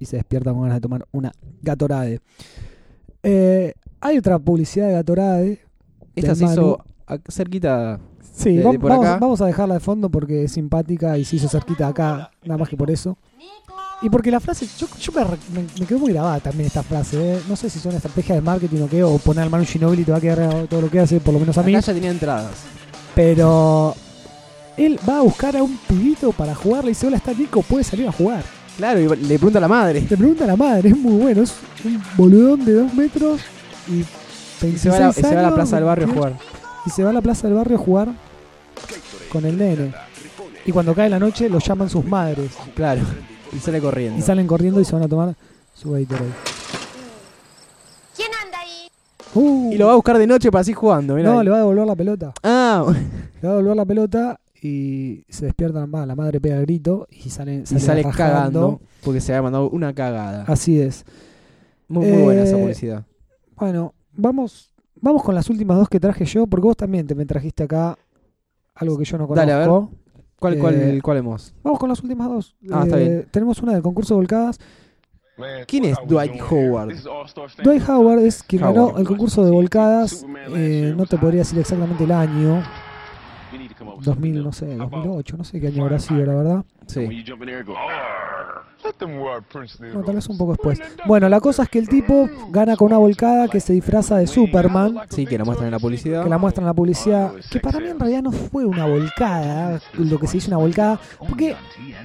y 0.00 0.06
se 0.06 0.16
despierta 0.16 0.50
con 0.52 0.62
ganas 0.62 0.78
de 0.78 0.80
tomar 0.80 1.06
una 1.12 1.30
Gatorade. 1.62 2.20
Eh, 3.22 3.74
hay 4.00 4.18
otra 4.18 4.38
publicidad 4.40 4.88
de 4.88 4.92
Gatorade. 4.94 5.60
Esta 6.16 6.34
se 6.34 6.44
hizo 6.46 6.80
Manu. 7.06 7.22
cerquita. 7.28 8.00
Sí, 8.32 8.56
de- 8.56 8.64
va- 8.64 8.72
de 8.72 8.78
por 8.78 8.90
vamos, 8.90 9.06
acá. 9.06 9.18
vamos 9.18 9.40
a 9.40 9.46
dejarla 9.46 9.74
de 9.74 9.80
fondo 9.80 10.08
porque 10.08 10.44
es 10.44 10.52
simpática 10.52 11.18
y 11.18 11.24
se 11.24 11.36
hizo 11.36 11.48
cerquita 11.48 11.88
acá, 11.88 12.30
nada 12.44 12.58
más 12.58 12.68
que 12.68 12.76
por 12.76 12.90
eso. 12.90 13.16
Y 14.02 14.08
porque 14.08 14.30
la 14.30 14.40
frase, 14.40 14.66
yo, 14.78 14.86
yo 14.98 15.12
me, 15.12 15.24
me- 15.60 15.66
me 15.78 15.86
quedó 15.86 15.98
muy 15.98 16.12
grabada 16.12 16.40
también 16.40 16.66
esta 16.68 16.82
frase. 16.82 17.34
¿eh? 17.34 17.40
No 17.48 17.54
sé 17.56 17.68
si 17.68 17.78
son 17.78 17.94
estrategias 17.94 18.36
de 18.38 18.42
marketing 18.42 18.82
o 18.82 18.88
qué, 18.88 19.02
o 19.02 19.18
poner 19.18 19.44
al 19.44 19.50
Manu 19.50 19.64
Ginobili 19.66 20.02
y 20.02 20.04
te 20.06 20.12
va 20.12 20.18
a 20.18 20.20
quedar 20.22 20.38
grabado 20.38 20.66
todo 20.66 20.80
lo 20.80 20.90
que 20.90 21.00
hace, 21.00 21.20
por 21.20 21.34
lo 21.34 21.40
menos 21.40 21.58
a 21.58 21.62
mí. 21.62 21.74
Acá 21.74 21.86
ya 21.86 21.92
tenía 21.94 22.10
entradas. 22.10 22.52
Pero 23.14 23.94
él 24.78 24.98
va 25.06 25.18
a 25.18 25.20
buscar 25.22 25.54
a 25.56 25.62
un 25.62 25.76
pibito 25.88 26.32
para 26.32 26.54
jugar. 26.54 26.84
Le 26.84 26.90
dice: 26.92 27.06
Hola, 27.06 27.18
está 27.18 27.34
Nico, 27.34 27.60
puede 27.62 27.84
salir 27.84 28.08
a 28.08 28.12
jugar. 28.12 28.42
Claro, 28.78 28.98
y 29.00 29.08
le 29.08 29.36
pregunta 29.36 29.58
a 29.58 29.60
la 29.60 29.68
madre. 29.68 30.00
Le 30.08 30.16
pregunta 30.16 30.44
a 30.44 30.46
la 30.46 30.56
madre, 30.56 30.88
es 30.88 30.96
muy 30.96 31.20
bueno. 31.20 31.42
Es 31.42 31.52
un 31.84 32.02
boludón 32.16 32.64
de 32.64 32.72
dos 32.72 32.94
metros 32.94 33.40
y 33.88 33.96
Y 33.96 34.06
26 34.62 34.80
se 34.80 34.88
va, 34.88 34.96
a 34.96 35.00
la, 35.00 35.08
y 35.10 35.12
se 35.12 35.22
va 35.34 35.40
a 35.40 35.42
la 35.42 35.54
plaza 35.54 35.76
del 35.76 35.84
barrio 35.84 36.04
a 36.04 36.08
28, 36.08 36.28
jugar. 36.38 36.59
Y 36.86 36.90
se 36.90 37.02
va 37.04 37.10
a 37.10 37.12
la 37.12 37.20
plaza 37.20 37.46
del 37.46 37.56
barrio 37.56 37.76
a 37.76 37.80
jugar 37.80 38.08
con 39.30 39.44
el 39.44 39.56
nene. 39.58 39.92
Y 40.64 40.72
cuando 40.72 40.94
cae 40.94 41.08
la 41.10 41.18
noche, 41.18 41.48
lo 41.48 41.58
llaman 41.58 41.88
sus 41.90 42.04
madres. 42.04 42.52
Claro. 42.74 43.02
Y 43.52 43.58
sale 43.58 43.80
corriendo. 43.80 44.18
Y 44.18 44.22
salen 44.22 44.46
corriendo 44.46 44.80
y 44.80 44.84
se 44.84 44.92
van 44.92 45.02
a 45.02 45.08
tomar 45.08 45.34
su 45.74 45.90
Gatorade. 45.92 46.30
¿Quién 48.16 48.28
anda 48.44 48.58
ahí? 48.60 48.88
Uh, 49.34 49.72
Y 49.72 49.78
lo 49.78 49.86
va 49.86 49.92
a 49.92 49.96
buscar 49.96 50.18
de 50.18 50.26
noche 50.26 50.50
para 50.50 50.60
así 50.62 50.72
jugando. 50.72 51.14
mirá 51.14 51.30
no, 51.32 51.38
ahí. 51.40 51.44
le 51.44 51.50
va 51.50 51.56
a 51.56 51.60
devolver 51.60 51.86
la 51.86 51.96
pelota. 51.96 52.32
Ah, 52.42 52.84
Le 53.42 53.48
va 53.48 53.54
a 53.54 53.56
devolver 53.56 53.76
la 53.76 53.84
pelota 53.86 54.40
y 54.62 55.24
se 55.30 55.46
despierta 55.46 55.86
la, 55.86 56.06
la 56.06 56.14
madre 56.14 56.38
pega 56.40 56.56
el 56.56 56.62
grito 56.66 57.08
y 57.10 57.30
sale, 57.30 57.62
y 57.62 57.66
sale, 57.66 57.80
sale 57.80 58.02
rajando. 58.02 58.16
cagando 58.16 58.80
porque 59.02 59.20
se 59.22 59.32
había 59.32 59.42
mandado 59.42 59.70
una 59.70 59.94
cagada. 59.94 60.44
Así 60.46 60.78
es. 60.78 61.04
Muy, 61.88 62.06
muy 62.06 62.22
buena 62.22 62.42
esa 62.42 62.56
Eh, 62.58 62.60
publicidad. 62.60 63.04
Bueno, 63.56 63.94
vamos, 64.12 64.69
vamos 65.00 65.22
con 65.22 65.34
las 65.34 65.48
últimas 65.50 65.76
dos 65.76 65.88
que 65.88 66.00
traje 66.00 66.24
yo, 66.24 66.46
porque 66.46 66.66
vos 66.66 66.76
también 66.76 67.06
te 67.06 67.14
me 67.14 67.26
trajiste 67.26 67.64
acá 67.64 67.96
algo 68.74 68.96
que 68.98 69.04
yo 69.04 69.18
no 69.18 69.26
conozco. 69.26 69.40
Dale, 69.48 69.52
a 69.52 69.58
ver. 69.58 69.68
¿Cuál, 70.38 70.58
cuál, 70.58 70.74
eh, 70.74 71.00
cuál 71.02 71.18
hemos? 71.18 71.54
Vamos 71.62 71.78
con 71.78 71.88
las 71.90 72.00
últimas 72.02 72.28
dos. 72.28 72.56
Eh, 72.62 72.68
Ah, 72.72 72.82
está 72.84 72.96
bien. 72.96 73.28
Tenemos 73.30 73.60
una 73.62 73.72
del 73.74 73.82
concurso 73.82 74.14
de 74.14 74.18
volcadas. 74.20 74.58
¿Quién 75.66 75.84
es 75.86 75.96
Dwight 76.06 76.40
Howard? 76.50 76.94
Dwight 77.64 77.88
Howard 77.88 78.20
es 78.20 78.42
quien 78.42 78.60
ganó 78.62 78.96
el 78.98 79.06
concurso 79.06 79.44
de 79.44 79.50
volcadas. 79.50 80.24
eh, 80.54 80.92
no 80.96 81.06
te 81.06 81.16
podría 81.18 81.40
decir 81.40 81.58
exactamente 81.58 82.04
el 82.04 82.12
año. 82.12 82.62
2000, 84.02 84.42
no 84.44 84.52
sé, 84.52 84.76
2008, 84.76 85.36
no 85.36 85.44
sé 85.44 85.60
qué 85.60 85.68
año 85.68 85.82
habrá 85.84 85.98
sido, 85.98 86.24
la 86.26 86.34
verdad. 86.34 86.64
Sí. 86.86 87.00
No, 89.94 90.02
tal 90.02 90.14
vez 90.16 90.28
un 90.28 90.38
poco 90.38 90.52
después. 90.52 90.80
Bueno, 91.06 91.28
la 91.28 91.40
cosa 91.40 91.64
es 91.64 91.68
que 91.68 91.78
el 91.78 91.88
tipo 91.88 92.28
gana 92.50 92.76
con 92.76 92.86
una 92.86 92.98
volcada 92.98 93.48
que 93.48 93.60
se 93.60 93.72
disfraza 93.72 94.16
de 94.18 94.26
Superman. 94.26 94.96
Sí, 95.08 95.26
que 95.26 95.38
la 95.38 95.44
muestran 95.44 95.66
en 95.68 95.72
la 95.72 95.78
publicidad. 95.78 96.22
Que 96.24 96.28
la 96.30 96.38
muestra 96.38 96.62
en 96.62 96.66
la 96.66 96.74
publicidad. 96.74 97.32
Que 97.50 97.60
para 97.60 97.78
mí 97.80 97.88
en 97.88 97.98
realidad 97.98 98.22
no 98.22 98.32
fue 98.32 98.64
una 98.64 98.86
volcada. 98.86 99.80
Lo 99.94 100.18
que 100.18 100.26
se 100.26 100.34
dice 100.34 100.48
una 100.48 100.56
volcada. 100.58 101.00
Porque 101.18 101.54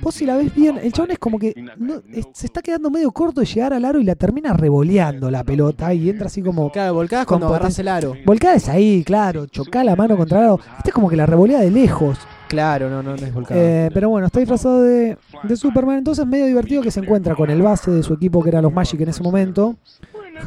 vos 0.02 0.14
si 0.16 0.26
la 0.26 0.36
ves 0.38 0.54
bien, 0.54 0.78
el 0.82 0.92
chabón 0.92 1.12
es 1.12 1.20
como 1.20 1.40
que 1.40 1.54
no- 1.78 2.02
es- 2.12 2.28
se 2.34 2.48
está 2.48 2.62
quedando 2.62 2.90
medio 2.90 3.12
corto 3.12 3.42
de 3.42 3.48
llegar 3.48 3.74
al 3.74 3.86
aro 3.86 4.00
y 4.00 4.04
la 4.04 4.16
termina 4.16 4.54
revoleando 4.54 5.30
la 5.32 5.44
pelota. 5.44 5.94
Y 5.94 6.10
entra 6.10 6.28
así 6.28 6.42
como. 6.42 6.72
Claro, 6.72 6.94
volcadas 6.96 7.26
cuando 7.26 7.48
Con 7.48 7.56
agarras 7.56 7.80
el 7.80 7.88
aro. 7.88 8.14
Volcada 8.26 8.56
es 8.56 8.68
ahí, 8.70 9.04
claro. 9.04 9.46
Chocá 9.48 9.84
la 9.84 9.96
mano 9.96 10.18
contra 10.18 10.40
el 10.40 10.46
aro. 10.46 10.60
Este 10.78 10.90
es 10.90 10.94
como 10.94 11.10
que 11.10 11.16
la 11.16 11.26
revolea 11.26 11.60
de 11.60 11.72
lejos. 11.72 12.18
Claro, 12.56 12.90
no, 12.90 13.04
no, 13.04 13.16
no 13.16 13.26
es 13.26 13.34
volcada. 13.34 13.60
Eh, 13.62 13.90
pero 13.94 14.10
bueno, 14.10 14.28
está 14.28 14.40
disfrazado 14.40 14.82
de, 14.82 15.18
de 15.44 15.56
Superman. 15.58 15.98
Entonces, 16.00 16.26
medio 16.26 16.46
divertido 16.46 16.82
que 16.82 16.92
se 16.92 17.00
encuentra 17.02 17.36
con 17.36 17.50
el 17.50 17.62
base 17.62 17.92
de 17.92 18.02
su 18.04 18.14
equipo, 18.14 18.42
que 18.42 18.50
eran 18.50 18.64
los 18.64 18.74
Magic 18.74 19.00
en 19.02 19.10
ese 19.10 19.22
momento. 19.24 19.76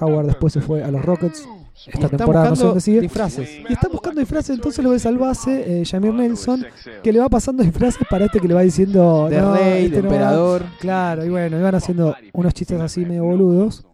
Howard 0.00 0.26
después 0.26 0.52
se 0.52 0.60
fue 0.60 0.82
a 0.82 0.90
los 0.90 1.04
Rockets. 1.04 1.46
Esta 1.86 2.06
está 2.06 2.16
temporada 2.16 2.50
no 2.50 2.56
sé 2.56 2.64
dónde 2.64 2.80
sigue. 2.80 3.00
disfraces. 3.02 3.48
Y 3.68 3.72
está 3.72 3.88
buscando 3.88 4.20
disfraces. 4.20 4.50
Entonces 4.56 4.84
lo 4.84 4.90
ves 4.90 5.06
al 5.06 5.16
base, 5.16 5.80
eh, 5.80 5.84
Jamir 5.86 6.12
Nelson, 6.12 6.66
que 7.04 7.12
le 7.12 7.20
va 7.20 7.28
pasando 7.28 7.62
disfraces 7.62 8.04
para 8.10 8.24
este 8.24 8.40
que 8.40 8.48
le 8.48 8.54
va 8.54 8.62
diciendo. 8.62 9.28
De 9.30 9.40
"No, 9.40 9.54
rey, 9.54 9.84
este 9.84 9.96
de 9.96 10.02
no 10.02 10.08
va". 10.08 10.14
emperador. 10.14 10.62
Claro, 10.80 11.24
y 11.24 11.28
bueno, 11.30 11.56
iban 11.58 11.74
haciendo 11.76 12.14
unos 12.32 12.52
chistes 12.52 12.80
así 12.80 13.04
medio 13.06 13.24
boludos. 13.24 13.86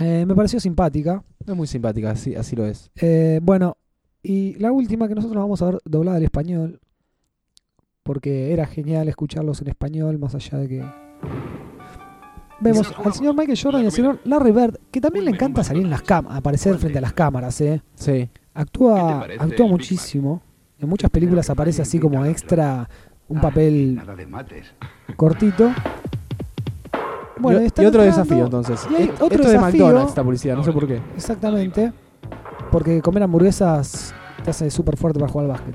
Eh, 0.00 0.24
me 0.26 0.34
pareció 0.34 0.58
simpática. 0.60 1.22
Es 1.46 1.54
muy 1.54 1.66
simpática, 1.66 2.10
así, 2.10 2.34
así 2.34 2.56
lo 2.56 2.66
es. 2.66 2.90
Eh, 2.96 3.38
bueno, 3.42 3.76
y 4.22 4.54
la 4.58 4.72
última 4.72 5.06
que 5.06 5.14
nosotros 5.14 5.40
vamos 5.42 5.60
a 5.60 5.66
ver 5.66 5.78
doblada 5.84 6.16
al 6.16 6.24
español, 6.24 6.80
porque 8.04 8.52
era 8.52 8.66
genial 8.66 9.08
escucharlos 9.08 9.60
en 9.62 9.68
español, 9.68 10.18
más 10.18 10.34
allá 10.34 10.58
de 10.58 10.68
que... 10.68 10.84
Vemos 12.60 12.94
al 13.04 13.12
señor 13.12 13.34
Michael 13.36 13.58
Jordan 13.60 13.82
y 13.82 13.86
al 13.86 13.92
señor 13.92 14.20
Larry 14.24 14.52
Bird, 14.52 14.78
que 14.90 15.00
también 15.00 15.24
le 15.24 15.32
encanta 15.32 15.64
salir 15.64 15.82
en 15.84 15.90
las 15.90 16.02
cámaras, 16.02 16.38
aparecer 16.38 16.76
frente 16.78 16.98
a 16.98 17.00
las 17.00 17.12
cámaras, 17.12 17.60
¿eh? 17.60 17.82
Sí. 17.94 18.28
Actúa, 18.54 19.26
actúa 19.38 19.66
muchísimo. 19.66 20.40
En 20.78 20.88
muchas 20.88 21.10
películas 21.10 21.50
aparece 21.50 21.82
así 21.82 21.98
como 21.98 22.24
extra, 22.24 22.88
un 23.28 23.40
papel 23.40 23.96
Nada 23.96 24.14
de 24.14 24.26
mates. 24.26 24.66
cortito. 25.16 25.72
Bueno, 27.40 27.60
y, 27.60 27.64
y 27.64 27.66
otro 27.66 27.82
entrando- 27.84 28.02
desafío 28.04 28.44
entonces. 28.44 28.86
y 28.90 28.94
hay 28.94 29.08
otro 29.08 29.26
Esto 29.26 29.34
es 29.34 29.46
de 29.46 29.52
desafío. 29.54 29.84
McDonald's 29.86 30.08
esta 30.10 30.22
publicidad, 30.22 30.56
no 30.56 30.62
sé 30.64 30.72
por 30.72 30.86
qué. 30.86 31.00
Exactamente. 31.16 31.92
Porque 32.70 33.00
comer 33.02 33.22
hamburguesas 33.24 34.14
te 34.44 34.50
hace 34.50 34.70
súper 34.70 34.96
fuerte 34.96 35.18
para 35.18 35.30
jugar 35.32 35.46
al 35.46 35.52
básquet. 35.52 35.74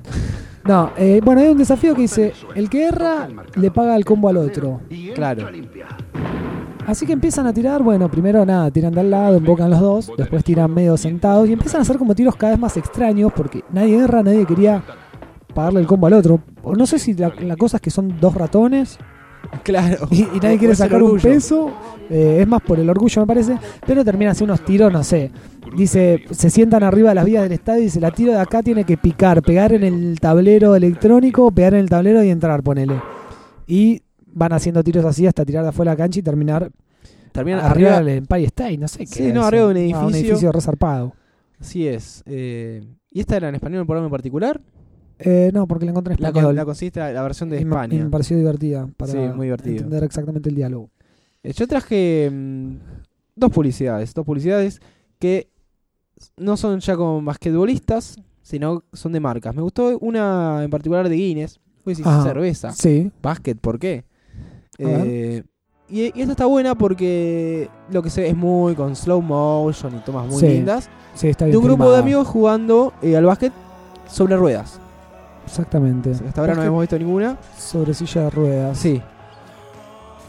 No, 0.69 0.91
eh, 0.97 1.19
bueno, 1.25 1.41
hay 1.41 1.47
un 1.47 1.57
desafío 1.57 1.95
que 1.95 2.03
dice, 2.03 2.31
el 2.53 2.69
que 2.69 2.85
erra 2.85 3.27
le 3.55 3.71
paga 3.71 3.95
el 3.95 4.05
combo 4.05 4.29
al 4.29 4.37
otro. 4.37 4.81
Claro. 5.15 5.47
Así 6.85 7.07
que 7.07 7.13
empiezan 7.13 7.47
a 7.47 7.53
tirar, 7.53 7.81
bueno, 7.81 8.07
primero 8.07 8.45
nada, 8.45 8.69
tiran 8.69 8.93
de 8.93 8.99
al 8.99 9.09
lado, 9.09 9.37
embocan 9.37 9.71
los 9.71 9.79
dos, 9.79 10.11
después 10.15 10.43
tiran 10.43 10.71
medio 10.71 10.95
sentados 10.95 11.49
y 11.49 11.53
empiezan 11.53 11.79
a 11.79 11.81
hacer 11.81 11.97
como 11.97 12.13
tiros 12.13 12.35
cada 12.35 12.51
vez 12.51 12.59
más 12.59 12.77
extraños 12.77 13.33
porque 13.35 13.63
nadie 13.71 13.97
erra, 13.97 14.21
nadie 14.21 14.45
quería 14.45 14.83
pagarle 15.55 15.79
el 15.79 15.87
combo 15.87 16.05
al 16.05 16.13
otro. 16.13 16.39
O 16.61 16.75
no 16.75 16.85
sé 16.85 16.99
si 16.99 17.15
la, 17.15 17.33
la 17.39 17.55
cosa 17.55 17.77
es 17.77 17.81
que 17.81 17.89
son 17.89 18.19
dos 18.19 18.35
ratones 18.35 18.99
Claro. 19.63 20.07
y, 20.11 20.21
y 20.23 20.39
nadie 20.41 20.57
quiere 20.57 20.75
sacar 20.75 21.01
un 21.03 21.19
peso. 21.19 21.71
eh, 22.09 22.39
es 22.41 22.47
más 22.47 22.61
por 22.61 22.79
el 22.79 22.89
orgullo, 22.89 23.21
me 23.21 23.27
parece. 23.27 23.57
Pero 23.85 24.03
termina 24.05 24.31
haciendo 24.31 24.53
unos 24.53 24.65
tiros, 24.65 24.91
no 24.91 25.03
sé. 25.03 25.31
Dice, 25.75 26.23
se 26.31 26.49
sientan 26.49 26.81
arriba 26.83 27.09
de 27.09 27.15
las 27.15 27.25
vías 27.25 27.43
del 27.43 27.51
estadio 27.51 27.81
y 27.81 27.85
dice, 27.85 27.99
la 27.99 28.11
tiro 28.11 28.31
de 28.31 28.39
acá 28.39 28.63
tiene 28.63 28.83
que 28.83 28.97
picar, 28.97 29.41
pegar 29.43 29.73
en 29.73 29.83
el 29.83 30.19
tablero 30.19 30.75
electrónico, 30.75 31.51
pegar 31.51 31.73
en 31.75 31.81
el 31.81 31.89
tablero 31.89 32.23
y 32.23 32.29
entrar, 32.29 32.63
ponele. 32.63 32.99
Y 33.67 34.01
van 34.25 34.53
haciendo 34.53 34.83
tiros 34.83 35.05
así 35.05 35.27
hasta 35.27 35.45
tirar 35.45 35.63
de 35.63 35.69
afuera 35.69 35.91
de 35.91 35.97
la 35.97 36.03
cancha 36.03 36.19
y 36.19 36.23
terminar 36.23 36.71
Terminan 37.31 37.59
arriba, 37.63 37.97
arriba. 37.97 38.03
del 38.09 38.17
Empire 38.19 38.45
State, 38.45 38.77
no 38.79 38.87
sé 38.87 38.99
qué. 38.99 39.05
Sí, 39.05 39.31
no, 39.31 39.43
arriba 39.45 39.71
de 39.73 39.87
un 39.89 39.93
Ah, 39.93 39.99
un 39.99 40.05
edificio. 40.05 40.29
edificio 40.31 40.51
resarpado. 40.51 41.13
Así 41.59 41.87
es. 41.87 42.23
Eh, 42.25 42.83
¿Y 43.11 43.19
esta 43.19 43.37
era 43.37 43.49
en 43.49 43.55
español 43.55 43.81
el 43.81 43.85
programa 43.85 44.07
en 44.07 44.11
particular? 44.11 44.59
Eh, 45.19 45.51
no, 45.53 45.67
porque 45.67 45.85
la 45.85 45.91
encontré 45.91 46.13
en 46.15 46.21
La, 46.21 46.29
español. 46.29 46.55
la 46.55 46.65
consiste 46.65 46.99
la, 46.99 47.11
la 47.11 47.21
versión 47.23 47.49
de 47.49 47.59
Y 47.59 47.65
me- 47.65 47.71
España. 47.75 48.03
me 48.03 48.09
pareció 48.09 48.37
divertida 48.37 48.87
para 48.97 49.11
Sí, 49.11 49.17
muy 49.35 49.47
divertido. 49.47 49.77
entender 49.77 50.03
exactamente 50.03 50.49
el 50.49 50.55
diálogo. 50.55 50.89
Eh, 51.43 51.51
Yo 51.53 51.67
traje 51.67 52.29
mm, 52.31 52.75
dos 53.35 53.51
publicidades, 53.51 54.13
dos 54.13 54.25
publicidades 54.25 54.79
que 55.19 55.49
no 56.37 56.55
son 56.57 56.79
ya 56.79 56.95
con 56.95 57.23
basquetbolistas, 57.25 58.17
sino 58.41 58.83
son 58.93 59.11
de 59.11 59.19
marcas. 59.19 59.53
Me 59.55 59.61
gustó 59.61 59.97
una 59.99 60.63
en 60.63 60.69
particular 60.69 61.07
de 61.09 61.15
Guinness. 61.15 61.59
Pues 61.83 61.99
Ajá. 62.05 62.23
cerveza, 62.23 62.71
Sí, 62.73 63.09
básquet, 63.21 63.57
¿por 63.59 63.79
qué? 63.79 64.03
Eh, 64.77 65.43
y, 65.89 66.01
y 66.17 66.21
esta 66.21 66.31
está 66.33 66.45
buena 66.45 66.75
porque 66.75 67.67
lo 67.91 68.03
que 68.03 68.09
se 68.09 68.21
ve 68.21 68.29
es 68.29 68.35
muy 68.37 68.75
con 68.75 68.95
slow 68.95 69.21
motion 69.21 69.95
y 69.95 69.99
tomas 70.01 70.27
muy 70.27 70.39
Sí, 70.39 70.47
lindas. 70.47 70.89
sí, 71.15 71.29
está 71.29 71.45
bien 71.45 71.53
De 71.53 71.57
un 71.57 71.63
grupo 71.63 71.91
de 71.91 71.97
amigos 71.99 72.27
jugando 72.27 72.93
eh, 73.01 73.15
al 73.17 73.25
básquet 73.25 73.51
sobre 74.07 74.35
ruedas. 74.37 74.79
Exactamente. 75.49 76.11
Hasta 76.11 76.41
ahora 76.41 76.53
no 76.53 76.61
habíamos 76.61 76.81
visto 76.81 76.97
ninguna. 76.97 77.37
Sobre 77.57 77.93
silla 77.93 78.23
de 78.23 78.29
ruedas. 78.29 78.77
Sí. 78.77 79.01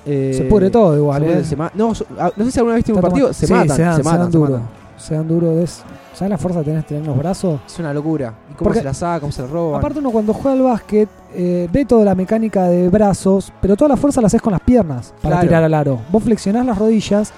Eh, 0.06 0.33
Se 0.35 0.44
pudre 0.44 0.70
todo 0.70 0.96
igual, 0.96 1.22
se 1.22 1.38
¿eh? 1.40 1.44
se 1.44 1.56
no, 1.56 1.92
ah, 2.18 2.30
no 2.35 2.44
sé 2.46 2.50
si 2.50 2.59
alguna 2.59 2.74
vez 2.74 2.85
viste 2.87 2.92
un 2.94 3.00
partido, 3.02 3.33
se 3.35 3.46
sí, 3.46 3.52
matan, 3.52 3.76
se 3.76 3.83
dan, 3.83 3.96
se 3.96 4.02
se 4.02 4.09
dan 4.09 4.30
duro. 4.30 4.52
matan. 4.52 4.68
Se 4.96 5.14
dan 5.14 5.28
duro. 5.28 5.61
Es, 5.61 5.83
¿Sabes 6.14 6.30
la 6.30 6.38
fuerza 6.38 6.61
que 6.61 6.64
tenés 6.66 6.87
tener 6.87 7.02
en 7.02 7.09
los 7.09 7.18
brazos? 7.18 7.61
Es 7.66 7.78
una 7.78 7.92
locura. 7.92 8.33
¿Y 8.50 8.54
cómo 8.54 8.64
Porque- 8.68 8.78
se 8.78 8.85
la 8.85 8.94
saca? 8.94 9.20
¿Cómo 9.20 9.33
se 9.33 9.42
la 9.42 9.48
roban? 9.48 9.78
Aparte 9.78 9.98
uno 9.98 10.11
cuando 10.11 10.33
juega 10.33 10.52
al 10.56 10.62
básquet 10.62 11.09
eh, 11.35 11.68
ve 11.70 11.85
toda 11.85 12.04
la 12.04 12.14
mecánica 12.14 12.64
de 12.68 12.88
brazos, 12.88 13.52
pero 13.61 13.76
toda 13.76 13.90
la 13.90 13.96
fuerza 13.96 14.20
la 14.22 14.26
haces 14.28 14.40
con 14.42 14.52
las 14.52 14.61
piernas 14.62 15.12
para 15.22 15.37
Claro. 15.37 15.48
tirar 15.48 15.64
al 15.64 15.74
aro. 15.74 16.00
Vos 16.11 16.22
flexionás 16.22 16.64
las 16.66 16.78
rodillas 16.78 17.33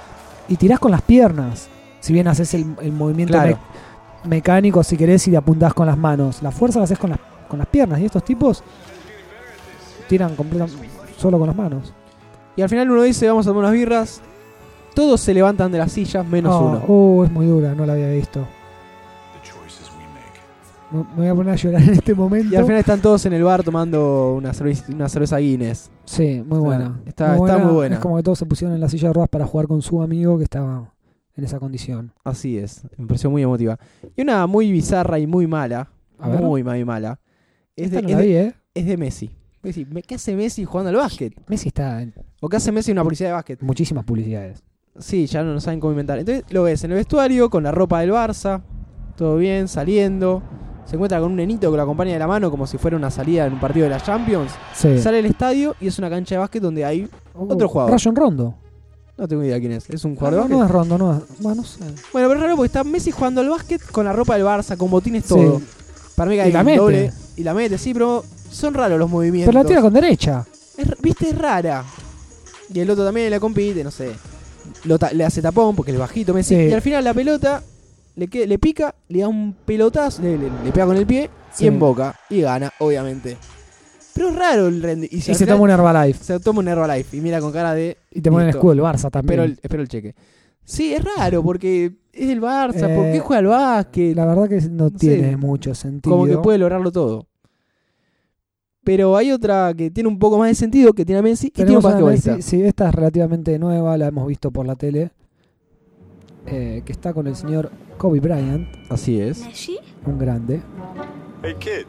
y 0.48 0.56
tirás 0.56 0.78
con 0.78 0.92
las 0.92 1.02
piernas. 1.02 1.68
Si 2.00 2.12
bien 2.12 2.26
haces 2.28 2.54
el, 2.54 2.76
el 2.80 2.92
movimiento 2.92 3.34
Claro. 3.34 3.58
mecánico 4.24 4.82
si 4.84 4.96
querés 4.96 5.26
y 5.28 5.32
te 5.32 5.36
apuntás 5.36 5.74
con 5.74 5.86
las 5.86 5.98
manos. 5.98 6.42
La 6.42 6.50
fuerza 6.52 6.78
la 6.78 6.84
haces 6.84 6.98
con 6.98 7.10
las, 7.10 7.18
con 7.52 7.58
las 7.60 7.68
piernas 7.68 8.00
y 8.00 8.06
estos 8.06 8.24
tipos 8.24 8.64
tiran 10.08 10.34
completamente 10.34 10.88
solo 11.16 11.38
con 11.38 11.46
las 11.46 11.56
manos. 11.56 11.92
Y 12.56 12.62
al 12.62 12.68
final 12.68 12.90
uno 12.90 13.02
dice, 13.02 13.28
vamos 13.28 13.46
a 13.46 13.50
tomar 13.50 13.64
unas 13.64 13.72
birras. 13.74 14.20
Todos 14.94 15.20
se 15.20 15.32
levantan 15.32 15.70
de 15.72 15.78
las 15.78 15.92
sillas, 15.92 16.26
menos 16.26 16.54
Oh, 16.54 16.60
uno. 16.66 16.82
oh, 16.88 17.24
es 17.24 17.30
muy 17.30 17.46
dura, 17.46 17.74
no 17.74 17.86
la 17.86 17.92
había 17.94 18.08
visto. 18.10 18.40
Me 20.92 21.02
voy 21.16 21.26
a 21.28 21.34
poner 21.34 21.52
a 21.54 21.56
llorar 21.56 21.82
en 21.88 21.90
este 21.90 22.14
momento. 22.14 22.52
Y 22.52 22.56
al 22.56 22.64
final 22.64 22.78
están 22.80 23.00
todos 23.00 23.24
en 23.24 23.32
el 23.32 23.42
bar 23.42 23.62
tomando 23.62 24.34
una 24.34 24.52
cerveza, 24.52 24.84
una 24.92 25.08
cerveza 25.08 25.38
Guinness. 25.38 25.90
Sí, 26.04 26.42
muy 26.46 26.58
buena. 26.58 27.00
está- 27.06 27.34
muy 27.36 27.72
buena. 27.72 27.94
Es 27.94 28.00
como 28.00 28.16
que 28.16 28.22
todos 28.22 28.38
se 28.38 28.44
pusieron 28.44 28.74
en 28.74 28.80
la 28.80 28.88
silla 28.90 29.08
de 29.08 29.14
ruedas 29.14 29.30
para 29.30 29.46
jugar 29.46 29.66
con 29.68 29.80
su 29.80 30.02
amigo 30.02 30.36
que 30.36 30.44
estaba 30.44 30.92
en 31.34 31.44
esa 31.44 31.58
condición. 31.58 32.12
Así 32.24 32.58
es. 32.58 32.82
Me 32.98 33.06
pareció 33.06 33.30
muy 33.30 33.42
emotiva. 33.42 33.78
Y 34.14 34.20
una 34.20 34.46
muy 34.46 34.70
bizarra 34.70 35.18
y 35.18 35.26
muy 35.26 35.46
mala. 35.46 35.88
A 36.18 36.28
muy, 36.28 36.62
muy 36.62 36.84
mala. 36.84 37.18
Es 37.76 37.90
de, 37.90 37.96
Esta 37.98 38.02
no 38.02 38.08
es 38.08 38.14
la 38.14 38.20
de- 38.20 38.26
vi, 38.26 38.34
¿eh? 38.36 38.54
es 38.74 38.86
de 38.86 38.96
Messi. 38.96 39.30
Decir, 39.62 39.88
¿qué 40.06 40.14
hace 40.16 40.34
Messi 40.34 40.64
jugando 40.64 40.90
al 40.90 40.96
básquet? 40.96 41.32
Messi 41.48 41.68
está 41.68 42.02
en 42.02 42.12
¿O 42.40 42.48
qué 42.48 42.56
hace 42.56 42.72
Messi 42.72 42.90
en 42.90 42.96
una 42.98 43.04
publicidad 43.04 43.28
de 43.30 43.34
básquet? 43.34 43.62
muchísimas 43.62 44.04
publicidades. 44.04 44.62
Sí, 44.98 45.26
ya 45.26 45.42
no, 45.42 45.54
no 45.54 45.60
saben 45.60 45.80
cómo 45.80 45.92
inventar. 45.92 46.18
Entonces 46.18 46.44
lo 46.50 46.64
ves 46.64 46.82
en 46.84 46.90
el 46.90 46.96
vestuario 46.96 47.48
con 47.48 47.62
la 47.62 47.70
ropa 47.70 48.00
del 48.00 48.10
Barça, 48.12 48.60
todo 49.16 49.36
bien, 49.36 49.68
saliendo. 49.68 50.42
Se 50.84 50.96
encuentra 50.96 51.20
con 51.20 51.30
un 51.30 51.36
nenito 51.36 51.70
que 51.70 51.76
lo 51.76 51.82
acompaña 51.84 52.12
de 52.12 52.18
la 52.18 52.26
mano 52.26 52.50
como 52.50 52.66
si 52.66 52.76
fuera 52.76 52.96
una 52.96 53.10
salida 53.10 53.46
en 53.46 53.52
un 53.54 53.60
partido 53.60 53.84
de 53.84 53.90
la 53.90 54.00
Champions. 54.00 54.50
Sí. 54.74 54.98
Sale 54.98 55.18
del 55.18 55.26
estadio 55.26 55.76
y 55.80 55.86
es 55.86 55.98
una 55.98 56.10
cancha 56.10 56.34
de 56.34 56.40
básquet 56.40 56.60
donde 56.60 56.84
hay. 56.84 57.08
Oh, 57.34 57.46
otro 57.48 57.68
jugador. 57.68 57.92
Rayon 57.92 58.16
Rondo. 58.16 58.54
No 59.16 59.28
tengo 59.28 59.44
idea 59.44 59.60
quién 59.60 59.72
es. 59.72 59.88
Es 59.88 60.04
un 60.04 60.12
Ah, 60.14 60.16
jugador 60.18 60.50
no, 60.50 60.58
no 60.58 60.64
es 60.64 60.70
Rondo, 60.70 60.98
no 60.98 61.14
es. 61.16 61.22
Bueno, 61.38 61.62
no 61.62 61.64
sé. 61.66 61.78
Bueno, 62.12 62.28
pero 62.28 62.34
es 62.34 62.40
raro 62.40 62.56
porque 62.56 62.66
está 62.66 62.82
Messi 62.84 63.12
jugando 63.12 63.40
al 63.40 63.48
básquet 63.48 63.80
con 63.92 64.04
la 64.04 64.12
ropa 64.12 64.34
del 64.36 64.44
Barça, 64.44 64.76
con 64.76 64.90
botines, 64.90 65.24
todo. 65.24 65.60
Sí. 65.60 65.64
Para 66.16 66.28
mí 66.30 66.36
que 66.36 66.42
hay 66.42 66.54
un 66.54 66.76
doble. 66.76 67.12
Y 67.36 67.42
la 67.42 67.54
mete, 67.54 67.78
sí, 67.78 67.92
pero 67.92 68.24
son 68.50 68.74
raros 68.74 68.98
los 68.98 69.08
movimientos. 69.10 69.52
Pero 69.52 69.62
la 69.62 69.68
tira 69.68 69.80
con 69.80 69.92
derecha. 69.92 70.46
Es- 70.76 71.00
Viste, 71.00 71.30
es 71.30 71.38
rara. 71.38 71.84
Y 72.72 72.80
el 72.80 72.90
otro 72.90 73.04
también 73.04 73.30
la 73.30 73.40
compite, 73.40 73.82
no 73.84 73.90
sé. 73.90 74.10
Lo 74.84 74.96
le 75.12 75.24
hace 75.24 75.42
tapón 75.42 75.74
porque 75.76 75.92
es 75.92 75.98
bajito 75.98 76.32
Messi. 76.34 76.54
Sí. 76.54 76.62
Y 76.62 76.72
al 76.72 76.80
final 76.82 77.04
la 77.04 77.14
pelota 77.14 77.62
le, 78.16 78.28
que- 78.28 78.46
le 78.46 78.58
pica, 78.58 78.94
le 79.08 79.20
da 79.20 79.28
un 79.28 79.54
pelotazo, 79.64 80.22
le, 80.22 80.38
le- 80.38 80.50
le 80.64 80.72
pega 80.72 80.86
con 80.86 80.96
el 80.96 81.06
pie 81.06 81.30
Sí. 81.52 81.64
y 81.64 81.68
en 81.68 81.78
boca. 81.78 82.14
Y 82.30 82.40
gana, 82.42 82.72
obviamente. 82.78 83.36
Pero 84.14 84.28
es 84.28 84.36
raro 84.36 84.66
el 84.68 84.82
rende. 84.82 85.08
Y, 85.10 85.20
se 85.22 85.46
toma 85.46 85.62
un 85.64 85.70
Herbalife. 85.70 86.22
se 86.22 86.38
toma 86.40 86.60
un 86.60 86.68
Herbalife 86.68 87.16
y 87.16 87.20
mira 87.20 87.40
con 87.40 87.50
cara 87.50 87.74
de. 87.74 87.96
Y 88.10 88.20
te 88.20 88.30
pone 88.30 88.44
el 88.44 88.50
escudo 88.50 88.70
del 88.74 88.80
Barça 88.84 89.10
también. 89.10 89.24
Espero 89.40 89.42
el, 89.44 89.58
espero 89.62 89.82
el 89.82 89.88
cheque. 89.88 90.14
Sí, 90.64 90.92
es 90.94 91.02
raro 91.16 91.42
porque 91.42 91.92
es 92.12 92.30
el 92.30 92.40
Barça. 92.40 92.94
¿Por 92.94 93.06
Eh, 93.06 93.12
qué 93.14 93.20
juega 93.20 93.38
al 93.40 93.46
básquet? 93.46 94.14
La 94.14 94.26
verdad 94.26 94.48
que 94.48 94.60
no, 94.70 94.90
tiene 94.90 95.36
mucho 95.36 95.74
sentido. 95.74 96.14
Como 96.14 96.26
que 96.26 96.36
puede 96.38 96.58
lograrlo 96.58 96.92
todo. 96.92 97.26
Pero 98.84 99.16
hay 99.16 99.30
otra 99.30 99.72
que 99.74 99.90
tiene 99.90 100.08
un 100.08 100.18
poco 100.18 100.38
más 100.38 100.48
de 100.48 100.54
sentido, 100.56 100.92
que 100.92 101.04
tiene 101.04 101.20
a 101.20 101.22
Messi 101.22 101.48
y 101.48 101.50
tiene 101.50 101.76
basquetbolista. 101.76 102.36
Messi, 102.36 102.50
sí, 102.50 102.62
esta 102.62 102.88
es 102.88 102.94
relativamente 102.94 103.56
nueva, 103.58 103.96
la 103.96 104.08
hemos 104.08 104.26
visto 104.26 104.50
por 104.50 104.66
la 104.66 104.74
tele. 104.76 105.10
eh, 106.46 106.82
que 106.84 106.90
está 106.90 107.14
con 107.14 107.28
el 107.28 107.36
señor 107.36 107.70
Kobe 107.98 108.18
Bryant, 108.18 108.66
Así 108.88 109.20
es. 109.20 109.44
un 110.04 110.18
grande. 110.18 110.60
Hey, 111.42 111.54
kid. 111.60 111.86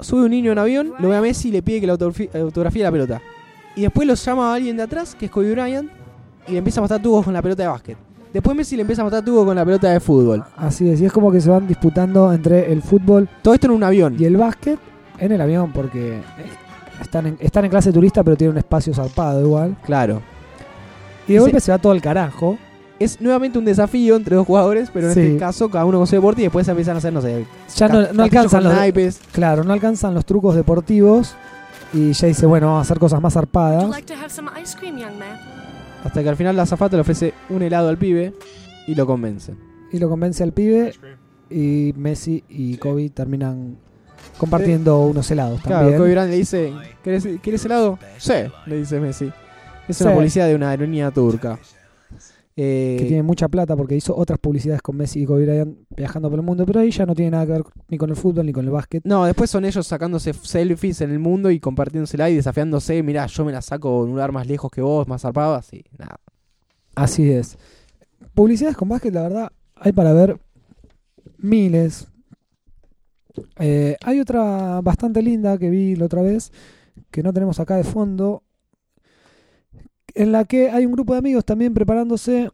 Sube 0.00 0.22
un 0.24 0.30
niño 0.30 0.52
en 0.52 0.58
avión, 0.58 0.92
lo 0.98 1.08
ve 1.10 1.16
a 1.16 1.20
Messi 1.20 1.48
y 1.48 1.52
le 1.52 1.62
pide 1.62 1.80
que 1.80 1.86
le 1.86 1.92
autografíe 1.92 2.82
la 2.82 2.90
pelota. 2.92 3.20
Y 3.76 3.82
después 3.82 4.08
los 4.08 4.24
llama 4.24 4.50
a 4.50 4.54
alguien 4.54 4.76
de 4.78 4.84
atrás, 4.84 5.14
que 5.14 5.26
es 5.26 5.30
Kobe 5.30 5.52
Bryant, 5.52 5.90
y 6.46 6.52
le 6.52 6.58
empieza 6.58 6.80
a 6.80 6.82
matar 6.82 7.02
tubos 7.02 7.24
con 7.24 7.34
la 7.34 7.42
pelota 7.42 7.62
de 7.64 7.68
básquet. 7.68 7.98
Después 8.32 8.56
Messi 8.56 8.76
le 8.76 8.82
empieza 8.82 9.02
a 9.02 9.04
matar 9.04 9.22
tubos 9.24 9.44
con 9.44 9.54
la 9.56 9.64
pelota 9.64 9.90
de 9.90 10.00
fútbol. 10.00 10.42
Así 10.56 10.88
es, 10.88 11.00
y 11.02 11.04
es 11.04 11.12
como 11.12 11.30
que 11.30 11.40
se 11.40 11.50
van 11.50 11.66
disputando 11.68 12.32
entre 12.32 12.72
el 12.72 12.80
fútbol 12.82 13.28
Todo 13.42 13.52
esto 13.54 13.66
en 13.66 13.72
un 13.74 13.82
avión. 13.84 14.16
y 14.18 14.24
el 14.24 14.36
básquet 14.38 14.78
en 15.18 15.32
el 15.32 15.40
avión 15.40 15.72
porque 15.72 16.20
están 17.00 17.26
en, 17.26 17.36
están 17.40 17.64
en 17.64 17.70
clase 17.70 17.92
turista 17.92 18.22
pero 18.24 18.36
tienen 18.36 18.52
un 18.52 18.58
espacio 18.58 18.92
zarpado 18.94 19.40
igual. 19.44 19.76
Claro. 19.84 20.20
Y 21.26 21.34
de 21.34 21.40
golpe 21.40 21.60
se 21.60 21.70
va 21.70 21.78
todo 21.78 21.92
al 21.92 22.00
carajo. 22.00 22.58
Es 22.98 23.20
nuevamente 23.20 23.58
un 23.58 23.64
desafío 23.64 24.16
entre 24.16 24.34
dos 24.34 24.44
jugadores, 24.46 24.90
pero 24.92 25.08
en 25.08 25.14
Sí. 25.14 25.20
este 25.20 25.36
caso 25.38 25.68
cada 25.70 25.84
uno 25.84 25.98
con 25.98 26.06
su 26.08 26.16
deporte 26.16 26.40
y 26.40 26.44
después 26.44 26.64
se 26.66 26.72
empiezan 26.72 26.96
a 26.96 26.98
hacer, 26.98 27.12
no 27.12 27.22
sé, 27.22 27.46
Ya 27.76 27.86
no, 27.86 27.94
ca- 27.94 28.00
no 28.00 28.06
castillos 28.06 28.20
alcanzan 28.24 28.60
con 28.62 28.64
los, 28.70 28.74
naipes. 28.78 29.20
claro, 29.30 29.62
no 29.62 29.72
alcanzan 29.72 30.14
los 30.14 30.24
trucos 30.26 30.56
deportivos 30.56 31.34
y 31.92 32.12
ya 32.12 32.26
dice, 32.26 32.44
bueno, 32.46 32.66
vamos 32.66 32.80
a 32.80 32.82
hacer 32.82 32.98
cosas 32.98 33.20
más 33.20 33.36
Would 33.36 33.44
you 33.44 33.52
zarpadas. 33.52 33.88
like 33.90 34.12
to 34.12 34.18
have 34.18 34.30
some 34.30 34.50
ice 34.60 34.76
cream, 34.76 34.96
young 34.98 35.16
man? 35.16 35.38
Hasta 36.04 36.22
que 36.24 36.28
al 36.28 36.34
final 36.36 36.56
la 36.56 36.62
azafata 36.64 36.96
le 36.96 37.02
ofrece 37.02 37.34
un 37.50 37.62
helado 37.62 37.88
al 37.88 37.98
pibe 37.98 38.34
y 38.88 38.94
lo 38.96 39.06
convence. 39.06 39.54
Y 39.92 39.98
lo 39.98 40.08
convence 40.08 40.42
al 40.42 40.52
pibe 40.52 40.92
y 41.50 41.92
Messi 41.96 42.42
y 42.48 42.78
Kobe 42.78 43.10
terminan 43.10 43.76
compartiendo 44.38 45.00
unos 45.06 45.30
helados 45.30 45.60
Claro, 45.62 45.78
también. 45.90 45.98
Kobe 45.98 46.10
Bryant 46.12 46.30
le 46.30 46.36
dice, 46.36 46.72
¿querés, 47.02 47.26
¿querés 47.42 47.64
helado? 47.64 47.98
Sí, 48.18 48.32
le 48.66 48.76
dice 48.78 49.00
Messi. 49.00 49.30
Es 49.88 50.00
una 50.02 50.10
Sí. 50.10 50.16
policía 50.16 50.46
de 50.46 50.54
una 50.54 50.70
aerolínea 50.70 51.10
turca. 51.10 51.58
Eh, 52.60 52.96
que 52.98 53.04
tiene 53.06 53.22
mucha 53.22 53.46
plata 53.46 53.76
porque 53.76 53.94
hizo 53.94 54.16
otras 54.16 54.36
publicidades 54.40 54.82
con 54.82 54.96
Messi 54.96 55.22
y 55.22 55.26
Kobe 55.26 55.44
Bryant 55.44 55.78
viajando 55.96 56.28
por 56.28 56.40
el 56.40 56.44
mundo, 56.44 56.66
pero 56.66 56.80
ahí 56.80 56.90
ya 56.90 57.06
no 57.06 57.14
tiene 57.14 57.30
nada 57.30 57.46
que 57.46 57.52
ver 57.52 57.62
ni 57.88 57.96
con 57.98 58.10
el 58.10 58.16
fútbol 58.16 58.46
ni 58.46 58.52
con 58.52 58.64
el 58.64 58.72
básquet. 58.72 59.04
No, 59.04 59.24
después 59.26 59.48
son 59.48 59.64
ellos 59.64 59.86
sacándose 59.86 60.32
selfies 60.32 61.00
en 61.00 61.12
el 61.12 61.20
mundo 61.20 61.52
y 61.52 61.60
compartiéndosela 61.60 62.28
y 62.30 62.34
desafiándose. 62.34 63.00
Mirá, 63.04 63.26
yo 63.26 63.44
me 63.44 63.52
la 63.52 63.62
saco 63.62 63.98
en 64.02 64.08
un 64.08 64.10
lugar 64.16 64.32
más 64.32 64.48
lejos 64.48 64.72
que 64.72 64.80
vos, 64.82 65.06
más 65.06 65.22
zarpado, 65.22 65.54
así. 65.54 65.84
Nada. 65.96 66.16
Así 66.96 67.30
es. 67.30 67.56
Publicidades 68.34 68.76
con 68.76 68.88
básquet, 68.88 69.14
la 69.14 69.22
verdad, 69.22 69.52
hay 69.76 69.92
para 69.92 70.12
ver 70.12 70.36
miles. 71.38 72.08
Eh, 73.58 73.96
hay 74.04 74.20
otra 74.20 74.80
bastante 74.82 75.22
linda 75.22 75.58
que 75.58 75.70
vi 75.70 75.96
la 75.96 76.06
otra 76.06 76.22
vez, 76.22 76.52
que 77.10 77.22
no 77.22 77.32
tenemos 77.32 77.60
acá 77.60 77.76
de 77.76 77.84
fondo, 77.84 78.42
en 80.14 80.32
la 80.32 80.44
que 80.44 80.70
hay 80.70 80.84
un 80.84 80.92
grupo 80.92 81.12
de 81.12 81.20
amigos 81.20 81.44
también 81.44 81.74
preparándose 81.74 82.50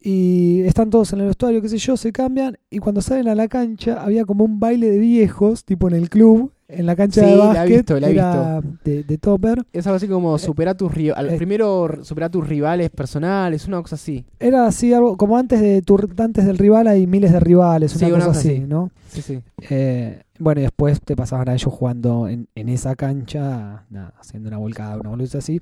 y 0.00 0.62
están 0.62 0.90
todos 0.90 1.12
en 1.12 1.20
el 1.20 1.26
vestuario, 1.26 1.60
qué 1.60 1.68
sé 1.68 1.78
yo, 1.78 1.96
se 1.96 2.12
cambian 2.12 2.58
y 2.70 2.78
cuando 2.78 3.00
salen 3.00 3.28
a 3.28 3.34
la 3.34 3.48
cancha 3.48 4.02
había 4.02 4.24
como 4.24 4.44
un 4.44 4.60
baile 4.60 4.90
de 4.90 4.98
viejos, 4.98 5.64
tipo 5.64 5.88
en 5.88 5.94
el 5.94 6.10
club, 6.10 6.52
en 6.68 6.86
la 6.86 6.96
cancha 6.96 7.22
Sí, 7.22 7.30
de 7.30 7.36
la 7.36 7.44
he 7.44 7.46
básquet, 7.48 7.76
visto, 7.76 8.00
la 8.00 8.08
he 8.08 8.12
era 8.12 8.60
De, 8.84 9.02
de 9.04 9.18
Topper. 9.18 9.62
Es 9.72 9.86
algo 9.86 9.96
así 9.96 10.08
como 10.08 10.38
superar 10.38 10.76
tus 10.76 10.92
rivales. 10.92 11.32
eh. 11.32 11.36
primero 11.36 12.02
superar 12.02 12.30
tus 12.30 12.46
rivales 12.48 12.90
personales, 12.90 13.66
una 13.68 13.82
cosa 13.82 13.96
así. 13.96 14.24
Era 14.40 14.66
así 14.66 14.92
algo 14.92 15.16
como 15.16 15.36
antes 15.36 15.60
de 15.60 15.82
tu, 15.82 15.98
antes 16.18 16.44
del 16.46 16.58
rival 16.58 16.86
hay 16.88 17.06
miles 17.06 17.32
de 17.32 17.40
rivales, 17.40 17.92
Sí, 17.92 18.04
una 18.06 18.14
una 18.16 18.24
cosa 18.26 18.28
cosa 18.28 18.40
así, 18.40 18.48
así. 18.58 18.60
¿no? 18.66 18.90
Sí, 19.08 19.22
sí. 19.22 19.40
Eh, 19.70 20.22
bueno, 20.38 20.60
y 20.60 20.64
después 20.64 21.00
te 21.00 21.14
pasaban 21.14 21.48
a 21.48 21.54
ellos 21.54 21.72
jugando 21.72 22.26
en, 22.28 22.48
en 22.54 22.68
esa 22.68 22.96
cancha, 22.96 23.84
nada, 23.90 24.14
haciendo 24.18 24.48
una 24.48 24.58
volcada, 24.58 24.96
una 24.98 25.10
boludez 25.10 25.34
así, 25.36 25.60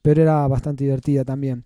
pero 0.00 0.22
era 0.22 0.46
bastante 0.48 0.84
divertida 0.84 1.24
también. 1.24 1.64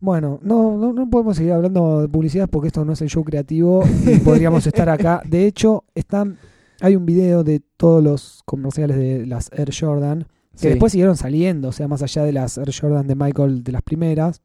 Bueno, 0.00 0.38
no, 0.42 0.76
no, 0.76 0.92
no 0.92 1.08
podemos 1.08 1.36
seguir 1.36 1.52
hablando 1.52 2.02
de 2.02 2.08
publicidad 2.08 2.48
porque 2.50 2.68
esto 2.68 2.84
no 2.84 2.92
es 2.92 3.00
el 3.02 3.08
show 3.08 3.24
creativo 3.24 3.82
y 4.06 4.18
podríamos 4.18 4.66
estar 4.66 4.88
acá. 4.88 5.22
De 5.24 5.46
hecho, 5.46 5.84
están, 5.94 6.36
hay 6.80 6.96
un 6.96 7.06
video 7.06 7.44
de 7.44 7.60
todos 7.76 8.02
los 8.02 8.42
comerciales 8.44 8.96
de 8.96 9.26
las 9.26 9.50
Air 9.52 9.70
Jordan 9.78 10.26
que 10.52 10.58
Sí. 10.58 10.68
después 10.68 10.92
siguieron 10.92 11.16
saliendo, 11.16 11.68
o 11.68 11.72
sea, 11.72 11.86
más 11.88 12.02
allá 12.02 12.24
de 12.24 12.32
las 12.32 12.56
Air 12.58 12.72
Jordan 12.78 13.06
de 13.06 13.14
Michael 13.14 13.62
de 13.62 13.72
las 13.72 13.82
primeras. 13.82 14.40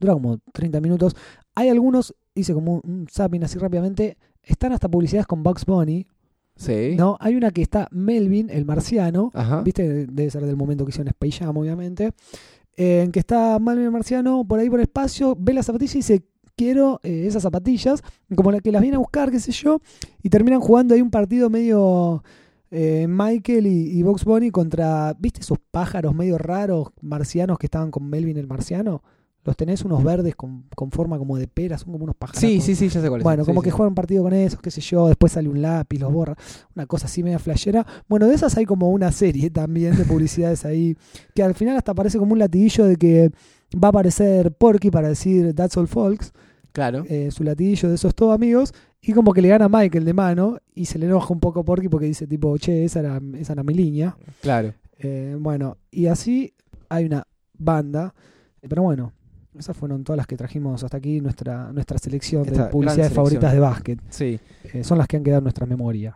Dura 0.00 0.12
como 0.14 0.38
30 0.52 0.80
minutos. 0.80 1.14
Hay 1.54 1.68
algunos, 1.68 2.14
hice 2.34 2.52
como 2.52 2.80
un, 2.84 3.06
zapping 3.10 3.42
así 3.44 3.58
rápidamente, 3.58 4.18
están 4.42 4.72
hasta 4.72 4.88
publicidades 4.88 5.26
con 5.26 5.42
Bugs 5.42 5.64
Bunny, 5.64 6.06
Sí. 6.56 6.94
¿no? 6.96 7.16
Hay 7.20 7.34
una 7.36 7.50
que 7.50 7.60
está 7.62 7.86
Melvin, 7.90 8.48
el 8.50 8.64
marciano, 8.64 9.30
Ajá. 9.34 9.60
¿viste? 9.62 10.06
Debe 10.06 10.30
ser 10.30 10.44
del 10.46 10.56
momento 10.56 10.84
que 10.84 10.90
hicieron 10.90 11.08
Space 11.08 11.44
Jam, 11.44 11.56
obviamente. 11.56 12.12
eh, 12.78 13.02
en 13.04 13.10
que 13.12 13.20
está 13.20 13.58
Melvin 13.58 13.86
el 13.86 13.90
marciano 13.90 14.44
por 14.46 14.58
ahí 14.58 14.68
por 14.68 14.78
el 14.80 14.82
espacio, 14.84 15.34
ve 15.38 15.54
las 15.54 15.64
zapatillas 15.66 15.94
y 15.94 15.98
dice, 16.00 16.22
quiero 16.56 17.00
eh, 17.02 17.24
esas 17.26 17.42
zapatillas, 17.42 18.02
como 18.34 18.50
la 18.50 18.60
que 18.60 18.72
las 18.72 18.82
viene 18.82 18.96
a 18.96 19.00
buscar, 19.00 19.30
qué 19.30 19.38
sé 19.40 19.52
yo, 19.52 19.80
y 20.22 20.30
terminan 20.30 20.60
jugando 20.60 20.94
ahí 20.94 21.02
un 21.02 21.10
partido 21.10 21.50
medio 21.50 22.24
eh, 22.70 23.06
Michael 23.08 23.66
y, 23.66 23.98
y 23.98 24.02
Bugs 24.02 24.24
Bunny 24.24 24.50
contra, 24.50 25.14
¿viste 25.18 25.40
esos 25.40 25.58
pájaros 25.70 26.14
medio 26.14 26.38
raros 26.38 26.88
marcianos 27.02 27.58
que 27.58 27.66
estaban 27.66 27.90
con 27.90 28.08
Melvin 28.08 28.38
el 28.38 28.46
marciano? 28.46 29.02
Los 29.44 29.56
tenés 29.56 29.82
unos 29.84 30.02
verdes 30.02 30.34
con, 30.34 30.64
con 30.74 30.90
forma 30.90 31.18
como 31.18 31.36
de 31.36 31.46
pera, 31.46 31.78
son 31.78 31.92
como 31.92 32.02
unos 32.02 32.16
pájaros. 32.16 32.40
Sí, 32.40 32.60
sí, 32.60 32.74
sí, 32.74 32.88
ya 32.88 33.00
sé 33.00 33.08
cuál 33.08 33.20
es. 33.20 33.22
Bueno, 33.22 33.44
Sí, 33.44 33.46
como 33.46 33.60
sí. 33.60 33.66
que 33.66 33.70
juegan 33.70 33.90
un 33.90 33.94
partido 33.94 34.24
con 34.24 34.32
esos, 34.32 34.60
qué 34.60 34.72
sé 34.72 34.80
yo, 34.80 35.06
después 35.06 35.30
sale 35.34 35.48
un 35.48 35.62
lápiz, 35.62 36.00
los 36.00 36.12
borra, 36.12 36.36
una 36.74 36.86
cosa 36.86 37.06
así 37.06 37.22
media 37.22 37.38
flashera. 37.38 37.86
Bueno, 38.08 38.26
de 38.26 38.34
esas 38.34 38.56
hay 38.56 38.64
como 38.64 38.90
una 38.90 39.12
serie 39.12 39.50
también 39.50 39.96
de 39.96 40.04
publicidades 40.04 40.64
ahí, 40.64 40.96
que 41.32 41.44
al 41.44 41.54
final 41.54 41.76
hasta 41.76 41.94
parece 41.94 42.18
como 42.18 42.32
un 42.32 42.40
latiguillo 42.40 42.86
de 42.86 42.96
que 42.96 43.30
va 43.74 43.88
a 43.88 43.90
aparecer 43.90 44.52
Porky 44.52 44.90
para 44.90 45.08
decir 45.08 45.54
That's 45.54 45.76
All 45.76 45.88
Folks, 45.88 46.32
Claro. 46.72 47.04
eh, 47.08 47.30
su 47.30 47.42
latiguillo 47.44 47.88
de 47.88 47.94
esos 47.94 48.14
todos 48.14 48.34
amigos, 48.34 48.72
y 49.00 49.12
como 49.12 49.32
que 49.32 49.40
le 49.42 49.48
gana 49.48 49.68
Michael 49.68 50.04
de 50.04 50.12
mano, 50.14 50.58
y 50.74 50.86
se 50.86 50.98
le 50.98 51.06
enoja 51.06 51.32
un 51.32 51.40
poco 51.40 51.64
Porky 51.64 51.88
porque 51.88 52.06
dice 52.06 52.26
tipo, 52.26 52.56
che, 52.58 52.84
esa 52.84 53.00
era, 53.00 53.20
esa 53.38 53.52
era 53.54 53.62
mi 53.62 53.74
línea. 53.74 54.16
Claro. 54.42 54.74
Eh, 54.98 55.36
bueno, 55.38 55.76
y 55.90 56.06
así 56.06 56.54
hay 56.88 57.04
una 57.06 57.26
banda, 57.58 58.14
pero 58.68 58.82
bueno. 58.82 59.12
Esas 59.58 59.74
fueron 59.74 60.04
todas 60.04 60.18
las 60.18 60.26
que 60.26 60.36
trajimos 60.36 60.84
hasta 60.84 60.98
aquí, 60.98 61.18
nuestra, 61.22 61.72
nuestra 61.72 61.96
selección 61.96 62.44
Esta 62.44 62.64
de 62.64 62.70
publicidades 62.70 63.04
selección. 63.14 63.14
favoritas 63.24 63.52
de 63.54 63.58
básquet. 63.58 63.98
Sí. 64.10 64.38
Eh, 64.74 64.84
son 64.84 64.98
las 64.98 65.08
que 65.08 65.16
han 65.16 65.22
quedado 65.24 65.38
en 65.38 65.44
nuestra 65.44 65.64
memoria. 65.64 66.14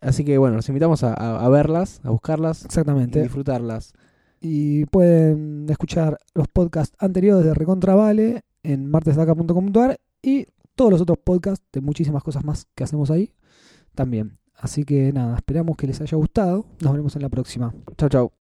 Así 0.00 0.24
que 0.24 0.36
bueno, 0.36 0.56
los 0.56 0.68
invitamos 0.68 1.04
a, 1.04 1.14
a- 1.14 1.44
a 1.44 1.48
verlas, 1.48 2.00
a 2.02 2.10
buscarlas 2.10 2.62
y 2.62 2.66
Exactamente. 2.66 3.22
disfrutarlas. 3.22 3.92
Y 4.40 4.86
pueden 4.86 5.66
escuchar 5.68 6.18
los 6.34 6.48
podcasts 6.48 6.96
anteriores 6.98 7.44
de 7.44 7.54
Recontravale 7.54 8.42
en 8.62 8.90
martesdaca.com.ar 8.90 10.00
y 10.22 10.46
todos 10.74 10.90
los 10.90 11.00
otros 11.00 11.18
podcasts 11.18 11.66
de 11.72 11.80
muchísimas 11.80 12.22
cosas 12.22 12.44
más 12.44 12.66
que 12.74 12.84
hacemos 12.84 13.10
ahí 13.10 13.32
también. 13.94 14.38
Así 14.54 14.84
que 14.84 15.12
nada, 15.12 15.36
esperamos 15.36 15.76
que 15.76 15.86
les 15.86 16.00
haya 16.00 16.16
gustado. 16.16 16.66
Nos 16.80 16.92
veremos 16.92 17.16
en 17.16 17.22
la 17.22 17.28
próxima. 17.28 17.74
Chau, 17.96 18.08
chau. 18.08 18.39